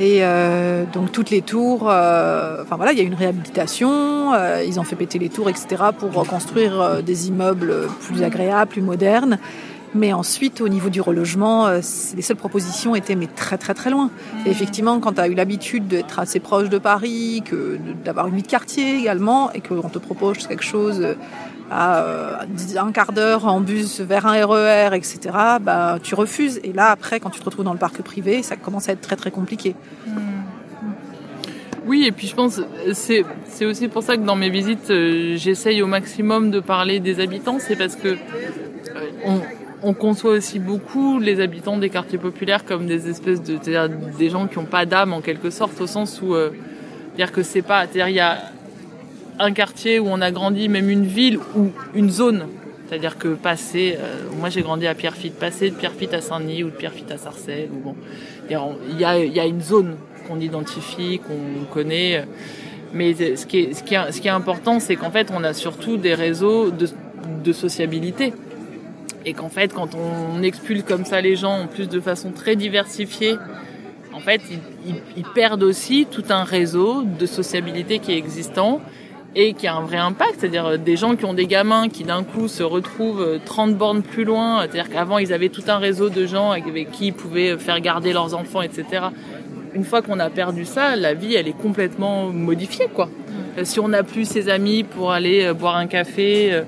Et 0.00 0.20
euh, 0.22 0.84
donc 0.92 1.10
toutes 1.10 1.30
les 1.30 1.42
tours, 1.42 1.88
euh, 1.90 2.62
enfin 2.62 2.76
voilà, 2.76 2.92
il 2.92 2.98
y 2.98 3.00
a 3.00 3.04
une 3.04 3.14
réhabilitation, 3.16 4.32
euh, 4.32 4.62
ils 4.64 4.78
ont 4.78 4.84
fait 4.84 4.94
péter 4.94 5.18
les 5.18 5.28
tours, 5.28 5.50
etc. 5.50 5.86
pour 5.98 6.24
construire 6.24 7.02
des 7.02 7.26
immeubles 7.26 7.88
plus 8.00 8.22
agréables, 8.22 8.70
plus 8.70 8.82
modernes. 8.82 9.38
Mais 9.94 10.12
ensuite, 10.12 10.60
au 10.60 10.68
niveau 10.68 10.88
du 10.88 11.00
relogement, 11.00 11.68
les 11.68 12.22
seules 12.22 12.36
propositions 12.36 12.94
étaient 12.94 13.16
mais 13.16 13.26
très 13.26 13.58
très 13.58 13.74
très 13.74 13.90
loin. 13.90 14.10
Et 14.46 14.50
effectivement, 14.50 15.00
quand 15.00 15.14
tu 15.14 15.20
as 15.20 15.28
eu 15.28 15.34
l'habitude 15.34 15.88
d'être 15.88 16.20
assez 16.20 16.38
proche 16.38 16.68
de 16.68 16.78
Paris, 16.78 17.42
que 17.44 17.78
d'avoir 18.04 18.28
une 18.28 18.36
vie 18.36 18.42
de 18.42 18.46
quartier 18.46 18.98
également, 18.98 19.50
et 19.52 19.60
qu'on 19.60 19.88
te 19.88 19.98
propose 19.98 20.46
quelque 20.46 20.62
chose 20.62 21.16
à 21.70 22.40
un 22.76 22.92
quart 22.92 23.12
d'heure 23.12 23.46
en 23.46 23.60
bus 23.60 24.00
vers 24.00 24.26
un 24.26 24.46
RER, 24.46 24.94
etc., 24.94 25.18
bah, 25.60 25.98
tu 26.02 26.14
refuses. 26.14 26.60
Et 26.64 26.72
là, 26.72 26.90
après, 26.90 27.20
quand 27.20 27.30
tu 27.30 27.40
te 27.40 27.44
retrouves 27.44 27.64
dans 27.64 27.72
le 27.72 27.78
parc 27.78 28.00
privé, 28.02 28.42
ça 28.42 28.56
commence 28.56 28.88
à 28.88 28.92
être 28.92 29.00
très 29.00 29.16
très 29.16 29.30
compliqué. 29.30 29.74
Oui, 31.86 32.04
et 32.06 32.12
puis 32.12 32.26
je 32.26 32.34
pense 32.34 32.60
c'est 32.92 33.24
c'est 33.46 33.64
aussi 33.64 33.88
pour 33.88 34.02
ça 34.02 34.18
que 34.18 34.22
dans 34.22 34.36
mes 34.36 34.50
visites, 34.50 34.92
j'essaye 35.36 35.80
au 35.80 35.86
maximum 35.86 36.50
de 36.50 36.60
parler 36.60 37.00
des 37.00 37.18
habitants. 37.18 37.58
C'est 37.58 37.76
parce 37.76 37.96
que 37.96 38.16
on, 39.24 39.40
on, 39.82 39.94
conçoit 39.94 40.32
aussi 40.32 40.58
beaucoup 40.58 41.18
les 41.18 41.40
habitants 41.40 41.78
des 41.78 41.88
quartiers 41.88 42.18
populaires 42.18 42.66
comme 42.66 42.86
des 42.86 43.08
espèces 43.08 43.42
de 43.42 43.58
des 44.18 44.28
gens 44.28 44.48
qui 44.48 44.58
n'ont 44.58 44.66
pas 44.66 44.84
d'âme 44.84 45.14
en 45.14 45.22
quelque 45.22 45.48
sorte, 45.48 45.80
au 45.80 45.86
sens 45.86 46.20
où 46.20 46.34
dire 47.16 47.32
que 47.32 47.42
c'est 47.42 47.62
pas, 47.62 47.82
c'est-à-dire 47.82 48.08
il 48.08 48.14
y 48.14 48.20
a 48.20 48.38
un 49.38 49.52
quartier 49.52 49.98
où 49.98 50.06
on 50.08 50.20
a 50.20 50.30
grandi, 50.30 50.68
même 50.68 50.90
une 50.90 51.04
ville 51.04 51.38
ou 51.56 51.70
une 51.94 52.10
zone. 52.10 52.46
C'est-à-dire 52.88 53.18
que 53.18 53.28
passer, 53.28 53.96
euh, 53.98 54.24
moi 54.38 54.48
j'ai 54.48 54.62
grandi 54.62 54.86
à 54.86 54.94
Pierrefitte, 54.94 55.34
passer 55.34 55.70
de 55.70 55.74
Pierrefitte 55.74 56.14
à 56.14 56.20
Saint-Denis 56.22 56.64
ou 56.64 56.70
de 56.70 56.74
Pierrefitte 56.74 57.10
à 57.10 57.18
Sarcelles, 57.18 57.68
ou 57.70 57.80
bon, 57.80 57.96
il 58.48 58.98
y 58.98 59.04
a, 59.04 59.46
une 59.46 59.60
zone 59.60 59.96
qu'on 60.26 60.40
identifie, 60.40 61.18
qu'on 61.18 61.64
connaît. 61.66 62.24
Mais 62.94 63.12
ce 63.12 63.44
qui 63.44 63.58
est, 63.58 64.28
important, 64.30 64.80
c'est 64.80 64.96
qu'en 64.96 65.10
fait, 65.10 65.30
on 65.34 65.44
a 65.44 65.52
surtout 65.52 65.98
des 65.98 66.14
réseaux 66.14 66.70
de, 66.70 67.52
sociabilité. 67.52 68.32
Et 69.26 69.34
qu'en 69.34 69.48
fait, 69.50 69.74
quand 69.74 69.90
on 69.94 70.42
expulse 70.42 70.82
comme 70.82 71.04
ça 71.04 71.20
les 71.20 71.36
gens, 71.36 71.62
en 71.62 71.66
plus 71.66 71.88
de 71.88 72.00
façon 72.00 72.30
très 72.30 72.56
diversifiée, 72.56 73.36
en 74.14 74.20
fait, 74.20 74.40
ils, 74.50 74.94
ils 75.16 75.24
perdent 75.34 75.62
aussi 75.62 76.06
tout 76.10 76.24
un 76.30 76.44
réseau 76.44 77.02
de 77.02 77.26
sociabilité 77.26 77.98
qui 77.98 78.12
est 78.12 78.16
existant 78.16 78.80
et 79.34 79.52
qui 79.52 79.66
a 79.66 79.76
un 79.76 79.82
vrai 79.82 79.98
impact, 79.98 80.36
c'est-à-dire 80.38 80.78
des 80.78 80.96
gens 80.96 81.14
qui 81.16 81.24
ont 81.24 81.34
des 81.34 81.46
gamins 81.46 81.88
qui 81.88 82.04
d'un 82.04 82.24
coup 82.24 82.48
se 82.48 82.62
retrouvent 82.62 83.38
30 83.44 83.76
bornes 83.76 84.02
plus 84.02 84.24
loin, 84.24 84.60
c'est-à-dire 84.60 84.88
qu'avant 84.88 85.18
ils 85.18 85.32
avaient 85.32 85.48
tout 85.48 85.64
un 85.68 85.78
réseau 85.78 86.08
de 86.08 86.26
gens 86.26 86.50
avec 86.50 86.90
qui 86.90 87.08
ils 87.08 87.12
pouvaient 87.12 87.58
faire 87.58 87.80
garder 87.80 88.12
leurs 88.12 88.34
enfants, 88.34 88.62
etc. 88.62 89.06
Une 89.74 89.84
fois 89.84 90.02
qu'on 90.02 90.18
a 90.18 90.30
perdu 90.30 90.64
ça, 90.64 90.96
la 90.96 91.14
vie 91.14 91.34
elle 91.34 91.46
est 91.46 91.56
complètement 91.56 92.30
modifiée 92.30 92.88
quoi. 92.92 93.08
Si 93.64 93.80
on 93.80 93.88
n'a 93.88 94.02
plus 94.02 94.24
ses 94.24 94.48
amis 94.48 94.82
pour 94.82 95.12
aller 95.12 95.52
boire 95.52 95.76
un 95.76 95.86
café, 95.86 96.62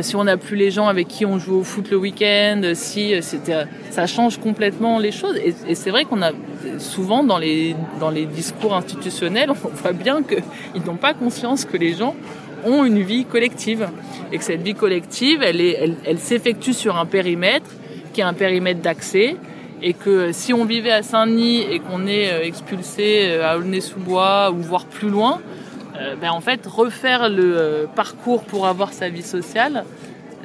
si 0.00 0.16
on 0.16 0.24
n'a 0.24 0.36
plus 0.36 0.56
les 0.56 0.70
gens 0.70 0.86
avec 0.86 1.08
qui 1.08 1.24
on 1.24 1.38
joue 1.38 1.60
au 1.60 1.64
foot 1.64 1.90
le 1.90 1.96
week-end, 1.96 2.62
si 2.74 3.14
c'était, 3.22 3.64
ça 3.90 4.06
change 4.06 4.38
complètement 4.38 4.98
les 4.98 5.12
choses. 5.12 5.36
Et, 5.36 5.54
et 5.68 5.74
c'est 5.74 5.90
vrai 5.90 6.04
qu'on 6.04 6.22
a 6.22 6.32
souvent 6.78 7.24
dans 7.24 7.38
les 7.38 7.74
dans 8.00 8.10
les 8.10 8.26
discours 8.26 8.74
institutionnels, 8.74 9.50
on 9.50 9.68
voit 9.68 9.92
bien 9.92 10.22
qu'ils 10.22 10.84
n'ont 10.84 10.96
pas 10.96 11.14
conscience 11.14 11.64
que 11.64 11.76
les 11.76 11.94
gens 11.94 12.14
ont 12.64 12.84
une 12.84 13.02
vie 13.02 13.24
collective 13.24 13.88
et 14.32 14.38
que 14.38 14.44
cette 14.44 14.62
vie 14.62 14.74
collective, 14.74 15.42
elle 15.42 15.60
est, 15.60 15.76
elle, 15.80 15.96
elle 16.04 16.18
s'effectue 16.18 16.72
sur 16.72 16.96
un 16.96 17.06
périmètre 17.06 17.70
qui 18.12 18.20
est 18.20 18.24
un 18.24 18.34
périmètre 18.34 18.80
d'accès 18.80 19.36
et 19.80 19.92
que 19.92 20.32
si 20.32 20.52
on 20.52 20.64
vivait 20.64 20.90
à 20.90 21.02
Saint-Denis 21.02 21.62
et 21.70 21.78
qu'on 21.78 22.06
est 22.06 22.46
expulsé 22.46 23.38
à 23.40 23.56
Aulnay-sous-Bois 23.56 24.50
ou 24.50 24.60
voire 24.60 24.86
plus 24.86 25.08
loin, 25.08 25.40
ben 26.20 26.30
en 26.30 26.40
fait 26.40 26.66
refaire 26.66 27.28
le 27.28 27.88
parcours 27.94 28.44
pour 28.44 28.66
avoir 28.66 28.92
sa 28.92 29.08
vie 29.08 29.22
sociale, 29.22 29.84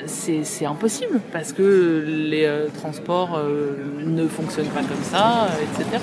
c'est 0.07 0.65
impossible 0.65 1.21
parce 1.31 1.53
que 1.53 2.03
les 2.07 2.45
euh, 2.45 2.67
transports 2.69 3.35
euh, 3.35 3.75
ne 3.99 4.27
fonctionnent 4.27 4.69
pas 4.69 4.81
comme 4.81 5.03
ça, 5.03 5.47
etc. 5.61 6.01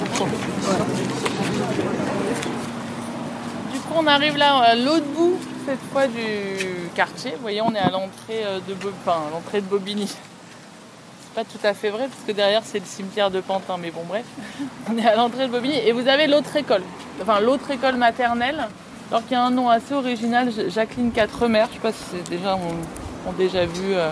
Du 3.73 3.79
coup, 3.81 3.95
on 3.97 4.07
arrive 4.07 4.37
là 4.37 4.57
à 4.59 4.75
l'autre 4.75 5.07
bout 5.17 5.39
cette 5.67 5.81
fois 5.93 6.07
du 6.07 6.89
quartier. 6.95 7.33
Vous 7.33 7.43
voyez, 7.43 7.61
on 7.61 7.75
est 7.75 7.79
à 7.79 7.91
l'entrée 7.91 8.45
de, 8.69 8.75
enfin, 9.05 9.23
l'entrée 9.33 9.61
de 9.61 9.67
Bobigny. 9.67 10.07
C'est 10.07 11.35
pas 11.35 11.45
tout 11.45 11.65
à 11.65 11.75
fait 11.75 11.91
vrai 11.91 12.09
parce 12.09 12.23
que 12.27 12.33
derrière 12.33 12.63
c'est 12.65 12.81
le 12.81 12.87
cimetière 12.87 13.31
de 13.31 13.41
Pantin, 13.41 13.77
mais 13.77 13.91
bon 13.91 14.03
bref, 14.09 14.25
on 14.91 14.99
est 14.99 15.07
à 15.07 15.17
l'entrée 15.17 15.47
de 15.47 15.53
Bobigny 15.53 15.79
et 15.79 15.93
vous 15.93 16.09
avez 16.09 16.27
l'autre 16.27 16.57
école, 16.57 16.83
enfin 17.21 17.41
l'autre 17.41 17.71
école 17.71 17.97
maternelle. 17.97 18.67
Alors 19.11 19.25
qu'il 19.25 19.33
y 19.33 19.35
a 19.35 19.43
un 19.45 19.51
nom 19.51 19.69
assez 19.69 19.93
original, 19.93 20.53
Jacqueline 20.69 21.11
Quatremer. 21.11 21.65
Je 21.69 21.75
sais 21.75 21.81
pas 21.81 21.93
si 21.93 22.05
c'est 22.13 22.31
déjà 22.31 22.55
ont 22.55 23.33
déjà 23.33 23.67
vu 23.67 23.93
euh, 23.95 24.09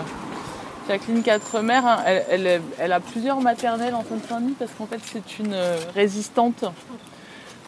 Jacqueline 0.89 1.23
Quatremer. 1.23 1.79
Hein, 1.85 2.03
elle, 2.29 2.91
a 2.91 2.99
plusieurs 2.99 3.39
maternelles 3.39 3.95
en 3.95 4.03
Seine-Saint-Denis 4.03 4.55
parce 4.59 4.71
qu'en 4.71 4.87
fait 4.87 4.99
c'est 5.01 5.39
une 5.39 5.55
résistante 5.95 6.65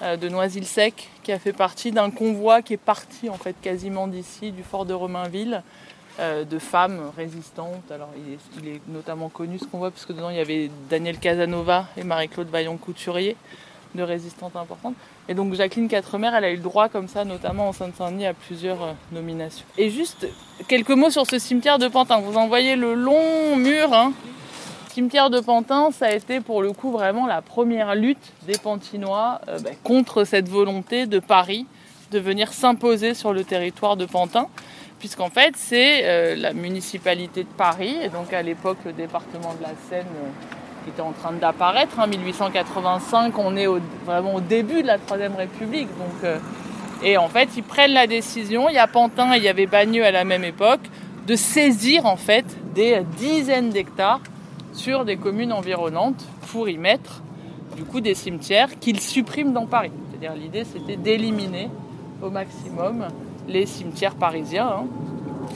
euh, 0.02 0.18
de 0.18 0.28
Noisy-le-Sec 0.28 1.10
qui 1.24 1.32
a 1.32 1.40
fait 1.40 1.54
partie 1.54 1.94
d'un 1.94 2.12
convoi 2.12 2.62
qui 2.62 2.74
est 2.74 2.78
parti 2.78 3.30
en 3.30 3.38
fait 3.38 3.56
quasiment 3.62 4.08
d'ici, 4.08 4.52
du 4.52 4.64
fort 4.64 4.86
de 4.86 4.94
Romainville, 4.94 5.64
euh, 6.20 6.44
de 6.44 6.60
femmes 6.60 7.12
résistantes. 7.16 7.90
Alors 7.92 8.10
il 8.18 8.34
est, 8.34 8.40
il 8.62 8.76
est, 8.76 8.82
notamment 8.90 9.30
connu 9.30 9.58
ce 9.58 9.66
convoi 9.66 9.90
parce 9.90 10.06
que 10.06 10.12
dedans 10.12 10.32
il 10.32 10.36
y 10.36 10.42
avait 10.42 10.70
Daniel 10.90 11.18
Casanova 11.18 11.86
et 11.96 12.04
Marie-Claude 12.04 12.50
Vaillant-Couturier 12.50 13.38
de 13.96 14.04
résistantes 14.04 14.56
importantes. 14.56 14.96
Et 15.28 15.34
donc 15.34 15.54
Jacqueline 15.54 15.88
Quatremer, 15.88 16.32
elle 16.36 16.46
a 16.46 16.52
eu 16.52 16.56
le 16.56 16.62
droit 16.62 16.90
comme 16.90 17.08
ça, 17.08 17.26
notamment 17.26 17.70
en 17.70 17.74
Seine-Saint-Denis, 17.74 18.28
à 18.28 18.34
plusieurs 18.34 18.82
euh, 18.84 18.94
nominations. 19.12 19.66
Et 19.78 19.90
juste 19.90 20.28
quelques 20.68 20.92
mots 20.92 21.10
sur 21.10 21.26
ce 21.26 21.40
cimetière 21.40 21.80
de 21.80 21.88
Pantin. 21.88 22.20
Vous 22.20 22.38
en 22.38 22.48
voyez 22.48 22.76
le 22.76 22.94
long 22.94 23.56
mur. 23.58 23.94
Hein. 23.94 24.14
Cimetière 24.90 25.30
de 25.30 25.40
Pantin, 25.40 25.92
ça 25.92 26.08
a 26.08 26.12
été 26.12 26.42
pour 26.42 26.62
le 26.62 26.74
coup 26.74 26.92
vraiment 26.92 27.26
la 27.26 27.42
première 27.42 27.96
lutte 27.96 28.34
des 28.46 28.58
Pantinois 28.58 29.40
euh, 29.48 29.60
bah, 29.60 29.70
contre 29.84 30.26
cette 30.26 30.50
volonté 30.50 31.06
de 31.06 31.20
Paris 31.20 31.66
de 32.12 32.20
venir 32.20 32.52
s'imposer 32.52 33.14
sur 33.14 33.32
le 33.32 33.44
territoire 33.44 33.96
de 33.96 34.06
Pantin. 34.06 34.48
Puisqu'en 35.00 35.30
fait, 35.30 35.56
c'est 35.56 36.02
euh, 36.04 36.36
la 36.36 36.54
municipalité 36.54 37.44
de 37.44 37.50
Paris, 37.50 37.96
et 38.04 38.10
donc 38.10 38.34
à 38.34 38.44
l'époque 38.44 38.78
le 38.86 38.94
département 38.94 39.56
de 39.56 39.64
la 39.64 39.74
Seine 39.90 40.06
qui 40.84 40.90
était 40.90 41.02
en 41.02 41.12
train 41.12 41.32
d'apparaître. 41.34 42.00
En 42.00 42.04
hein, 42.04 42.08
1885, 42.08 43.38
on 43.38 43.56
est 43.56 43.68
vraiment 44.06 44.36
au 44.36 44.42
début 44.42 44.82
de 44.82 44.88
la 44.88 44.98
Troisième 44.98 45.36
République. 45.36 45.88
Donc, 45.98 46.24
euh, 46.24 46.38
et 47.04 47.18
en 47.18 47.28
fait, 47.28 47.50
ils 47.58 47.64
prennent 47.64 47.94
la 47.94 48.08
décision, 48.08 48.70
il 48.70 48.76
y 48.76 48.80
a 48.80 48.88
Pantin 48.88 49.34
et 49.34 49.38
il 49.38 49.44
y 49.44 49.48
avait 49.48 49.66
Bagneux 49.66 50.06
à 50.06 50.12
la 50.12 50.24
même 50.24 50.44
époque, 50.44 50.82
de 51.28 51.36
saisir 51.36 52.06
en 52.06 52.18
fait 52.18 52.46
des 52.74 53.02
dizaines 53.18 53.70
d'hectares 53.70 54.22
sur 54.74 55.06
des 55.06 55.18
communes 55.18 55.54
environnantes 55.54 56.26
pour 56.52 56.70
y 56.70 56.78
mettre 56.78 57.22
du 57.76 57.84
coup 57.84 58.02
des 58.02 58.16
cimetières 58.16 58.80
qu'ils 58.80 59.00
suppriment 59.00 59.54
dans 59.54 59.66
Paris. 59.66 59.92
C'est-à-dire 60.10 60.36
l'idée 60.36 60.64
c'était 60.64 60.96
d'éliminer 60.96 61.70
au 62.22 62.30
maximum 62.30 63.08
les 63.48 63.66
cimetières 63.66 64.16
parisiens. 64.16 64.68
Hein. 64.68 64.86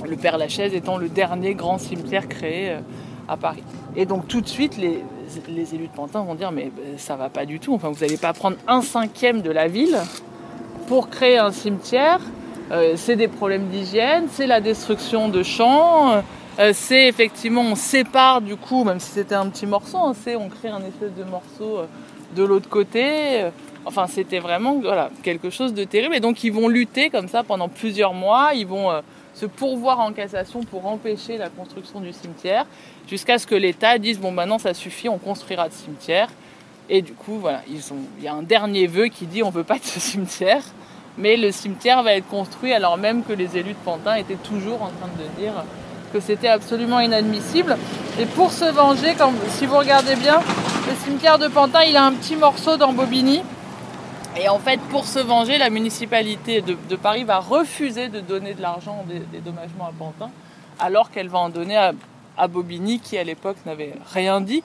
Le 0.08 0.16
Père 0.16 0.38
Lachaise 0.38 0.74
étant 0.74 0.98
le 0.98 1.10
dernier 1.10 1.54
grand 1.54 1.78
cimetière 1.78 2.28
créé 2.28 2.72
euh, 2.72 2.80
à 3.28 3.38
Paris. 3.38 3.64
Et 3.96 4.06
donc 4.06 4.28
tout 4.28 4.42
de 4.42 4.48
suite, 4.48 4.78
les, 4.78 5.04
les 5.48 5.76
élus 5.76 5.88
de 5.88 5.94
Pantin 5.94 6.24
vont 6.24 6.36
dire 6.36 6.52
mais 6.52 6.72
ça 6.98 7.16
va 7.16 7.30
pas 7.30 7.46
du 7.46 7.60
tout. 7.60 7.74
Enfin, 7.74 7.90
vous 7.90 8.00
n'allez 8.02 8.18
pas 8.18 8.34
prendre 8.34 8.58
un 8.68 8.82
cinquième 8.82 9.42
de 9.42 9.52
la 9.52 9.68
ville 9.68 9.98
pour 10.88 11.10
créer 11.10 11.38
un 11.38 11.52
cimetière. 11.52 12.20
Euh, 12.72 12.94
c'est 12.96 13.16
des 13.16 13.28
problèmes 13.28 13.68
d'hygiène, 13.68 14.26
c'est 14.32 14.48
la 14.48 14.60
destruction 14.60 15.30
de 15.30 15.44
champs, 15.44 16.24
euh, 16.58 16.72
c'est 16.74 17.08
effectivement 17.08 17.62
on 17.62 17.76
sépare 17.76 18.42
du 18.42 18.56
coup, 18.56 18.84
même 18.84 19.00
si 19.00 19.12
c'était 19.12 19.36
un 19.36 19.50
petit 19.50 19.68
morceau, 19.68 19.98
hein, 19.98 20.14
c'est 20.20 20.36
on 20.36 20.50
crée 20.50 20.70
un 20.70 20.80
espèce 20.80 21.14
de 21.16 21.24
morceau 21.24 21.78
euh, 21.78 21.86
de 22.36 22.44
l'autre 22.44 22.68
côté. 22.68 23.46
Enfin, 23.86 24.08
c'était 24.08 24.40
vraiment 24.40 24.80
voilà 24.82 25.12
quelque 25.22 25.52
chose 25.52 25.76
de 25.76 25.84
terrible. 25.84 26.16
Et 26.16 26.20
donc 26.20 26.44
ils 26.44 26.52
vont 26.52 26.68
lutter 26.68 27.12
comme 27.12 27.28
ça 27.28 27.44
pendant 27.44 27.70
plusieurs 27.70 28.16
mois. 28.16 28.56
Ils 28.56 28.66
vont 28.66 28.90
se 29.36 29.46
pourvoir 29.46 30.00
en 30.00 30.14
cassation 30.14 30.64
pour 30.64 30.88
empêcher 30.88 31.38
la 31.38 31.50
construction 31.50 32.00
du 32.00 32.14
cimetière, 32.14 32.66
jusqu'à 33.08 33.38
ce 33.38 33.46
que 33.46 33.54
l'État 33.54 34.00
dise 34.00 34.20
bon 34.20 34.32
maintenant 34.32 34.58
ça 34.58 34.74
suffit, 34.74 35.10
on 35.10 35.20
construira 35.20 35.70
de 35.70 35.74
cimetière. 35.74 36.30
Et 36.90 37.02
du 37.02 37.14
coup 37.14 37.38
voilà, 37.40 37.62
il 37.68 38.24
y 38.24 38.28
a 38.28 38.34
un 38.34 38.44
dernier 38.44 38.88
vœu 38.88 39.08
qui 39.08 39.26
dit 39.26 39.44
on 39.44 39.50
veut 39.50 39.64
pas 39.64 39.78
de 39.78 39.84
ce 39.84 40.00
cimetière. 40.00 40.64
Mais 41.18 41.38
le 41.38 41.52
cimetière 41.52 42.04
va 42.04 42.14
être 42.14 42.28
construit 42.28 42.74
alors 42.74 42.98
même 42.98 43.24
que 43.24 43.32
les 43.32 43.58
élus 43.58 43.74
de 43.74 43.84
Pantin 43.86 44.16
étaient 44.16 44.36
toujours 44.36 44.82
en 44.82 44.90
train 44.90 45.10
de 45.18 45.42
dire 45.42 45.54
que 46.12 46.20
c'était 46.20 46.50
absolument 46.50 47.00
inadmissible. 47.00 47.78
Et 48.20 48.26
pour 48.26 48.52
se 48.52 48.66
venger, 48.66 49.16
si 49.50 49.66
vous 49.66 49.78
regardez 49.78 50.16
bien, 50.16 50.40
le 50.88 50.96
cimetière 51.04 51.40
de 51.40 51.48
Pantin, 51.48 51.84
il 51.84 51.98
a 51.98 52.06
un 52.06 52.14
petit 52.14 52.36
morceau 52.36 52.78
dans. 52.78 52.94
Et 54.38 54.50
en 54.50 54.60
fait, 54.60 54.80
pour 54.90 55.06
se 55.06 55.20
venger, 55.20 55.58
la 55.58 55.70
municipalité 55.70 56.62
de, 56.62 56.96
Paris 56.96 57.24
va 57.24 57.40
refuser 57.40 58.10
de 58.10 58.20
donner 58.20 58.54
de 58.54 58.62
l'argent 58.62 59.00
en 59.02 59.04
dé- 59.06 59.22
dédommagement 59.32 59.86
à 59.86 59.92
Pantin, 59.98 60.30
alors 60.80 61.10
qu'elle 61.10 61.30
va 61.30 61.40
en 61.40 61.50
donner 61.50 61.78
à, 62.38 62.48
Bobigny, 62.48 63.00
qui 63.00 63.18
à 63.18 63.24
l'époque 63.24 63.56
n'avait 63.66 63.94
rien 64.14 64.42
dit. 64.42 64.62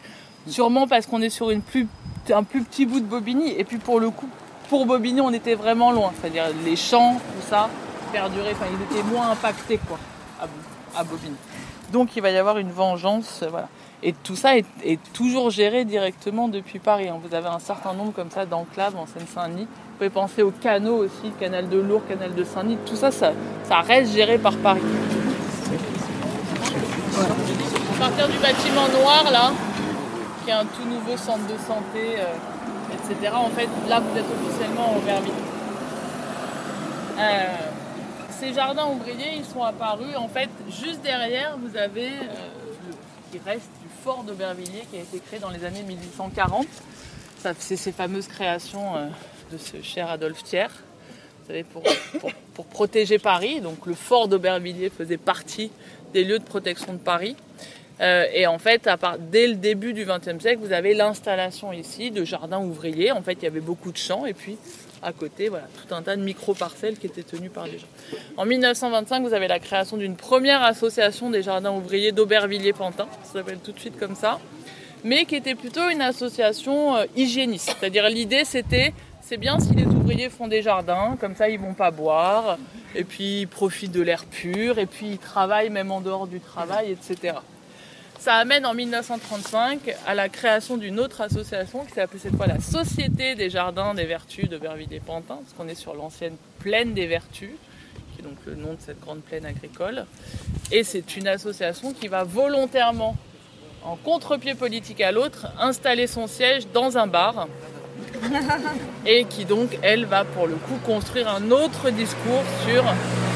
Sûrement 0.48 0.88
parce 0.88 1.06
qu'on 1.06 1.22
est 1.22 1.30
sur 1.30 1.50
un 1.50 1.60
plus 1.60 1.86
petit 2.26 2.84
bout 2.84 2.98
de 3.00 3.04
Bobigny. 3.04 3.54
Et 3.56 3.64
puis 3.64 3.78
pour 3.78 4.00
le 4.00 4.10
coup, 4.10 4.28
pour 4.68 4.86
Bobigny, 4.86 5.20
on 5.20 5.32
était 5.32 5.54
vraiment 5.54 5.92
loin. 5.92 6.12
C'est-à-dire 6.20 6.46
les 6.64 6.74
champs, 6.74 7.14
tout 7.14 7.48
ça, 7.48 7.68
perduraient. 8.10 8.52
Enfin, 8.52 8.66
ils 8.72 8.96
étaient 8.96 9.04
moins 9.08 9.30
impactés, 9.30 9.78
quoi, 9.86 9.98
à, 10.40 10.98
à 10.98 11.04
Bobigny. 11.04 11.36
Donc 11.92 12.16
il 12.16 12.22
va 12.22 12.30
y 12.30 12.36
avoir 12.36 12.58
une 12.58 12.72
vengeance, 12.72 13.44
voilà. 13.48 13.68
Et 14.02 14.14
tout 14.14 14.36
ça 14.36 14.56
est, 14.56 14.64
toujours 15.12 15.50
géré 15.50 15.84
directement 15.84 16.48
depuis 16.48 16.78
Paris. 16.78 17.08
hein. 17.08 17.18
Vous 17.22 17.34
avez 17.34 17.48
un 17.48 17.58
certain 17.58 17.92
nombre 17.92 18.12
comme 18.12 18.30
ça 18.30 18.46
d'enclaves 18.46 18.96
en 18.96 19.06
Seine-Saint-Denis. 19.06 19.66
Vous 19.66 19.96
pouvez 19.98 20.10
penser 20.10 20.42
aux 20.42 20.52
canaux 20.52 21.04
aussi, 21.04 21.30
canal 21.38 21.68
de 21.68 21.78
Lourdes, 21.78 22.08
canal 22.08 22.34
de 22.34 22.42
Saint-Denis. 22.42 22.78
Tout 22.86 22.96
ça, 22.96 23.10
ça, 23.10 23.32
reste 23.82 24.14
géré 24.14 24.38
par 24.38 24.56
Paris. 24.56 24.80
À 27.94 27.98
partir 27.98 28.28
du 28.28 28.38
bâtiment 28.38 28.88
noir, 28.88 29.30
là, 29.30 29.52
qui 30.44 30.50
est 30.50 30.54
un 30.54 30.64
tout 30.64 30.88
nouveau 30.88 31.18
centre 31.18 31.46
de 31.46 31.58
santé, 31.58 32.16
euh, 32.18 33.12
etc. 33.12 33.34
En 33.34 33.50
fait, 33.50 33.68
là, 33.86 34.00
vous 34.00 34.18
êtes 34.18 34.24
officiellement 34.24 34.96
au 34.96 35.00
Verviers. 35.00 35.32
Euh, 37.18 37.56
ces 38.30 38.54
jardins 38.54 38.86
ouvriers, 38.86 39.36
ils 39.36 39.44
sont 39.44 39.62
apparus. 39.62 40.16
En 40.16 40.28
fait, 40.28 40.48
juste 40.70 41.02
derrière, 41.02 41.58
vous 41.58 41.76
avez 41.76 42.08
euh, 42.08 42.60
qui 43.30 43.40
reste 43.44 43.70
fort 44.02 44.24
d'Aubervilliers 44.24 44.84
qui 44.90 44.96
a 44.96 45.02
été 45.02 45.18
créé 45.18 45.38
dans 45.38 45.50
les 45.50 45.64
années 45.64 45.82
1840. 45.82 46.66
Ça, 47.38 47.52
C'est 47.58 47.76
ces 47.76 47.92
fameuses 47.92 48.28
créations 48.28 48.96
euh, 48.96 49.06
de 49.52 49.58
ce 49.58 49.82
cher 49.82 50.08
Adolphe 50.08 50.42
Thiers. 50.42 50.68
Vous 50.68 51.46
savez, 51.48 51.64
pour, 52.54 52.64
protéger 52.66 53.18
Paris. 53.18 53.60
Donc 53.60 53.86
le 53.86 53.94
fort 53.94 54.28
d'Aubervilliers 54.28 54.90
faisait 54.90 55.16
partie 55.16 55.70
des 56.14 56.24
lieux 56.24 56.38
de 56.38 56.44
protection 56.44 56.92
de 56.94 56.98
Paris. 56.98 57.36
Euh, 58.00 58.24
et 58.32 58.46
en 58.46 58.58
fait, 58.58 58.88
dès 59.30 59.46
le 59.46 59.56
début 59.56 59.92
du 59.92 60.06
XXe 60.06 60.40
siècle, 60.40 60.60
vous 60.62 60.72
avez 60.72 60.94
l'installation 60.94 61.72
ici 61.72 62.10
de 62.10 62.24
jardins 62.24 62.60
ouvriers. 62.60 63.12
En 63.12 63.22
fait, 63.22 63.34
il 63.34 63.42
y 63.42 63.48
avait 63.48 63.60
beaucoup 63.60 63.92
de 63.92 63.98
champs 63.98 64.24
et 64.24 64.32
puis 64.32 64.56
à 65.02 65.12
côté, 65.12 65.48
voilà, 65.48 65.66
tout 65.66 65.94
un 65.94 66.02
tas 66.02 66.16
de 66.16 66.22
micro-parcelles 66.22 66.98
qui 66.98 67.06
étaient 67.06 67.22
tenues 67.22 67.50
par 67.50 67.66
les 67.66 67.78
gens. 67.78 67.86
En 68.36 68.44
1925, 68.44 69.22
vous 69.22 69.34
avez 69.34 69.48
la 69.48 69.58
création 69.58 69.96
d'une 69.96 70.16
première 70.16 70.62
association 70.62 71.30
des 71.30 71.42
jardins 71.42 71.72
ouvriers 71.72 72.12
d'Aubervilliers-Pantin, 72.12 73.08
ça 73.24 73.32
s'appelle 73.32 73.58
tout 73.58 73.72
de 73.72 73.78
suite 73.80 73.98
comme 73.98 74.14
ça, 74.14 74.38
mais 75.04 75.24
qui 75.24 75.36
était 75.36 75.54
plutôt 75.54 75.88
une 75.88 76.02
association 76.02 76.96
euh, 76.96 77.04
hygiéniste. 77.16 77.74
C'est-à-dire 77.78 78.08
l'idée 78.08 78.44
c'était, 78.44 78.92
c'est 79.22 79.38
bien 79.38 79.58
si 79.58 79.74
les 79.74 79.86
ouvriers 79.86 80.28
font 80.28 80.48
des 80.48 80.62
jardins, 80.62 81.16
comme 81.20 81.34
ça 81.34 81.48
ils 81.48 81.58
vont 81.58 81.74
pas 81.74 81.90
boire, 81.90 82.58
et 82.94 83.04
puis 83.04 83.40
ils 83.40 83.48
profitent 83.48 83.92
de 83.92 84.02
l'air 84.02 84.24
pur, 84.26 84.78
et 84.78 84.86
puis 84.86 85.12
ils 85.12 85.18
travaillent 85.18 85.70
même 85.70 85.90
en 85.90 86.00
dehors 86.00 86.26
du 86.26 86.40
travail, 86.40 86.92
etc. 86.92 87.34
Ça 88.20 88.34
amène 88.34 88.66
en 88.66 88.74
1935 88.74 89.96
à 90.06 90.14
la 90.14 90.28
création 90.28 90.76
d'une 90.76 91.00
autre 91.00 91.22
association 91.22 91.86
qui 91.86 91.92
s'appelait 91.92 92.18
cette 92.18 92.36
fois 92.36 92.46
la 92.46 92.60
Société 92.60 93.34
des 93.34 93.48
Jardins 93.48 93.94
des 93.94 94.04
Vertus 94.04 94.46
de 94.46 94.58
Vervilles-Pantin, 94.58 95.36
parce 95.36 95.54
qu'on 95.56 95.68
est 95.68 95.74
sur 95.74 95.94
l'ancienne 95.94 96.36
plaine 96.58 96.92
des 96.92 97.06
Vertus, 97.06 97.48
qui 98.12 98.20
est 98.20 98.22
donc 98.22 98.36
le 98.44 98.56
nom 98.56 98.74
de 98.74 98.78
cette 98.78 99.00
grande 99.00 99.20
plaine 99.20 99.46
agricole. 99.46 100.04
Et 100.70 100.84
c'est 100.84 101.16
une 101.16 101.28
association 101.28 101.94
qui 101.94 102.08
va 102.08 102.24
volontairement, 102.24 103.16
en 103.84 103.96
contre-pied 103.96 104.54
politique 104.54 105.00
à 105.00 105.12
l'autre, 105.12 105.46
installer 105.58 106.06
son 106.06 106.26
siège 106.26 106.64
dans 106.74 106.98
un 106.98 107.06
bar. 107.06 107.48
Et 109.06 109.24
qui 109.24 109.46
donc, 109.46 109.78
elle, 109.80 110.04
va 110.04 110.26
pour 110.26 110.46
le 110.46 110.56
coup 110.56 110.76
construire 110.84 111.26
un 111.26 111.50
autre 111.50 111.88
discours 111.88 112.44
sur 112.66 112.84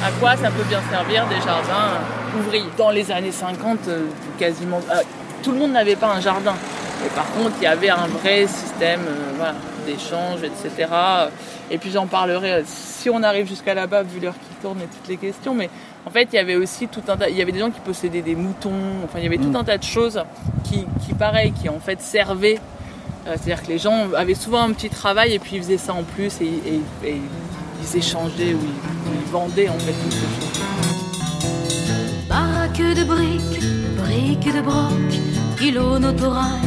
à 0.04 0.10
quoi 0.20 0.36
ça 0.36 0.50
peut 0.50 0.64
bien 0.68 0.80
servir 0.90 1.26
des 1.28 1.36
jardins 1.36 1.98
ouvriers? 2.38 2.64
Dans 2.76 2.90
les 2.90 3.10
années 3.10 3.32
50, 3.32 3.78
euh, 3.88 4.06
quasiment, 4.38 4.80
euh, 4.90 5.00
tout 5.42 5.52
le 5.52 5.58
monde 5.58 5.72
n'avait 5.72 5.96
pas 5.96 6.08
un 6.12 6.20
jardin. 6.20 6.54
Mais 7.02 7.08
par 7.10 7.26
contre, 7.32 7.52
il 7.60 7.64
y 7.64 7.66
avait 7.66 7.90
un 7.90 8.06
vrai 8.06 8.46
système 8.46 9.00
euh, 9.06 9.32
voilà, 9.36 9.54
d'échange, 9.86 10.40
etc. 10.42 10.88
Et 11.70 11.78
puis 11.78 11.90
j'en 11.90 12.06
parlerai 12.06 12.52
euh, 12.52 12.62
si 12.66 13.08
on 13.10 13.22
arrive 13.22 13.46
jusqu'à 13.48 13.74
là-bas, 13.74 14.02
vu 14.02 14.20
l'heure 14.20 14.34
qui 14.34 14.54
tourne 14.62 14.78
et 14.80 14.86
toutes 14.86 15.08
les 15.08 15.16
questions. 15.16 15.54
Mais 15.54 15.68
en 16.06 16.10
fait, 16.10 16.28
il 16.32 16.36
y 16.36 16.38
avait 16.38 16.56
aussi 16.56 16.88
tout 16.88 17.02
un 17.08 17.16
tas, 17.16 17.28
il 17.28 17.36
y 17.36 17.42
avait 17.42 17.52
des 17.52 17.58
gens 17.60 17.70
qui 17.70 17.80
possédaient 17.80 18.22
des 18.22 18.34
moutons. 18.34 18.72
Enfin, 19.04 19.18
il 19.18 19.24
y 19.24 19.26
avait 19.26 19.38
tout 19.38 19.52
un 19.56 19.64
tas 19.64 19.78
de 19.78 19.82
choses 19.84 20.22
qui, 20.64 20.86
qui 21.04 21.14
pareil, 21.14 21.52
qui 21.52 21.68
en 21.68 21.80
fait 21.80 22.00
servaient. 22.00 22.58
Euh, 23.26 23.32
C'est-à-dire 23.40 23.62
que 23.62 23.68
les 23.68 23.78
gens 23.78 24.12
avaient 24.14 24.34
souvent 24.34 24.60
un 24.62 24.72
petit 24.72 24.90
travail 24.90 25.32
et 25.32 25.38
puis 25.38 25.56
ils 25.56 25.62
faisaient 25.62 25.78
ça 25.78 25.94
en 25.94 26.02
plus 26.02 26.40
et, 26.42 26.44
et- 26.44 27.08
et 27.08 27.14
ils 27.16 27.53
échangeaient 27.94 28.54
ou 28.54 28.60
ils, 28.62 29.14
ils 29.14 29.30
vendaient 29.30 29.68
en 29.68 29.78
fait 29.78 29.94
ces 30.02 30.10
choses. 30.10 30.54
Baraque 32.28 32.82
de 32.98 33.04
briques, 33.04 33.60
briques 33.96 34.54
de 34.54 34.60
broc, 34.60 35.10
pylônes 35.56 36.04
autorail, 36.04 36.60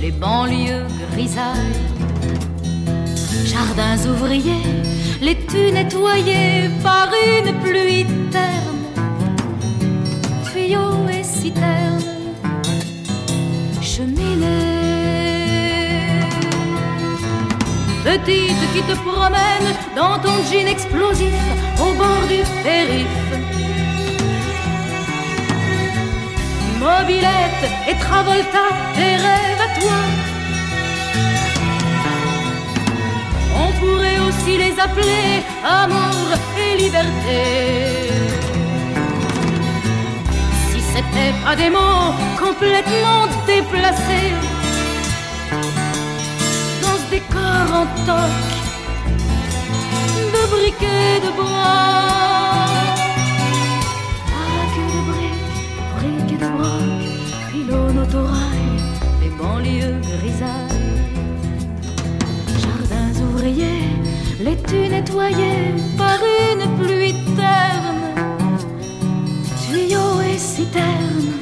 les 0.00 0.10
banlieues 0.10 0.86
grisailles. 1.12 1.82
Jardins 3.44 3.98
ouvriers, 4.10 4.82
les 5.20 5.36
tues 5.46 5.72
nettoyées 5.72 6.70
par 6.82 7.08
une 7.12 7.52
pluie 7.60 8.06
terne. 8.30 8.82
Tuyaux 10.50 11.08
et 11.08 11.22
citernes, 11.22 12.02
cheminées. 13.80 14.65
Qui 18.24 18.82
te 18.82 18.96
promène 19.08 19.76
dans 19.94 20.18
ton 20.18 20.32
jean 20.50 20.66
explosif 20.66 21.34
au 21.78 21.92
bord 21.94 22.26
du 22.28 22.42
périph'. 22.64 23.06
Mobilette 26.80 27.70
et 27.86 27.94
Travolta, 27.96 28.68
tes 28.94 29.16
rêves 29.16 29.60
à 29.66 29.80
toi. 29.80 29.98
On 33.60 33.72
pourrait 33.80 34.18
aussi 34.26 34.56
les 34.56 34.80
appeler 34.80 35.44
amour 35.62 36.28
et 36.58 36.76
liberté. 36.78 37.42
Si 40.70 40.80
c'était 40.80 41.34
pas 41.44 41.54
des 41.54 41.68
mots 41.68 42.14
complètement 42.40 43.26
déplacés 43.46 44.55
décor 47.16 47.66
en 47.80 47.86
toc 48.08 48.44
de 50.34 50.42
briquets 50.54 51.18
de 51.24 51.30
bois. 51.38 52.66
Baraque 54.32 54.82
de 54.94 55.00
briques, 55.10 55.56
briques 55.96 56.38
de 56.42 56.48
broc, 56.56 56.92
pylônes 57.50 57.98
autorail, 58.04 58.68
les 59.22 59.32
banlieues 59.40 60.00
grisailles. 60.12 60.98
Jardins 62.62 63.16
ouvriers, 63.26 63.88
les 64.46 64.56
tues 64.68 64.88
nettoyées 64.94 65.72
par 65.96 66.18
une 66.48 66.64
pluie 66.78 67.16
terne. 67.40 68.06
Tuyaux 69.62 70.20
et 70.30 70.38
citernes, 70.38 71.35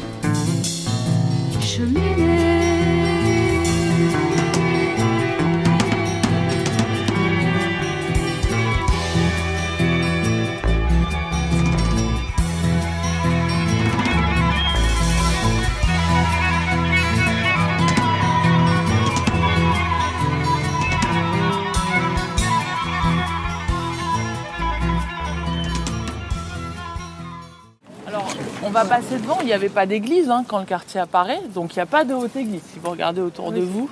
va 28.74 28.84
passer 28.84 29.18
devant, 29.18 29.38
il 29.40 29.46
n'y 29.46 29.52
avait 29.52 29.68
pas 29.68 29.86
d'église 29.86 30.28
hein, 30.30 30.44
quand 30.48 30.58
le 30.58 30.64
quartier 30.64 30.98
apparaît, 30.98 31.40
donc 31.54 31.74
il 31.74 31.78
n'y 31.78 31.82
a 31.82 31.86
pas 31.86 32.02
de 32.02 32.12
haute 32.12 32.34
église 32.34 32.60
si 32.72 32.80
vous 32.82 32.90
regardez 32.90 33.20
autour 33.20 33.52
de 33.52 33.60
vous. 33.60 33.88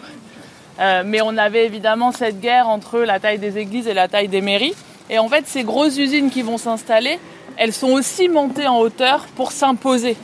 Euh, 0.80 1.04
mais 1.06 1.20
on 1.22 1.36
avait 1.36 1.66
évidemment 1.66 2.10
cette 2.10 2.40
guerre 2.40 2.68
entre 2.68 2.98
la 2.98 3.20
taille 3.20 3.38
des 3.38 3.58
églises 3.58 3.86
et 3.86 3.94
la 3.94 4.08
taille 4.08 4.26
des 4.26 4.40
mairies. 4.40 4.74
Et 5.08 5.20
en 5.20 5.28
fait, 5.28 5.46
ces 5.46 5.62
grosses 5.62 5.96
usines 5.98 6.30
qui 6.30 6.42
vont 6.42 6.58
s'installer, 6.58 7.20
elles 7.56 7.72
sont 7.72 7.90
aussi 7.90 8.28
montées 8.28 8.66
en 8.66 8.80
hauteur 8.80 9.26
pour 9.36 9.52
s'imposer 9.52 10.16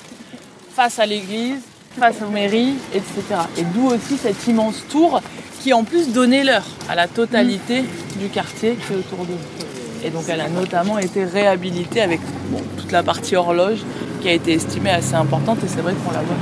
face 0.74 0.98
à 0.98 1.06
l'église, 1.06 1.61
face 1.96 2.16
aux 2.26 2.30
mairies, 2.30 2.74
etc. 2.94 3.42
Et 3.59 3.62
d'où 3.62 3.86
aussi 3.86 4.16
cette 4.16 4.44
immense 4.48 4.82
tour 4.88 5.20
qui 5.61 5.72
en 5.72 5.84
plus 5.84 6.12
donnait 6.12 6.42
l'heure 6.42 6.66
à 6.88 6.96
la 6.96 7.06
totalité 7.06 7.84
du 8.16 8.28
quartier 8.28 8.74
qui 8.74 8.92
est 8.92 8.96
autour 8.96 9.24
de 9.24 9.34
vous. 9.34 9.68
Et 10.05 10.11
donc 10.11 10.24
elle 10.28 10.40
a 10.40 10.49
notamment 10.49 10.99
été 10.99 11.24
réhabilitée 11.24 12.01
avec 12.01 12.20
toute 12.76 12.92
la 12.92 13.03
partie 13.03 13.36
horloge 13.36 13.80
qui 14.20 14.28
a 14.28 14.32
été 14.32 14.53
estimée 14.53 14.90
assez 14.90 15.14
importante 15.14 15.62
et 15.64 15.68
c'est 15.68 15.80
vrai 15.80 15.94
qu'on 15.94 16.12
la 16.12 16.20
voit 16.20 16.36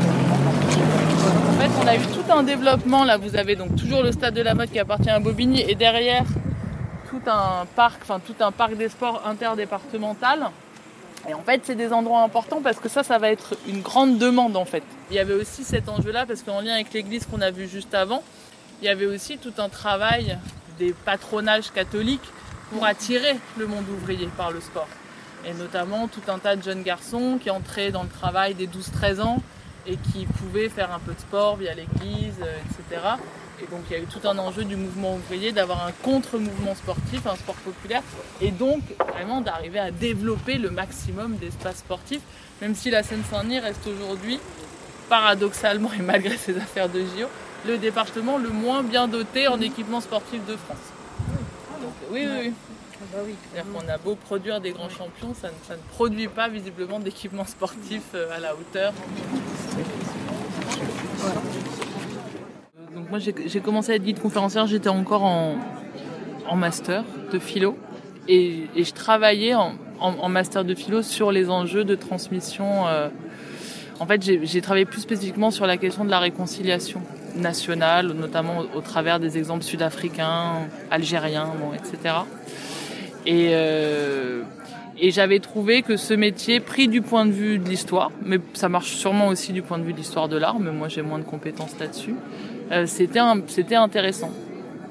En 1.51 1.61
fait, 1.61 1.71
on 1.83 1.87
a 1.87 1.97
eu 1.97 2.01
tout 2.01 2.33
un 2.33 2.43
développement. 2.43 3.05
Là, 3.05 3.17
vous 3.17 3.37
avez 3.37 3.57
donc 3.57 3.77
toujours 3.77 4.03
le 4.03 4.13
stade 4.13 4.35
de 4.35 4.43
la 4.43 4.55
mode 4.55 4.71
qui 4.71 4.79
appartient 4.79 5.11
à 5.11 5.19
Bobigny 5.19 5.63
et 5.69 5.75
derrière 5.75 6.25
tout 7.11 7.21
un 7.27 7.67
parc, 7.75 8.01
enfin 8.03 8.21
tout 8.21 8.35
un 8.41 8.53
parc 8.53 8.77
des 8.77 8.89
sports 8.89 9.23
interdépartemental. 9.27 10.51
Et 11.29 11.35
en 11.35 11.43
fait, 11.43 11.63
c'est 11.65 11.75
des 11.75 11.93
endroits 11.93 12.23
importants 12.23 12.61
parce 12.63 12.79
que 12.79 12.89
ça, 12.89 13.03
ça 13.03 13.19
va 13.19 13.31
être 13.31 13.57
une 13.67 13.81
grande 13.81 14.19
demande 14.19 14.57
en 14.57 14.65
fait. 14.65 14.83
Il 15.11 15.17
y 15.17 15.19
avait 15.19 15.35
aussi 15.35 15.65
cet 15.65 15.89
enjeu-là 15.89 16.25
parce 16.27 16.43
qu'en 16.43 16.61
lien 16.61 16.75
avec 16.75 16.93
l'église 16.93 17.27
qu'on 17.27 17.41
a 17.41 17.51
vu 17.51 17.69
juste 17.69 17.95
avant, 17.95 18.23
il 18.81 18.87
y 18.87 18.89
avait 18.89 19.07
aussi 19.07 19.39
tout 19.39 19.55
un 19.59 19.69
travail 19.69 20.39
des 20.79 20.95
patronages 21.05 21.73
catholiques 21.73 22.29
pour 22.71 22.85
attirer 22.85 23.37
le 23.57 23.67
monde 23.67 23.85
ouvrier 23.89 24.29
par 24.37 24.51
le 24.51 24.61
sport. 24.61 24.89
Et 25.45 25.55
notamment 25.55 26.09
tout 26.09 26.23
un 26.29 26.39
tas 26.39 26.57
de 26.57 26.63
jeunes 26.63 26.83
garçons 26.83 27.39
qui 27.41 27.51
entraient 27.51 27.91
dans 27.91 28.03
le 28.03 28.09
travail 28.09 28.55
des 28.55 28.67
12-13 28.67 29.21
ans 29.21 29.43
et 29.87 29.97
qui 29.97 30.27
pouvaient 30.27 30.69
faire 30.69 30.93
un 30.93 30.99
peu 30.99 31.13
de 31.15 31.21
sport 31.21 31.57
via 31.57 31.75
l'église, 31.75 32.35
euh, 32.43 32.59
etc. 32.59 33.03
Et 33.63 33.67
donc 33.71 33.83
il 33.89 33.97
y 33.97 34.01
a 34.01 34.03
eu 34.03 34.07
tout 34.07 34.27
un 34.29 34.37
enjeu 34.39 34.65
du 34.65 34.77
mouvement 34.77 35.15
ouvrier 35.15 35.53
d'avoir 35.53 35.87
un 35.87 35.93
contre-mouvement 36.03 36.75
sportif, 36.75 37.27
un 37.27 37.37
sport 37.37 37.55
populaire, 37.57 38.03
et 38.41 38.51
donc 38.51 38.83
vraiment 39.15 39.41
d'arriver 39.41 39.79
à 39.79 39.91
développer 39.91 40.59
le 40.59 40.71
maximum 40.71 41.37
d'espaces 41.37 41.79
sportifs, 41.79 42.23
même 42.61 42.75
si 42.75 42.91
la 42.91 43.03
Seine-Saint-Denis 43.03 43.61
reste 43.61 43.87
aujourd'hui, 43.87 44.41
paradoxalement 45.09 45.93
et 45.93 46.03
malgré 46.03 46.37
ses 46.37 46.57
affaires 46.57 46.89
de 46.89 47.01
JO, 47.01 47.29
le 47.67 47.79
département 47.79 48.39
le 48.39 48.51
moins 48.51 48.83
bien 48.83 49.09
doté 49.09 49.49
en 49.49 49.61
équipement 49.61 50.01
sportif 50.01 50.45
de 50.47 50.57
France. 50.57 50.96
Oui, 52.11 52.25
oui, 52.25 52.39
oui. 52.45 52.53
Bah 53.13 53.19
C'est-à-dire 53.53 53.73
qu'on 53.73 53.89
a 53.89 53.99
beau 53.99 54.15
produire 54.15 54.61
des 54.61 54.71
grands 54.71 54.89
champions, 54.89 55.35
ça 55.35 55.49
ne, 55.49 55.77
produit 55.93 56.29
pas 56.29 56.49
visiblement 56.49 56.99
d'équipement 56.99 57.45
sportif 57.45 58.03
euh, 58.15 58.35
à 58.35 58.41
la 58.41 58.55
hauteur. 58.55 58.93
Donc 62.95 63.11
moi 63.11 63.19
j'ai 63.19 63.61
commencé 63.61 63.93
à 63.93 63.97
être 63.97 64.03
guide 64.03 64.19
conférencière, 64.19 64.67
j'étais 64.67 64.89
encore 64.89 65.25
en, 65.25 65.57
master 66.57 67.05
de 67.31 67.39
philo 67.39 67.77
et, 68.29 68.65
je 68.75 68.93
travaillais 68.93 69.55
en, 69.55 70.29
master 70.29 70.65
de 70.65 70.75
philo 70.75 71.03
sur 71.03 71.33
les 71.33 71.51
enjeux 71.51 71.85
de 71.85 71.95
transmission. 71.95 72.87
Euh, 72.87 73.11
en 74.01 74.07
fait 74.07 74.23
j'ai 74.23 74.61
travaillé 74.63 74.87
plus 74.87 75.03
spécifiquement 75.03 75.51
sur 75.51 75.67
la 75.67 75.77
question 75.77 76.05
de 76.05 76.11
la 76.11 76.19
réconciliation 76.19 77.03
nationale, 77.37 78.09
notamment 78.09 78.65
au, 78.75 78.81
travers 78.81 79.21
des 79.21 79.39
exemples 79.39 79.65
sud-africains, 79.65 80.69
algériens, 80.91 81.53
etc. 81.75 82.15
Et, 83.27 83.51
euh, 83.53 84.43
et 84.99 85.11
j'avais 85.11 85.41
trouvé 85.41 85.83
que 85.83 85.97
ce 85.97 86.15
métier, 86.15 86.61
pris 86.61 86.89
du 86.89 87.03
point 87.03 87.27
de 87.27 87.33
vue 87.33 87.59
de 87.59 87.69
l'histoire, 87.69 88.11
mais 88.25 88.39
ça 88.55 88.69
marche 88.69 88.93
sûrement 88.93 89.29
aussi 89.29 89.53
du 89.53 89.63
point 89.63 89.79
de 89.79 89.85
vue 89.85 89.93
de 89.93 89.99
l'histoire 89.99 90.29
de 90.29 90.37
l'art, 90.37 90.59
mais 90.59 90.71
moi 90.71 90.89
j'ai 90.89 91.03
moins 91.03 91.19
de 91.19 91.25
compétences 91.25 91.79
là-dessus, 91.79 92.15
euh, 92.73 92.87
c'était 92.87 93.75
intéressant 93.75 94.33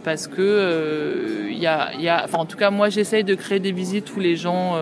parce 0.03 0.27
que 0.27 0.35
euh, 0.39 2.27
en 2.33 2.45
tout 2.45 2.57
cas 2.57 2.69
moi 2.69 2.89
j'essaye 2.89 3.23
de 3.23 3.33
créer 3.33 3.59
des 3.59 3.71
visites 3.71 4.15
où 4.15 4.19
les 4.19 4.35
gens 4.35 4.75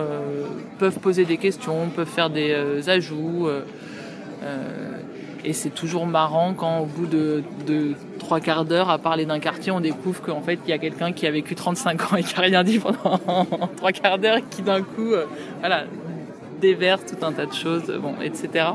peuvent 0.78 0.98
poser 0.98 1.24
des 1.24 1.38
questions, 1.38 1.88
peuvent 1.88 2.06
faire 2.06 2.28
des 2.28 2.90
ajouts. 2.90 3.48
Et 5.44 5.52
c'est 5.52 5.70
toujours 5.70 6.06
marrant 6.06 6.54
quand 6.54 6.80
au 6.80 6.86
bout 6.86 7.06
de, 7.06 7.42
trois 8.18 8.40
quarts 8.40 8.64
d'heure 8.64 8.90
à 8.90 8.98
parler 8.98 9.26
d'un 9.26 9.38
quartier, 9.38 9.72
on 9.72 9.80
découvre 9.80 10.22
qu'en 10.22 10.40
fait 10.40 10.58
il 10.66 10.70
y 10.70 10.72
a 10.72 10.78
quelqu'un 10.78 11.12
qui 11.12 11.26
a 11.26 11.30
vécu 11.30 11.54
35 11.54 12.12
ans 12.12 12.16
et 12.16 12.22
qui 12.22 12.34
a 12.36 12.40
rien 12.40 12.64
dit 12.64 12.78
pendant 12.78 13.18
trois 13.76 13.92
quarts 13.92 14.18
d'heure, 14.18 14.38
qui 14.50 14.62
d'un 14.62 14.82
coup, 14.82 15.12
euh, 15.12 15.26
voilà, 15.60 15.84
déverse 16.60 17.02
tout 17.06 17.24
un 17.24 17.32
tas 17.32 17.46
de 17.46 17.52
choses, 17.52 17.92
bon, 18.00 18.14
etc. 18.22 18.66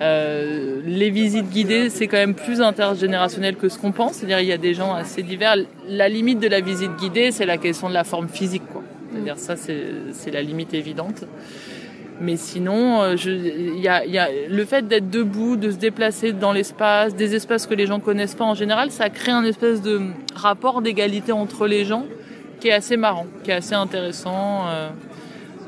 Euh, 0.00 0.80
les 0.84 1.10
visites 1.10 1.48
guidées, 1.50 1.88
c'est 1.88 2.08
quand 2.08 2.16
même 2.16 2.34
plus 2.34 2.60
intergénérationnel 2.60 3.56
que 3.56 3.68
ce 3.68 3.78
qu'on 3.78 3.92
pense. 3.92 4.14
C'est-à-dire, 4.14 4.40
il 4.40 4.46
y 4.46 4.52
a 4.52 4.58
des 4.58 4.74
gens 4.74 4.94
assez 4.94 5.22
divers. 5.22 5.56
La 5.88 6.08
limite 6.08 6.40
de 6.40 6.48
la 6.48 6.60
visite 6.60 6.96
guidée, 6.96 7.30
c'est 7.30 7.46
la 7.46 7.58
question 7.58 7.88
de 7.88 7.94
la 7.94 8.04
forme 8.04 8.28
physique, 8.28 8.64
quoi. 8.72 8.82
C'est-à-dire, 9.12 9.38
ça, 9.38 9.54
c'est 9.56 10.30
la 10.32 10.42
limite 10.42 10.74
évidente. 10.74 11.24
Mais 12.20 12.36
sinon, 12.36 13.02
euh, 13.02 13.16
il 13.16 13.80
y 13.80 13.88
a, 13.88 14.06
y 14.06 14.18
a, 14.18 14.28
le 14.48 14.64
fait 14.64 14.86
d'être 14.86 15.10
debout, 15.10 15.56
de 15.56 15.70
se 15.70 15.76
déplacer 15.76 16.32
dans 16.32 16.52
l'espace, 16.52 17.14
des 17.14 17.34
espaces 17.34 17.66
que 17.66 17.74
les 17.74 17.86
gens 17.86 17.98
connaissent 17.98 18.36
pas 18.36 18.44
en 18.44 18.54
général, 18.54 18.90
ça 18.90 19.10
crée 19.10 19.32
un 19.32 19.44
espèce 19.44 19.82
de 19.82 20.00
rapport 20.34 20.80
d'égalité 20.80 21.32
entre 21.32 21.66
les 21.66 21.84
gens 21.84 22.06
qui 22.64 22.68
est 22.68 22.72
assez 22.72 22.96
marrant, 22.96 23.26
qui 23.42 23.50
est 23.50 23.54
assez 23.54 23.74
intéressant. 23.74 24.68
Euh, 24.68 24.88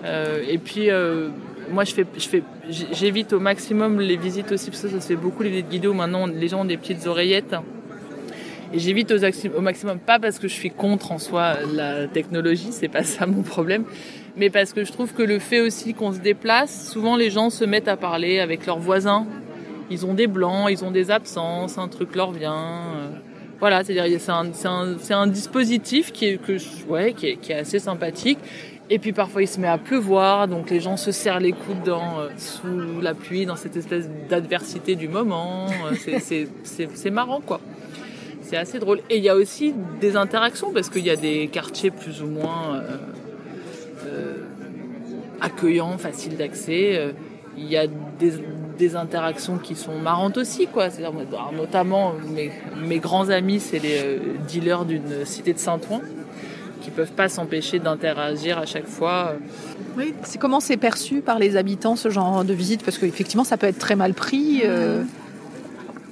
euh, 0.05 0.43
et 0.49 0.57
puis, 0.57 0.91
euh, 0.91 1.29
moi, 1.71 1.85
je 1.85 1.93
fais, 1.93 2.07
je 2.17 2.27
fais, 2.27 2.43
j'évite 2.71 3.35
au 3.35 3.39
maximum 3.41 4.01
les 4.01 4.17
visites 4.17 4.51
aussi, 4.53 4.71
parce 4.71 4.81
que 4.83 4.89
ça 4.89 5.01
se 5.03 5.09
fait 5.09 5.17
beaucoup 5.17 5.43
les 5.43 5.51
visites 5.63 5.87
où 5.87 5.93
maintenant 5.93 6.27
les 6.27 6.49
gens 6.49 6.63
ont 6.63 6.65
des 6.65 6.79
petites 6.79 7.07
oreillettes. 7.07 7.55
Et 8.73 8.79
j'évite 8.79 9.13
au 9.13 9.61
maximum, 9.61 9.99
pas 9.99 10.19
parce 10.19 10.39
que 10.39 10.49
je 10.49 10.55
suis 10.55 10.71
contre 10.71 11.13
en 11.13 11.19
soi 11.19 11.55
la 11.75 12.09
technologie, 12.09 12.69
c'est 12.71 12.89
pas 12.89 13.05
ça 13.05 13.27
mon 13.27 13.43
problème, 13.43 13.85
mais 14.37 14.51
parce 14.51 14.73
que 14.73 14.85
je 14.85 14.93
trouve 14.93 15.13
que 15.13 15.23
le 15.23 15.39
fait 15.39 15.61
aussi 15.61 15.95
qu'on 15.95 16.13
se 16.13 16.19
déplace, 16.19 16.91
souvent 16.91 17.17
les 17.17 17.31
gens 17.31 17.51
se 17.51 17.65
mettent 17.65 17.89
à 17.89 17.97
parler 17.97 18.39
avec 18.39 18.67
leurs 18.67 18.79
voisins. 18.79 19.27
Ils 19.91 20.05
ont 20.05 20.15
des 20.15 20.27
blancs, 20.27 20.69
ils 20.71 20.85
ont 20.85 20.91
des 20.91 21.11
absences, 21.11 21.79
un 21.79 21.89
truc 21.89 22.15
leur 22.15 22.33
vient. 22.33 22.55
Euh, 22.55 23.09
voilà, 23.61 23.85
c'est-à-dire 23.85 24.21
c'est 24.21 24.33
un, 24.33 24.51
un, 24.65 24.97
un, 25.11 25.27
dispositif 25.27 26.13
qui 26.13 26.27
est, 26.27 26.43
que, 26.43 26.59
ouais, 26.89 27.15
qui 27.15 27.29
est, 27.29 27.37
qui 27.37 27.53
est 27.53 27.57
assez 27.57 27.79
sympathique. 27.79 28.39
Et 28.89 28.99
puis 28.99 29.13
parfois 29.13 29.43
il 29.43 29.49
se 29.49 29.59
met 29.59 29.67
à 29.67 29.79
pleuvoir, 29.79 30.47
donc 30.47 30.71
les 30.71 30.81
gens 30.81 30.97
se 30.97 31.11
serrent 31.11 31.41
les 31.41 31.53
coudes 31.53 31.83
dans, 31.85 32.21
euh, 32.21 32.29
sous 32.37 33.01
la 33.01 33.15
pluie, 33.15 33.45
dans 33.45 33.57
cette 33.57 33.77
espèce 33.77 34.09
d'adversité 34.29 34.95
du 34.95 35.09
moment. 35.09 35.67
Euh, 36.07 36.19
c'est 36.21 37.11
marrant 37.11 37.41
quoi. 37.41 37.61
C'est 38.43 38.57
assez 38.57 38.79
drôle. 38.79 39.01
Et 39.11 39.17
il 39.17 39.25
y 39.25 39.29
a 39.29 39.35
aussi 39.35 39.75
des 40.01 40.17
interactions 40.17 40.73
parce 40.73 40.89
qu'il 40.89 41.05
y 41.05 41.11
a 41.11 41.17
des 41.17 41.49
quartiers 41.49 41.91
plus 41.91 42.23
ou 42.23 42.29
moins 42.29 42.77
euh, 42.77 42.97
euh, 44.07 44.35
accueillants, 45.41 45.99
faciles 45.99 46.37
d'accès. 46.37 46.97
Euh, 46.97 47.13
il 47.59 47.67
y 47.67 47.77
a 47.77 47.87
des, 48.19 48.95
interactions 48.95 49.57
qui 49.57 49.75
sont 49.75 49.99
marrantes 49.99 50.37
aussi, 50.37 50.67
quoi. 50.67 50.89
notamment 51.57 52.13
mes, 52.77 52.99
grands 52.99 53.31
amis, 53.31 53.59
c'est 53.59 53.79
les 53.79 53.99
euh, 54.03 54.19
dealers 54.47 54.85
d'une 54.85 55.25
cité 55.25 55.55
de 55.55 55.59
Saint-Ouen 55.59 56.03
qui 56.83 56.91
peuvent 56.91 57.13
pas 57.13 57.31
s'empêcher 57.31 57.79
d'interagir 57.79 58.59
à 58.59 58.67
chaque 58.67 58.87
fois. 58.87 59.33
Oui, 59.97 60.13
c'est 60.23 60.39
comment 60.39 60.61
c'est 60.61 60.77
perçu 60.77 61.23
par 61.23 61.39
les 61.39 61.57
habitants 61.57 61.97
ce 61.97 62.11
genre 62.11 62.45
de 62.45 62.53
visite? 62.53 62.83
Parce 62.85 62.99
qu'effectivement 62.99 63.45
ça 63.45 63.57
peut 63.57 63.67
être 63.67 63.79
très 63.79 63.97
mal 63.97 64.13
pris. 64.13 64.63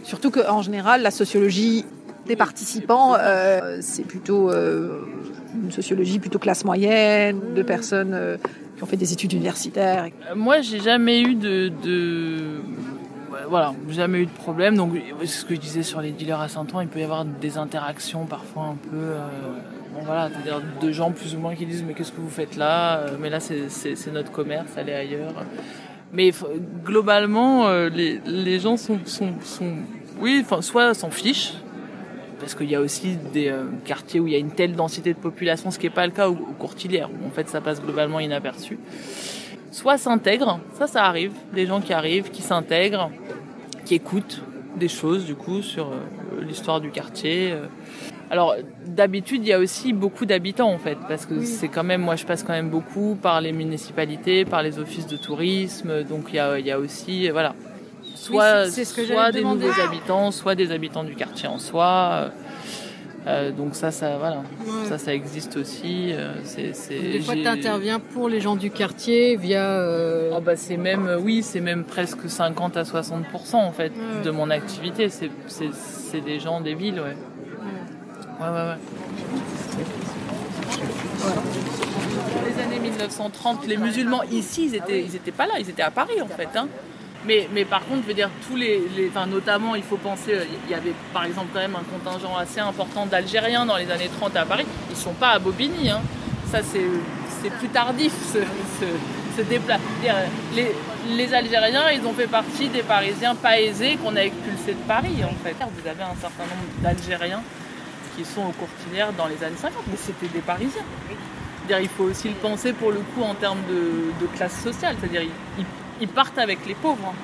Surtout 0.03 0.31
qu'en 0.31 0.63
général 0.63 1.03
la 1.03 1.11
sociologie 1.11 1.85
des 2.27 2.35
participants, 2.35 3.15
c'est 3.83 4.07
plutôt 4.07 4.51
une 5.63 5.73
sociologie 5.73 6.19
plutôt 6.19 6.39
classe 6.39 6.65
moyenne, 6.65 7.55
de 7.55 7.63
personnes 7.63 8.13
euh, 8.15 8.37
qui 8.77 8.83
ont 8.83 8.87
fait 8.87 8.97
des 8.97 9.13
études 9.13 9.33
universitaires. 9.33 10.09
Moi, 10.35 10.61
j'ai 10.61 10.81
jamais 10.81 11.21
eu 11.21 11.35
de, 11.35 11.73
voilà, 13.49 13.75
jamais 13.91 14.21
eu 14.21 14.27
de 14.27 14.31
problème. 14.31 14.77
Donc, 14.77 14.93
ce 15.25 15.45
que 15.45 15.55
je 15.55 15.61
disais 15.61 15.83
sur 15.83 16.01
les 16.01 16.11
dealers 16.11 16.41
à 16.41 16.49
Saint-Ouen, 16.49 16.83
il 16.83 16.89
peut 16.89 17.01
y 17.01 17.05
avoir 17.05 17.25
des 17.25 17.59
interactions 17.59 18.27
parfois 18.27 18.65
un 18.65 18.77
peu, 18.91 19.15
bon 19.95 20.01
voilà, 20.05 20.29
c'est-à-dire 20.29 20.61
de 20.81 20.93
gens 20.93 21.13
plus 21.13 21.35
ou 21.35 21.39
moins 21.39 21.55
qui 21.55 21.67
disent 21.67 21.85
mais 21.87 21.95
qu'est-ce 21.95 22.13
que 22.13 22.21
vous 22.21 22.31
faites 22.31 22.57
là? 22.57 23.07
Mais 23.21 23.31
là, 23.31 23.41
c'est 23.41 24.13
notre 24.13 24.33
commerce, 24.33 24.77
allez 24.77 24.93
ailleurs. 24.93 25.35
Mais 26.13 26.31
globalement, 26.85 27.69
les, 27.89 28.21
les 28.27 28.61
gens 28.61 28.77
sont, 28.77 28.99
sont, 29.05 29.35
sont 29.43 29.75
oui, 30.21 30.41
enfin, 30.45 30.63
soit 30.63 30.95
s'en 30.95 31.11
fichent, 31.11 31.55
parce 32.45 32.55
qu'il 32.55 32.71
y 32.71 32.75
a 32.75 32.81
aussi 32.83 33.17
des 33.33 33.49
euh, 33.49 33.65
quartiers 33.87 34.21
où 34.21 34.27
il 34.27 34.35
y 34.35 34.37
a 34.37 34.39
une 34.39 34.51
telle 34.51 34.77
densité 34.77 35.15
de 35.15 35.19
population, 35.19 35.71
ce 35.71 35.79
qui 35.79 35.87
n'est 35.87 35.93
pas 35.95 36.05
le 36.05 36.13
cas 36.13 36.29
au, 36.29 36.35
Courtilière, 36.35 37.09
où 37.11 37.27
en 37.27 37.31
fait 37.31 37.49
ça 37.49 37.63
passe 37.63 37.81
globalement 37.81 38.21
inaperçu. 38.21 38.79
Soit 39.71 39.97
s'intègrent, 39.97 40.61
ça 40.75 40.87
ça 40.87 41.05
arrive, 41.05 41.33
des 41.55 41.65
gens 41.65 41.81
qui 41.81 41.95
arrivent, 41.95 42.31
qui 42.31 42.43
s'intègrent, 42.43 43.11
qui 43.87 43.95
écoutent 43.95 44.43
des 44.77 44.89
choses 44.89 45.25
du 45.25 45.35
coup 45.35 45.63
sur 45.63 45.87
euh, 45.87 46.43
l'histoire 46.47 46.83
du 46.83 46.91
quartier. 46.91 47.53
Euh. 47.53 47.65
Alors 48.29 48.57
d'habitude 48.85 49.41
il 49.43 49.49
y 49.49 49.55
a 49.55 49.59
aussi 49.59 49.95
beaucoup 49.95 50.27
d'habitants 50.27 50.71
en 50.71 50.79
fait, 50.79 50.99
parce 51.09 51.25
que 51.25 51.41
c'est 51.45 51.69
quand 51.69 51.85
même, 51.85 52.03
moi 52.03 52.17
je 52.17 52.27
passe 52.27 52.43
quand 52.43 52.53
même 52.53 52.69
beaucoup 52.69 53.17
par 53.23 53.41
les 53.41 53.53
municipalités, 53.53 54.45
par 54.45 54.63
les 54.63 54.79
offices 54.79 55.07
de 55.07 55.17
tourisme, 55.17 56.05
donc 56.05 56.27
il 56.29 56.37
y 56.37 56.41
a, 56.41 56.59
il 56.59 56.67
y 56.67 56.71
a 56.71 56.79
aussi, 56.79 57.31
voilà, 57.31 57.55
soit, 58.25 58.71
soit 58.71 59.33
des 59.33 59.43
nouveaux 59.43 59.81
habitants, 59.81 60.31
soit 60.31 60.55
des 60.55 60.71
habitants 60.73 61.05
du 61.05 61.15
quartier 61.15 61.49
en 61.49 61.59
soi. 61.59 62.31
Euh, 63.27 63.53
donc 63.53 63.75
ça, 63.75 63.91
ça, 63.91 64.19
voilà, 64.19 64.43
ça, 64.87 64.99
ça 64.99 65.15
existe 65.15 65.57
aussi. 65.57 66.13
Euh, 66.13 66.35
c'est, 66.45 66.73
Des 66.91 67.21
fois, 67.21 67.35
tu 67.35 67.47
interviens 67.47 67.99
pour 67.99 68.29
les 68.29 68.41
gens 68.41 68.55
du 68.55 68.71
quartier 68.71 69.37
via. 69.37 69.65
Euh... 69.65 70.31
Oh 70.37 70.41
bah 70.43 70.57
c'est 70.57 70.77
même, 70.77 71.09
oui, 71.23 71.43
c'est 71.43 71.61
même 71.63 71.85
presque 71.85 72.29
50 72.29 72.77
à 72.77 72.85
60 72.85 73.25
en 73.55 73.73
fait 73.73 73.93
de 74.25 74.31
mon 74.31 74.51
activité. 74.51 75.09
C'est, 75.09 75.31
des 76.21 76.39
gens 76.39 76.61
des 76.61 76.75
villes, 76.75 77.01
ouais. 77.01 77.17
Ouais, 78.41 78.49
ouais, 78.49 78.53
ouais. 78.53 78.69
ouais. 78.69 78.79
1930, 82.81 83.67
les 83.67 83.77
musulmans 83.77 84.23
ici, 84.31 84.67
ils 84.67 84.75
étaient, 84.75 85.03
ils 85.03 85.17
étaient 85.17 85.33
pas 85.33 85.47
là, 85.47 85.55
ils 85.59 85.69
étaient 85.69 85.83
à 85.83 85.91
Paris 85.91 86.21
en 86.23 86.29
fait. 86.29 86.49
hein. 86.55 86.69
Mais, 87.27 87.49
mais 87.53 87.65
par 87.65 87.85
contre, 87.87 88.03
je 88.03 88.09
veux 88.09 88.15
dire, 88.15 88.29
tous 88.49 88.57
les, 88.57 88.83
les- 88.97 89.09
enfin, 89.09 89.27
notamment, 89.27 89.75
il 89.75 89.83
faut 89.83 89.97
penser, 89.97 90.33
euh, 90.35 90.45
il 90.67 90.71
y 90.71 90.75
avait 90.75 90.93
par 91.13 91.25
exemple 91.25 91.49
quand 91.55 91.61
même 91.61 91.77
un 91.77 91.83
contingent 91.85 92.37
assez 92.37 92.61
important 92.61 93.07
d'Algériens 93.07 93.65
dans 93.65 93.77
les 93.77 93.91
années 93.91 94.11
30 94.21 94.37
à 94.37 94.45
Paris. 94.45 94.67
Ils 94.91 94.97
sont 94.97 95.15
pas 95.15 95.31
à 95.31 95.39
Bobigny. 95.39 95.91
hein. 95.91 96.03
Ça, 96.51 96.61
c'est 96.63 97.51
plus 97.59 97.69
tardif, 97.69 98.13
ce, 98.33 98.39
ce, 98.39 98.87
ce 99.37 99.43
dépla- 99.43 99.79
c'est-à-dire, 100.03 100.17
Les, 100.55 100.73
les 101.17 101.35
Algériens, 101.35 101.91
ils 101.91 102.07
ont 102.07 102.13
fait 102.13 102.27
partie 102.27 102.69
des 102.69 102.83
Parisiens 102.83 103.35
pas 103.35 103.59
aisés 103.61 103.97
qu'on 103.97 104.15
a 104.17 104.21
expulsés 104.21 104.73
de 104.73 104.87
Paris, 104.87 105.17
en 105.25 105.35
fait. 105.45 105.55
Vous 105.61 105.89
avez 105.89 106.03
un 106.03 106.15
certain 106.21 106.45
nombre 106.45 106.83
d'Algériens 106.83 107.43
qui 108.17 108.25
sont 108.25 108.43
aux 108.43 108.53
courtilières 108.53 109.13
dans 109.15 109.27
les 109.27 109.43
années 109.45 109.57
50, 109.61 109.83
mais 109.91 109.97
c'était 109.97 110.29
des 110.33 110.41
Parisiens. 110.41 110.85
C'est-à-dire, 111.67 111.83
il 111.83 111.89
faut 111.89 112.05
aussi 112.05 112.29
le 112.29 112.35
penser 112.35 112.73
pour 112.75 112.93
le 112.93 113.01
coup 113.01 113.23
en 113.23 113.35
termes 113.35 113.63
de, 113.69 114.13
de 114.25 114.27
classe 114.37 114.63
sociale, 114.63 114.95
c'est-à-dire 115.01 115.23
ils, 115.23 115.31
ils- 115.61 115.65
ils 116.01 116.09
partent 116.09 116.39
avec 116.39 116.67
les 116.67 116.75
pauvres. 116.75 117.15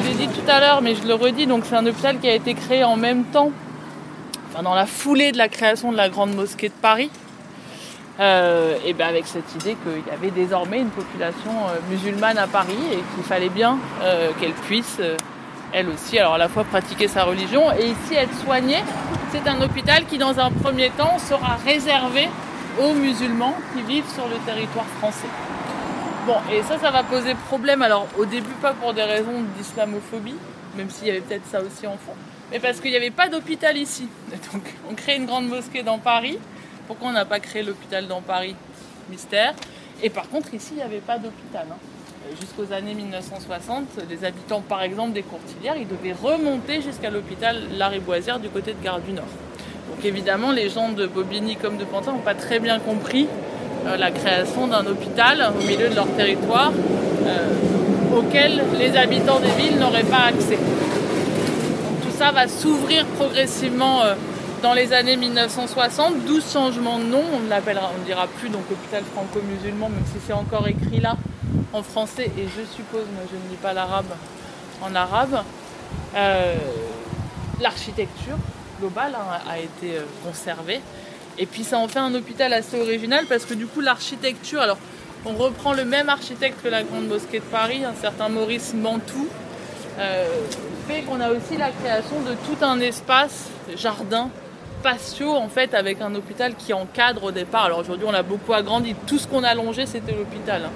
Je 0.00 0.08
l'ai 0.08 0.14
dit 0.14 0.28
tout 0.28 0.50
à 0.50 0.60
l'heure, 0.60 0.82
mais 0.82 0.94
je 0.94 1.06
le 1.06 1.14
redis, 1.14 1.46
donc 1.46 1.64
c'est 1.66 1.76
un 1.76 1.86
hôpital 1.86 2.18
qui 2.18 2.28
a 2.28 2.34
été 2.34 2.54
créé 2.54 2.84
en 2.84 2.96
même 2.96 3.24
temps, 3.24 3.52
dans 4.62 4.74
la 4.74 4.86
foulée 4.86 5.32
de 5.32 5.38
la 5.38 5.48
création 5.48 5.92
de 5.92 5.96
la 5.96 6.08
grande 6.08 6.34
mosquée 6.34 6.68
de 6.68 6.74
Paris. 6.74 7.10
Euh, 8.20 8.76
et 8.84 8.94
bien 8.94 9.06
avec 9.06 9.28
cette 9.28 9.54
idée 9.54 9.76
qu'il 9.76 10.12
y 10.12 10.14
avait 10.14 10.32
désormais 10.32 10.80
une 10.80 10.90
population 10.90 11.52
euh, 11.52 11.78
musulmane 11.88 12.36
à 12.36 12.48
Paris 12.48 12.78
et 12.92 12.96
qu'il 12.96 13.22
fallait 13.22 13.48
bien 13.48 13.78
euh, 14.02 14.30
qu'elle 14.40 14.54
puisse, 14.54 15.00
elle 15.72 15.88
aussi, 15.88 16.18
alors 16.18 16.34
à 16.34 16.38
la 16.38 16.48
fois 16.48 16.64
pratiquer 16.64 17.06
sa 17.06 17.22
religion 17.22 17.72
et 17.72 17.86
ici 17.86 18.14
être 18.14 18.34
soignée. 18.44 18.82
C'est 19.30 19.46
un 19.46 19.60
hôpital 19.62 20.04
qui, 20.06 20.18
dans 20.18 20.40
un 20.40 20.50
premier 20.50 20.90
temps, 20.90 21.18
sera 21.18 21.58
réservé 21.64 22.28
aux 22.80 22.94
musulmans 22.94 23.54
qui 23.74 23.82
vivent 23.82 24.08
sur 24.12 24.26
le 24.28 24.36
territoire 24.46 24.86
français. 25.00 25.28
Bon, 26.26 26.36
et 26.52 26.62
ça, 26.62 26.78
ça 26.78 26.90
va 26.90 27.02
poser 27.02 27.34
problème. 27.34 27.82
Alors, 27.82 28.06
au 28.18 28.24
début, 28.24 28.52
pas 28.60 28.72
pour 28.74 28.92
des 28.94 29.02
raisons 29.02 29.42
d'islamophobie, 29.56 30.36
même 30.76 30.90
s'il 30.90 31.08
y 31.08 31.10
avait 31.10 31.20
peut-être 31.20 31.46
ça 31.46 31.60
aussi 31.60 31.86
en 31.86 31.96
fond, 31.96 32.12
mais 32.50 32.58
parce 32.60 32.80
qu'il 32.80 32.90
n'y 32.90 32.96
avait 32.96 33.10
pas 33.10 33.28
d'hôpital 33.28 33.76
ici. 33.76 34.08
Donc, 34.52 34.62
on 34.90 34.94
crée 34.94 35.16
une 35.16 35.26
grande 35.26 35.48
mosquée 35.48 35.82
dans 35.82 35.98
Paris. 35.98 36.38
Pourquoi 36.86 37.08
on 37.08 37.12
n'a 37.12 37.24
pas 37.24 37.40
créé 37.40 37.62
l'hôpital 37.62 38.06
dans 38.06 38.20
Paris? 38.20 38.54
Mystère. 39.10 39.54
Et 40.02 40.10
par 40.10 40.28
contre, 40.28 40.52
ici, 40.54 40.68
il 40.72 40.76
n'y 40.76 40.82
avait 40.82 40.98
pas 40.98 41.18
d'hôpital. 41.18 41.66
hein. 41.70 41.76
Jusqu'aux 42.38 42.72
années 42.74 42.94
1960, 42.94 43.84
les 44.10 44.24
habitants, 44.24 44.60
par 44.60 44.82
exemple, 44.82 45.12
des 45.12 45.22
Courtilières, 45.22 45.76
ils 45.76 45.88
devaient 45.88 46.12
remonter 46.12 46.82
jusqu'à 46.82 47.08
l'hôpital 47.10 47.56
Lariboisière 47.78 48.38
du 48.38 48.50
côté 48.50 48.74
de 48.74 48.82
Gare 48.82 49.00
du 49.00 49.12
Nord. 49.12 49.24
Donc 49.90 50.04
évidemment, 50.04 50.52
les 50.52 50.68
gens 50.68 50.90
de 50.90 51.06
Bobigny 51.06 51.56
comme 51.56 51.76
de 51.76 51.84
Pantin 51.84 52.12
n'ont 52.12 52.18
pas 52.18 52.34
très 52.34 52.60
bien 52.60 52.78
compris 52.78 53.26
euh, 53.86 53.96
la 53.96 54.10
création 54.10 54.66
d'un 54.66 54.84
hôpital 54.86 55.52
au 55.56 55.62
milieu 55.64 55.88
de 55.88 55.94
leur 55.94 56.08
territoire 56.08 56.72
euh, 57.26 58.16
auquel 58.16 58.62
les 58.78 58.96
habitants 58.96 59.38
des 59.40 59.50
villes 59.50 59.78
n'auraient 59.78 60.02
pas 60.02 60.26
accès. 60.28 60.58
Tout 62.02 62.16
ça 62.16 62.32
va 62.32 62.48
s'ouvrir 62.48 63.06
progressivement 63.06 64.02
euh, 64.02 64.14
dans 64.62 64.74
les 64.74 64.92
années 64.92 65.16
1960, 65.16 66.24
12 66.26 66.52
changements 66.52 66.98
de 66.98 67.04
nom, 67.04 67.22
on 67.34 67.40
ne 67.40 67.48
l'appellera, 67.48 67.90
on 67.96 68.00
ne 68.00 68.04
dira 68.04 68.26
plus 68.26 68.48
donc 68.48 68.62
hôpital 68.70 69.04
franco-musulman, 69.14 69.88
même 69.88 70.04
si 70.06 70.18
c'est 70.26 70.32
encore 70.32 70.66
écrit 70.66 71.00
là 71.00 71.16
en 71.72 71.82
français 71.82 72.30
et 72.36 72.44
je 72.44 72.64
suppose, 72.74 73.04
moi 73.14 73.22
je 73.30 73.36
ne 73.36 73.50
lis 73.50 73.58
pas 73.62 73.72
l'arabe 73.72 74.12
en 74.82 74.94
arabe. 74.94 75.42
L'architecture 77.60 78.36
globale 78.78 79.12
hein, 79.14 79.38
a 79.48 79.58
été 79.58 79.96
euh, 79.96 80.02
conservée. 80.24 80.80
Et 81.38 81.46
puis 81.46 81.64
ça 81.64 81.78
en 81.78 81.88
fait 81.88 82.00
un 82.00 82.14
hôpital 82.14 82.52
assez 82.52 82.80
original 82.80 83.26
parce 83.28 83.44
que 83.44 83.54
du 83.54 83.66
coup 83.66 83.80
l'architecture, 83.80 84.60
alors 84.60 84.78
on 85.24 85.34
reprend 85.34 85.72
le 85.72 85.84
même 85.84 86.08
architecte 86.08 86.62
que 86.62 86.68
la 86.68 86.82
Grande 86.82 87.06
Mosquée 87.06 87.38
de 87.38 87.44
Paris, 87.44 87.84
un 87.84 87.94
certain 87.94 88.28
Maurice 88.28 88.74
Mantoux, 88.74 89.28
euh, 89.98 90.26
fait 90.86 91.02
qu'on 91.02 91.20
a 91.20 91.30
aussi 91.30 91.56
la 91.56 91.70
création 91.70 92.20
de 92.20 92.34
tout 92.46 92.64
un 92.64 92.80
espace 92.80 93.46
jardin 93.76 94.30
patio 94.82 95.34
en 95.34 95.48
fait 95.48 95.74
avec 95.74 96.00
un 96.00 96.14
hôpital 96.14 96.54
qui 96.54 96.72
encadre 96.72 97.24
au 97.24 97.30
départ. 97.32 97.64
Alors 97.66 97.78
aujourd'hui 97.80 98.06
on 98.08 98.12
l'a 98.12 98.22
beaucoup 98.22 98.52
agrandi, 98.54 98.94
tout 99.06 99.18
ce 99.18 99.26
qu'on 99.26 99.44
a 99.44 99.54
longé 99.54 99.86
c'était 99.86 100.12
l'hôpital. 100.12 100.62
hein. 100.66 100.70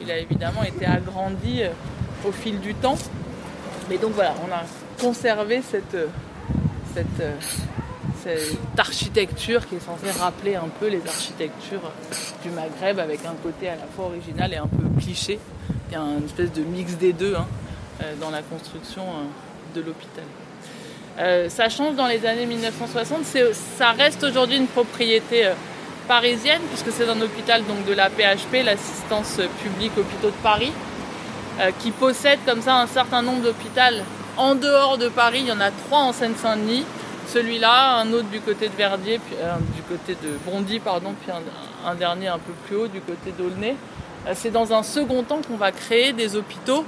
Il 0.00 0.10
a 0.10 0.18
évidemment 0.18 0.62
été 0.62 0.84
agrandi 0.86 1.62
euh, 1.62 1.70
au 2.26 2.32
fil 2.32 2.60
du 2.60 2.74
temps. 2.74 2.98
Mais 3.88 3.98
donc 3.98 4.12
voilà, 4.12 4.34
on 4.46 4.52
a 4.52 4.62
conservé 5.00 5.62
cette, 5.62 5.94
euh, 5.94 6.06
cette, 6.96 7.20
euh, 7.20 7.32
cette 8.24 8.78
architecture 8.78 9.66
qui 9.68 9.76
est 9.76 9.80
censée 9.80 10.10
rappeler 10.18 10.54
un 10.56 10.68
peu 10.80 10.88
les 10.88 11.02
architectures 11.06 11.90
du 12.42 12.50
Maghreb 12.50 12.98
avec 12.98 13.20
un 13.26 13.34
côté 13.42 13.68
à 13.68 13.74
la 13.76 13.86
fois 13.94 14.06
original 14.06 14.52
et 14.52 14.56
un 14.56 14.66
peu 14.66 14.82
cliché. 15.00 15.38
Il 15.90 15.92
y 15.92 15.96
a 15.96 16.00
une 16.00 16.24
espèce 16.24 16.52
de 16.52 16.62
mix 16.62 16.94
des 16.94 17.12
deux 17.12 17.34
hein, 17.36 17.46
euh, 18.02 18.14
dans 18.20 18.30
la 18.30 18.40
construction 18.42 19.02
euh, 19.02 19.78
de 19.78 19.84
l'hôpital. 19.84 20.24
Ça 21.48 21.70
change 21.70 21.94
dans 21.94 22.06
les 22.06 22.26
années 22.26 22.44
1960, 22.44 23.24
c'est- 23.24 23.54
ça 23.54 23.92
reste 23.92 24.22
aujourd'hui 24.22 24.58
une 24.58 24.66
propriété 24.66 25.50
parisienne 26.06 26.60
puisque 26.70 26.92
c'est 26.94 27.08
un 27.08 27.18
hôpital 27.22 27.64
donc 27.64 27.86
de 27.86 27.94
la 27.94 28.10
PHP, 28.10 28.62
l'assistance 28.62 29.40
publique 29.62 29.92
hôpitaux 29.96 30.28
de 30.28 30.42
Paris, 30.42 30.72
qui 31.78 31.90
possède 31.90 32.38
comme 32.44 32.60
ça 32.60 32.76
un 32.82 32.86
certain 32.86 33.22
nombre 33.22 33.40
d'hôpitaux 33.42 34.04
en 34.36 34.54
dehors 34.54 34.98
de 34.98 35.08
Paris. 35.08 35.40
Il 35.42 35.48
y 35.48 35.52
en 35.52 35.60
a 35.60 35.70
trois 35.70 36.00
en 36.00 36.12
Seine-Saint-Denis, 36.12 36.84
celui-là, 37.26 37.98
un 37.98 38.12
autre 38.12 38.28
du 38.28 38.40
côté 38.40 38.68
de 38.68 38.74
Verdier, 38.74 39.18
puis 39.18 39.36
euh, 39.40 39.54
du 39.74 39.82
côté 39.82 40.16
de 40.22 40.38
Bondy, 40.46 40.78
pardon, 40.78 41.14
puis 41.20 41.32
un, 41.84 41.94
dernier 41.94 42.28
un 42.28 42.38
peu 42.38 42.52
plus 42.66 42.76
haut 42.76 42.86
du 42.88 43.00
côté 43.00 43.32
d'Aulnay. 43.36 43.76
Euh, 44.26 44.32
c'est 44.34 44.50
dans 44.50 44.72
un 44.72 44.82
second 44.82 45.22
temps 45.22 45.40
qu'on 45.46 45.56
va 45.56 45.72
créer 45.72 46.12
des 46.12 46.36
hôpitaux 46.36 46.84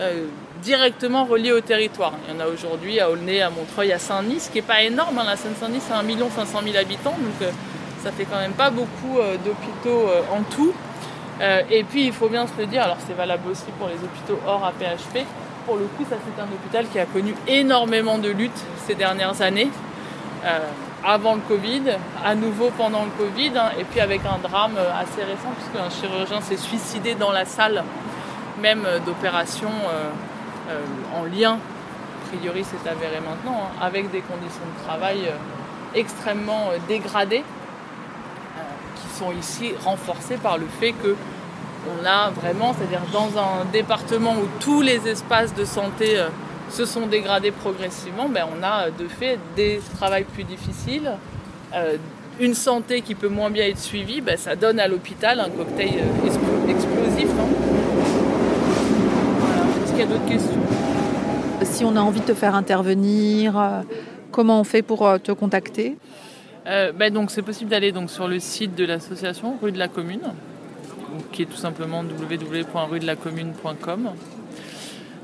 euh, 0.00 0.26
directement 0.62 1.24
reliés 1.24 1.52
au 1.52 1.60
territoire. 1.60 2.12
Il 2.26 2.34
y 2.34 2.36
en 2.36 2.40
a 2.40 2.48
aujourd'hui 2.48 3.00
à 3.00 3.10
Aulnay, 3.10 3.42
à 3.42 3.50
Montreuil, 3.50 3.92
à 3.92 3.98
Saint-Denis, 3.98 4.40
ce 4.40 4.50
qui 4.50 4.58
n'est 4.58 4.62
pas 4.62 4.82
énorme. 4.82 5.18
hein. 5.18 5.24
La 5.26 5.36
Seine-Saint-Denis, 5.36 5.82
c'est 5.86 5.92
1 5.92 6.30
500 6.30 6.60
000 6.64 6.76
habitants, 6.76 7.16
donc 7.18 7.50
ça 8.02 8.12
fait 8.12 8.24
quand 8.24 8.38
même 8.38 8.52
pas 8.52 8.70
beaucoup 8.70 9.18
d'hôpitaux 9.44 10.08
en 10.32 10.42
tout. 10.54 10.72
Et 11.70 11.84
puis, 11.84 12.06
il 12.06 12.12
faut 12.12 12.28
bien 12.28 12.46
se 12.46 12.52
le 12.58 12.66
dire, 12.66 12.82
alors 12.82 12.98
c'est 13.06 13.14
valable 13.14 13.48
aussi 13.50 13.64
pour 13.78 13.88
les 13.88 13.94
hôpitaux 13.94 14.40
hors 14.46 14.64
APHP. 14.64 15.24
Pour 15.66 15.76
le 15.76 15.84
coup, 15.84 16.04
ça 16.08 16.16
c'est 16.24 16.42
un 16.42 16.46
hôpital 16.46 16.86
qui 16.88 16.98
a 16.98 17.06
connu 17.06 17.34
énormément 17.46 18.18
de 18.18 18.28
luttes 18.28 18.64
ces 18.86 18.94
dernières 18.94 19.40
années. 19.42 19.70
Euh, 20.44 20.58
avant 21.04 21.34
le 21.34 21.40
Covid, 21.40 21.82
à 22.24 22.34
nouveau 22.34 22.70
pendant 22.76 23.04
le 23.04 23.10
Covid, 23.10 23.52
hein, 23.56 23.70
et 23.78 23.84
puis 23.84 24.00
avec 24.00 24.22
un 24.24 24.38
drame 24.38 24.76
euh, 24.76 24.90
assez 24.92 25.22
récent, 25.22 25.50
puisqu'un 25.56 25.88
chirurgien 25.88 26.40
s'est 26.40 26.56
suicidé 26.56 27.14
dans 27.14 27.30
la 27.30 27.44
salle 27.44 27.84
même 28.60 28.84
euh, 28.86 28.98
d'opération 29.00 29.70
en 31.14 31.24
lien, 31.24 31.58
a 31.58 32.36
priori 32.36 32.64
c'est 32.64 32.88
avéré 32.88 33.20
maintenant, 33.20 33.64
hein, 33.64 33.76
avec 33.80 34.10
des 34.10 34.20
conditions 34.20 34.62
de 34.78 34.84
travail 34.84 35.30
extrêmement 35.94 36.70
dégradées, 36.88 37.44
qui 38.96 39.18
sont 39.18 39.32
ici 39.32 39.74
renforcées 39.84 40.38
par 40.38 40.56
le 40.56 40.66
fait 40.80 40.92
que 40.92 41.14
on 41.90 42.04
a 42.06 42.30
vraiment, 42.30 42.74
c'est-à-dire 42.74 43.02
dans 43.12 43.38
un 43.38 43.64
département 43.72 44.32
où 44.32 44.46
tous 44.60 44.82
les 44.82 45.08
espaces 45.08 45.54
de 45.54 45.64
santé 45.64 46.18
euh, 46.18 46.28
se 46.70 46.84
sont 46.84 47.06
dégradés 47.06 47.50
progressivement, 47.50 48.28
ben 48.28 48.44
on 48.56 48.62
a 48.62 48.86
euh, 48.86 48.90
de 48.98 49.08
fait 49.08 49.38
des 49.56 49.80
travails 49.96 50.24
plus 50.24 50.44
difficiles, 50.44 51.10
euh, 51.74 51.96
une 52.40 52.54
santé 52.54 53.02
qui 53.02 53.14
peut 53.14 53.28
moins 53.28 53.50
bien 53.50 53.66
être 53.66 53.78
suivie, 53.78 54.20
ben 54.20 54.36
ça 54.36 54.56
donne 54.56 54.80
à 54.80 54.88
l'hôpital 54.88 55.40
un 55.40 55.50
cocktail 55.50 56.02
explo- 56.24 56.68
explosif. 56.70 57.28
hein. 57.38 57.48
Voilà. 59.38 59.62
Est-ce 59.84 59.90
qu'il 59.90 60.00
y 60.00 60.02
a 60.02 60.06
d'autres 60.06 60.28
questions? 60.28 60.60
Si 61.62 61.84
on 61.84 61.96
a 61.96 62.00
envie 62.00 62.20
de 62.20 62.26
te 62.26 62.34
faire 62.34 62.54
intervenir, 62.54 63.60
comment 64.30 64.60
on 64.60 64.64
fait 64.64 64.82
pour 64.82 65.06
te 65.22 65.32
contacter? 65.32 65.96
Euh, 66.66 66.92
ben 66.92 67.12
donc 67.12 67.30
c'est 67.30 67.42
possible 67.42 67.70
d'aller 67.70 67.92
donc 67.92 68.08
sur 68.10 68.28
le 68.28 68.38
site 68.38 68.74
de 68.76 68.84
l'association 68.84 69.56
rue 69.60 69.72
de 69.72 69.78
la 69.78 69.88
commune 69.88 70.20
qui 71.32 71.42
est 71.42 71.46
tout 71.46 71.56
simplement 71.56 72.02
www.ruedelacommune.com 72.02 74.10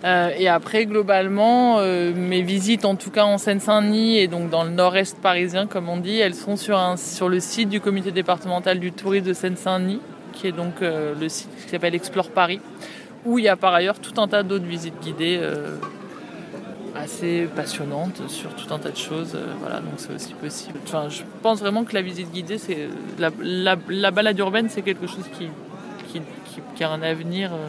Euh, 0.05 0.30
et 0.39 0.47
après 0.47 0.86
globalement 0.86 1.80
euh, 1.80 2.12
mes 2.14 2.43
visites 2.43 2.84
en 2.84 2.95
tout 2.95 3.11
cas 3.11 3.24
en 3.24 3.36
Seine-Saint-Denis 3.36 4.18
et 4.18 4.28
donc 4.28 4.49
dans 4.49 4.62
le 4.62 4.70
nord-est 4.70 5.20
parisien 5.20 5.66
comme 5.66 5.89
on 5.89 5.97
dit 5.97 6.18
elles 6.18 6.36
sont 6.36 6.57
sur, 6.57 6.78
un, 6.78 6.97
sur 6.97 7.28
le 7.28 7.41
site 7.41 7.68
du 7.68 7.80
comité 7.80 8.12
départemental 8.12 8.78
du 8.78 8.93
tourisme 8.93 9.26
de 9.26 9.32
Seine-Saint-Denis 9.32 9.99
qui 10.34 10.47
est 10.47 10.53
donc 10.53 10.82
euh, 10.82 11.14
le 11.20 11.28
site 11.28 11.49
qui 11.64 11.70
s'appelle 11.70 11.97
Explore 11.97 12.30
Paris 12.30 12.61
où 13.24 13.41
il 13.41 13.47
y 13.47 13.49
a 13.49 13.57
par 13.57 13.74
ailleurs 13.74 13.99
tout 13.99 14.20
un 14.20 14.28
tas 14.28 14.45
d'autres 14.45 14.66
visites 14.66 15.01
guidées 15.03 15.41
assez 16.95 17.49
passionnante 17.57 18.22
sur 18.28 18.55
tout 18.55 18.72
un 18.72 18.78
tas 18.78 18.91
de 18.91 18.97
choses. 18.97 19.36
voilà, 19.61 19.80
donc 19.80 19.95
c'est 19.97 20.14
aussi 20.14 20.32
possible. 20.34 20.78
Enfin, 20.84 21.09
je 21.09 21.22
pense 21.43 21.59
vraiment 21.59 21.82
que 21.82 21.95
la 21.95 22.03
visite 22.03 22.30
guidée, 22.32 22.59
c'est 22.59 22.89
la, 23.18 23.30
la 23.89 24.11
balade 24.12 24.39
urbaine, 24.39 24.68
c'est 24.68 24.82
quelque 24.82 25.09
chose 25.09 25.24
qui, 25.36 25.49
qui, 26.74 26.84
a 26.84 26.90
un 26.90 27.02
avenir 27.02 27.52
euh, 27.52 27.68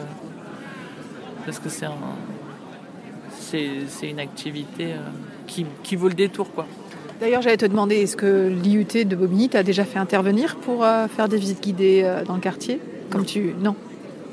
parce 1.44 1.58
que 1.58 1.68
c'est 1.68 1.86
un, 1.86 1.94
c'est, 3.38 4.08
une 4.08 4.20
activité 4.20 4.92
euh, 4.92 4.98
qui, 5.46 5.66
qui 5.82 5.96
vaut 5.96 6.08
le 6.08 6.14
détour, 6.14 6.52
quoi. 6.52 6.66
D'ailleurs, 7.20 7.42
j'allais 7.42 7.56
te 7.58 7.66
demander, 7.66 7.96
est-ce 7.96 8.16
que 8.16 8.48
l'IUT 8.48 9.04
de 9.04 9.14
Bobigny 9.16 9.48
t'a 9.50 9.62
déjà 9.62 9.84
fait 9.84 9.98
intervenir 9.98 10.56
pour 10.56 10.84
euh, 10.84 11.06
faire 11.06 11.28
des 11.28 11.36
visites 11.36 11.62
guidées 11.62 12.22
dans 12.26 12.34
le 12.34 12.40
quartier? 12.40 12.80
Comme 13.10 13.24
tu... 13.26 13.54
Non 13.60 13.74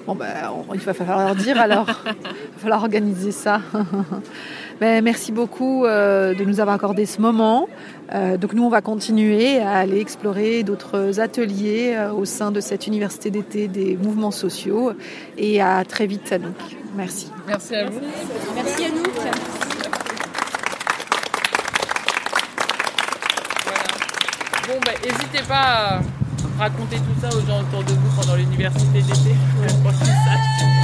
Bon, 0.06 0.16
ben, 0.16 0.28
on- 0.70 0.74
il 0.74 0.80
va 0.80 0.94
falloir 0.94 1.36
dire 1.36 1.60
alors. 1.60 1.88
Il 2.06 2.14
va 2.14 2.60
falloir 2.60 2.82
organiser 2.84 3.32
ça. 3.32 3.60
Ben, 4.80 5.04
merci 5.04 5.32
beaucoup 5.32 5.86
euh, 5.86 6.36
de 6.36 6.44
nous 6.44 6.60
avoir 6.60 6.76
accordé 6.76 7.08
ce 7.08 7.20
moment. 7.20 7.68
Euh, 8.14 8.38
donc 8.38 8.54
nous, 8.54 8.64
on 8.64 8.70
va 8.70 8.82
continuer 8.82 9.60
à 9.60 9.74
aller 9.78 10.00
explorer 10.00 10.62
d'autres 10.62 11.20
ateliers 11.20 11.96
euh, 11.96 12.12
au 12.14 12.26
sein 12.26 12.52
de 12.52 12.60
cette 12.62 12.86
université 12.86 13.32
d'été 13.32 13.68
des 13.68 13.98
mouvements 13.98 14.32
sociaux. 14.32 14.92
Et 15.38 15.62
à 15.62 15.84
très 15.84 16.06
vite, 16.06 16.32
Anouk. 16.32 16.56
Merci. 16.96 17.32
Merci 17.48 17.76
à 17.76 17.90
vous. 17.90 18.00
Merci 18.56 18.86
Anouk. 18.86 19.10
Voilà. 19.16 19.32
Bon, 24.68 24.80
bah, 24.86 24.92
n'hésitez 25.04 25.48
pas 25.48 25.56
à 25.56 26.02
raconter 26.60 26.98
tout 26.98 27.20
ça 27.20 27.30
aux 27.30 27.42
gens 27.48 27.62
autour 27.62 27.84
de 27.84 27.94
vous 27.94 28.22
pendant 28.22 28.36
l'université 28.36 29.02
d'été. 29.02 29.36
sachent. 29.74 30.68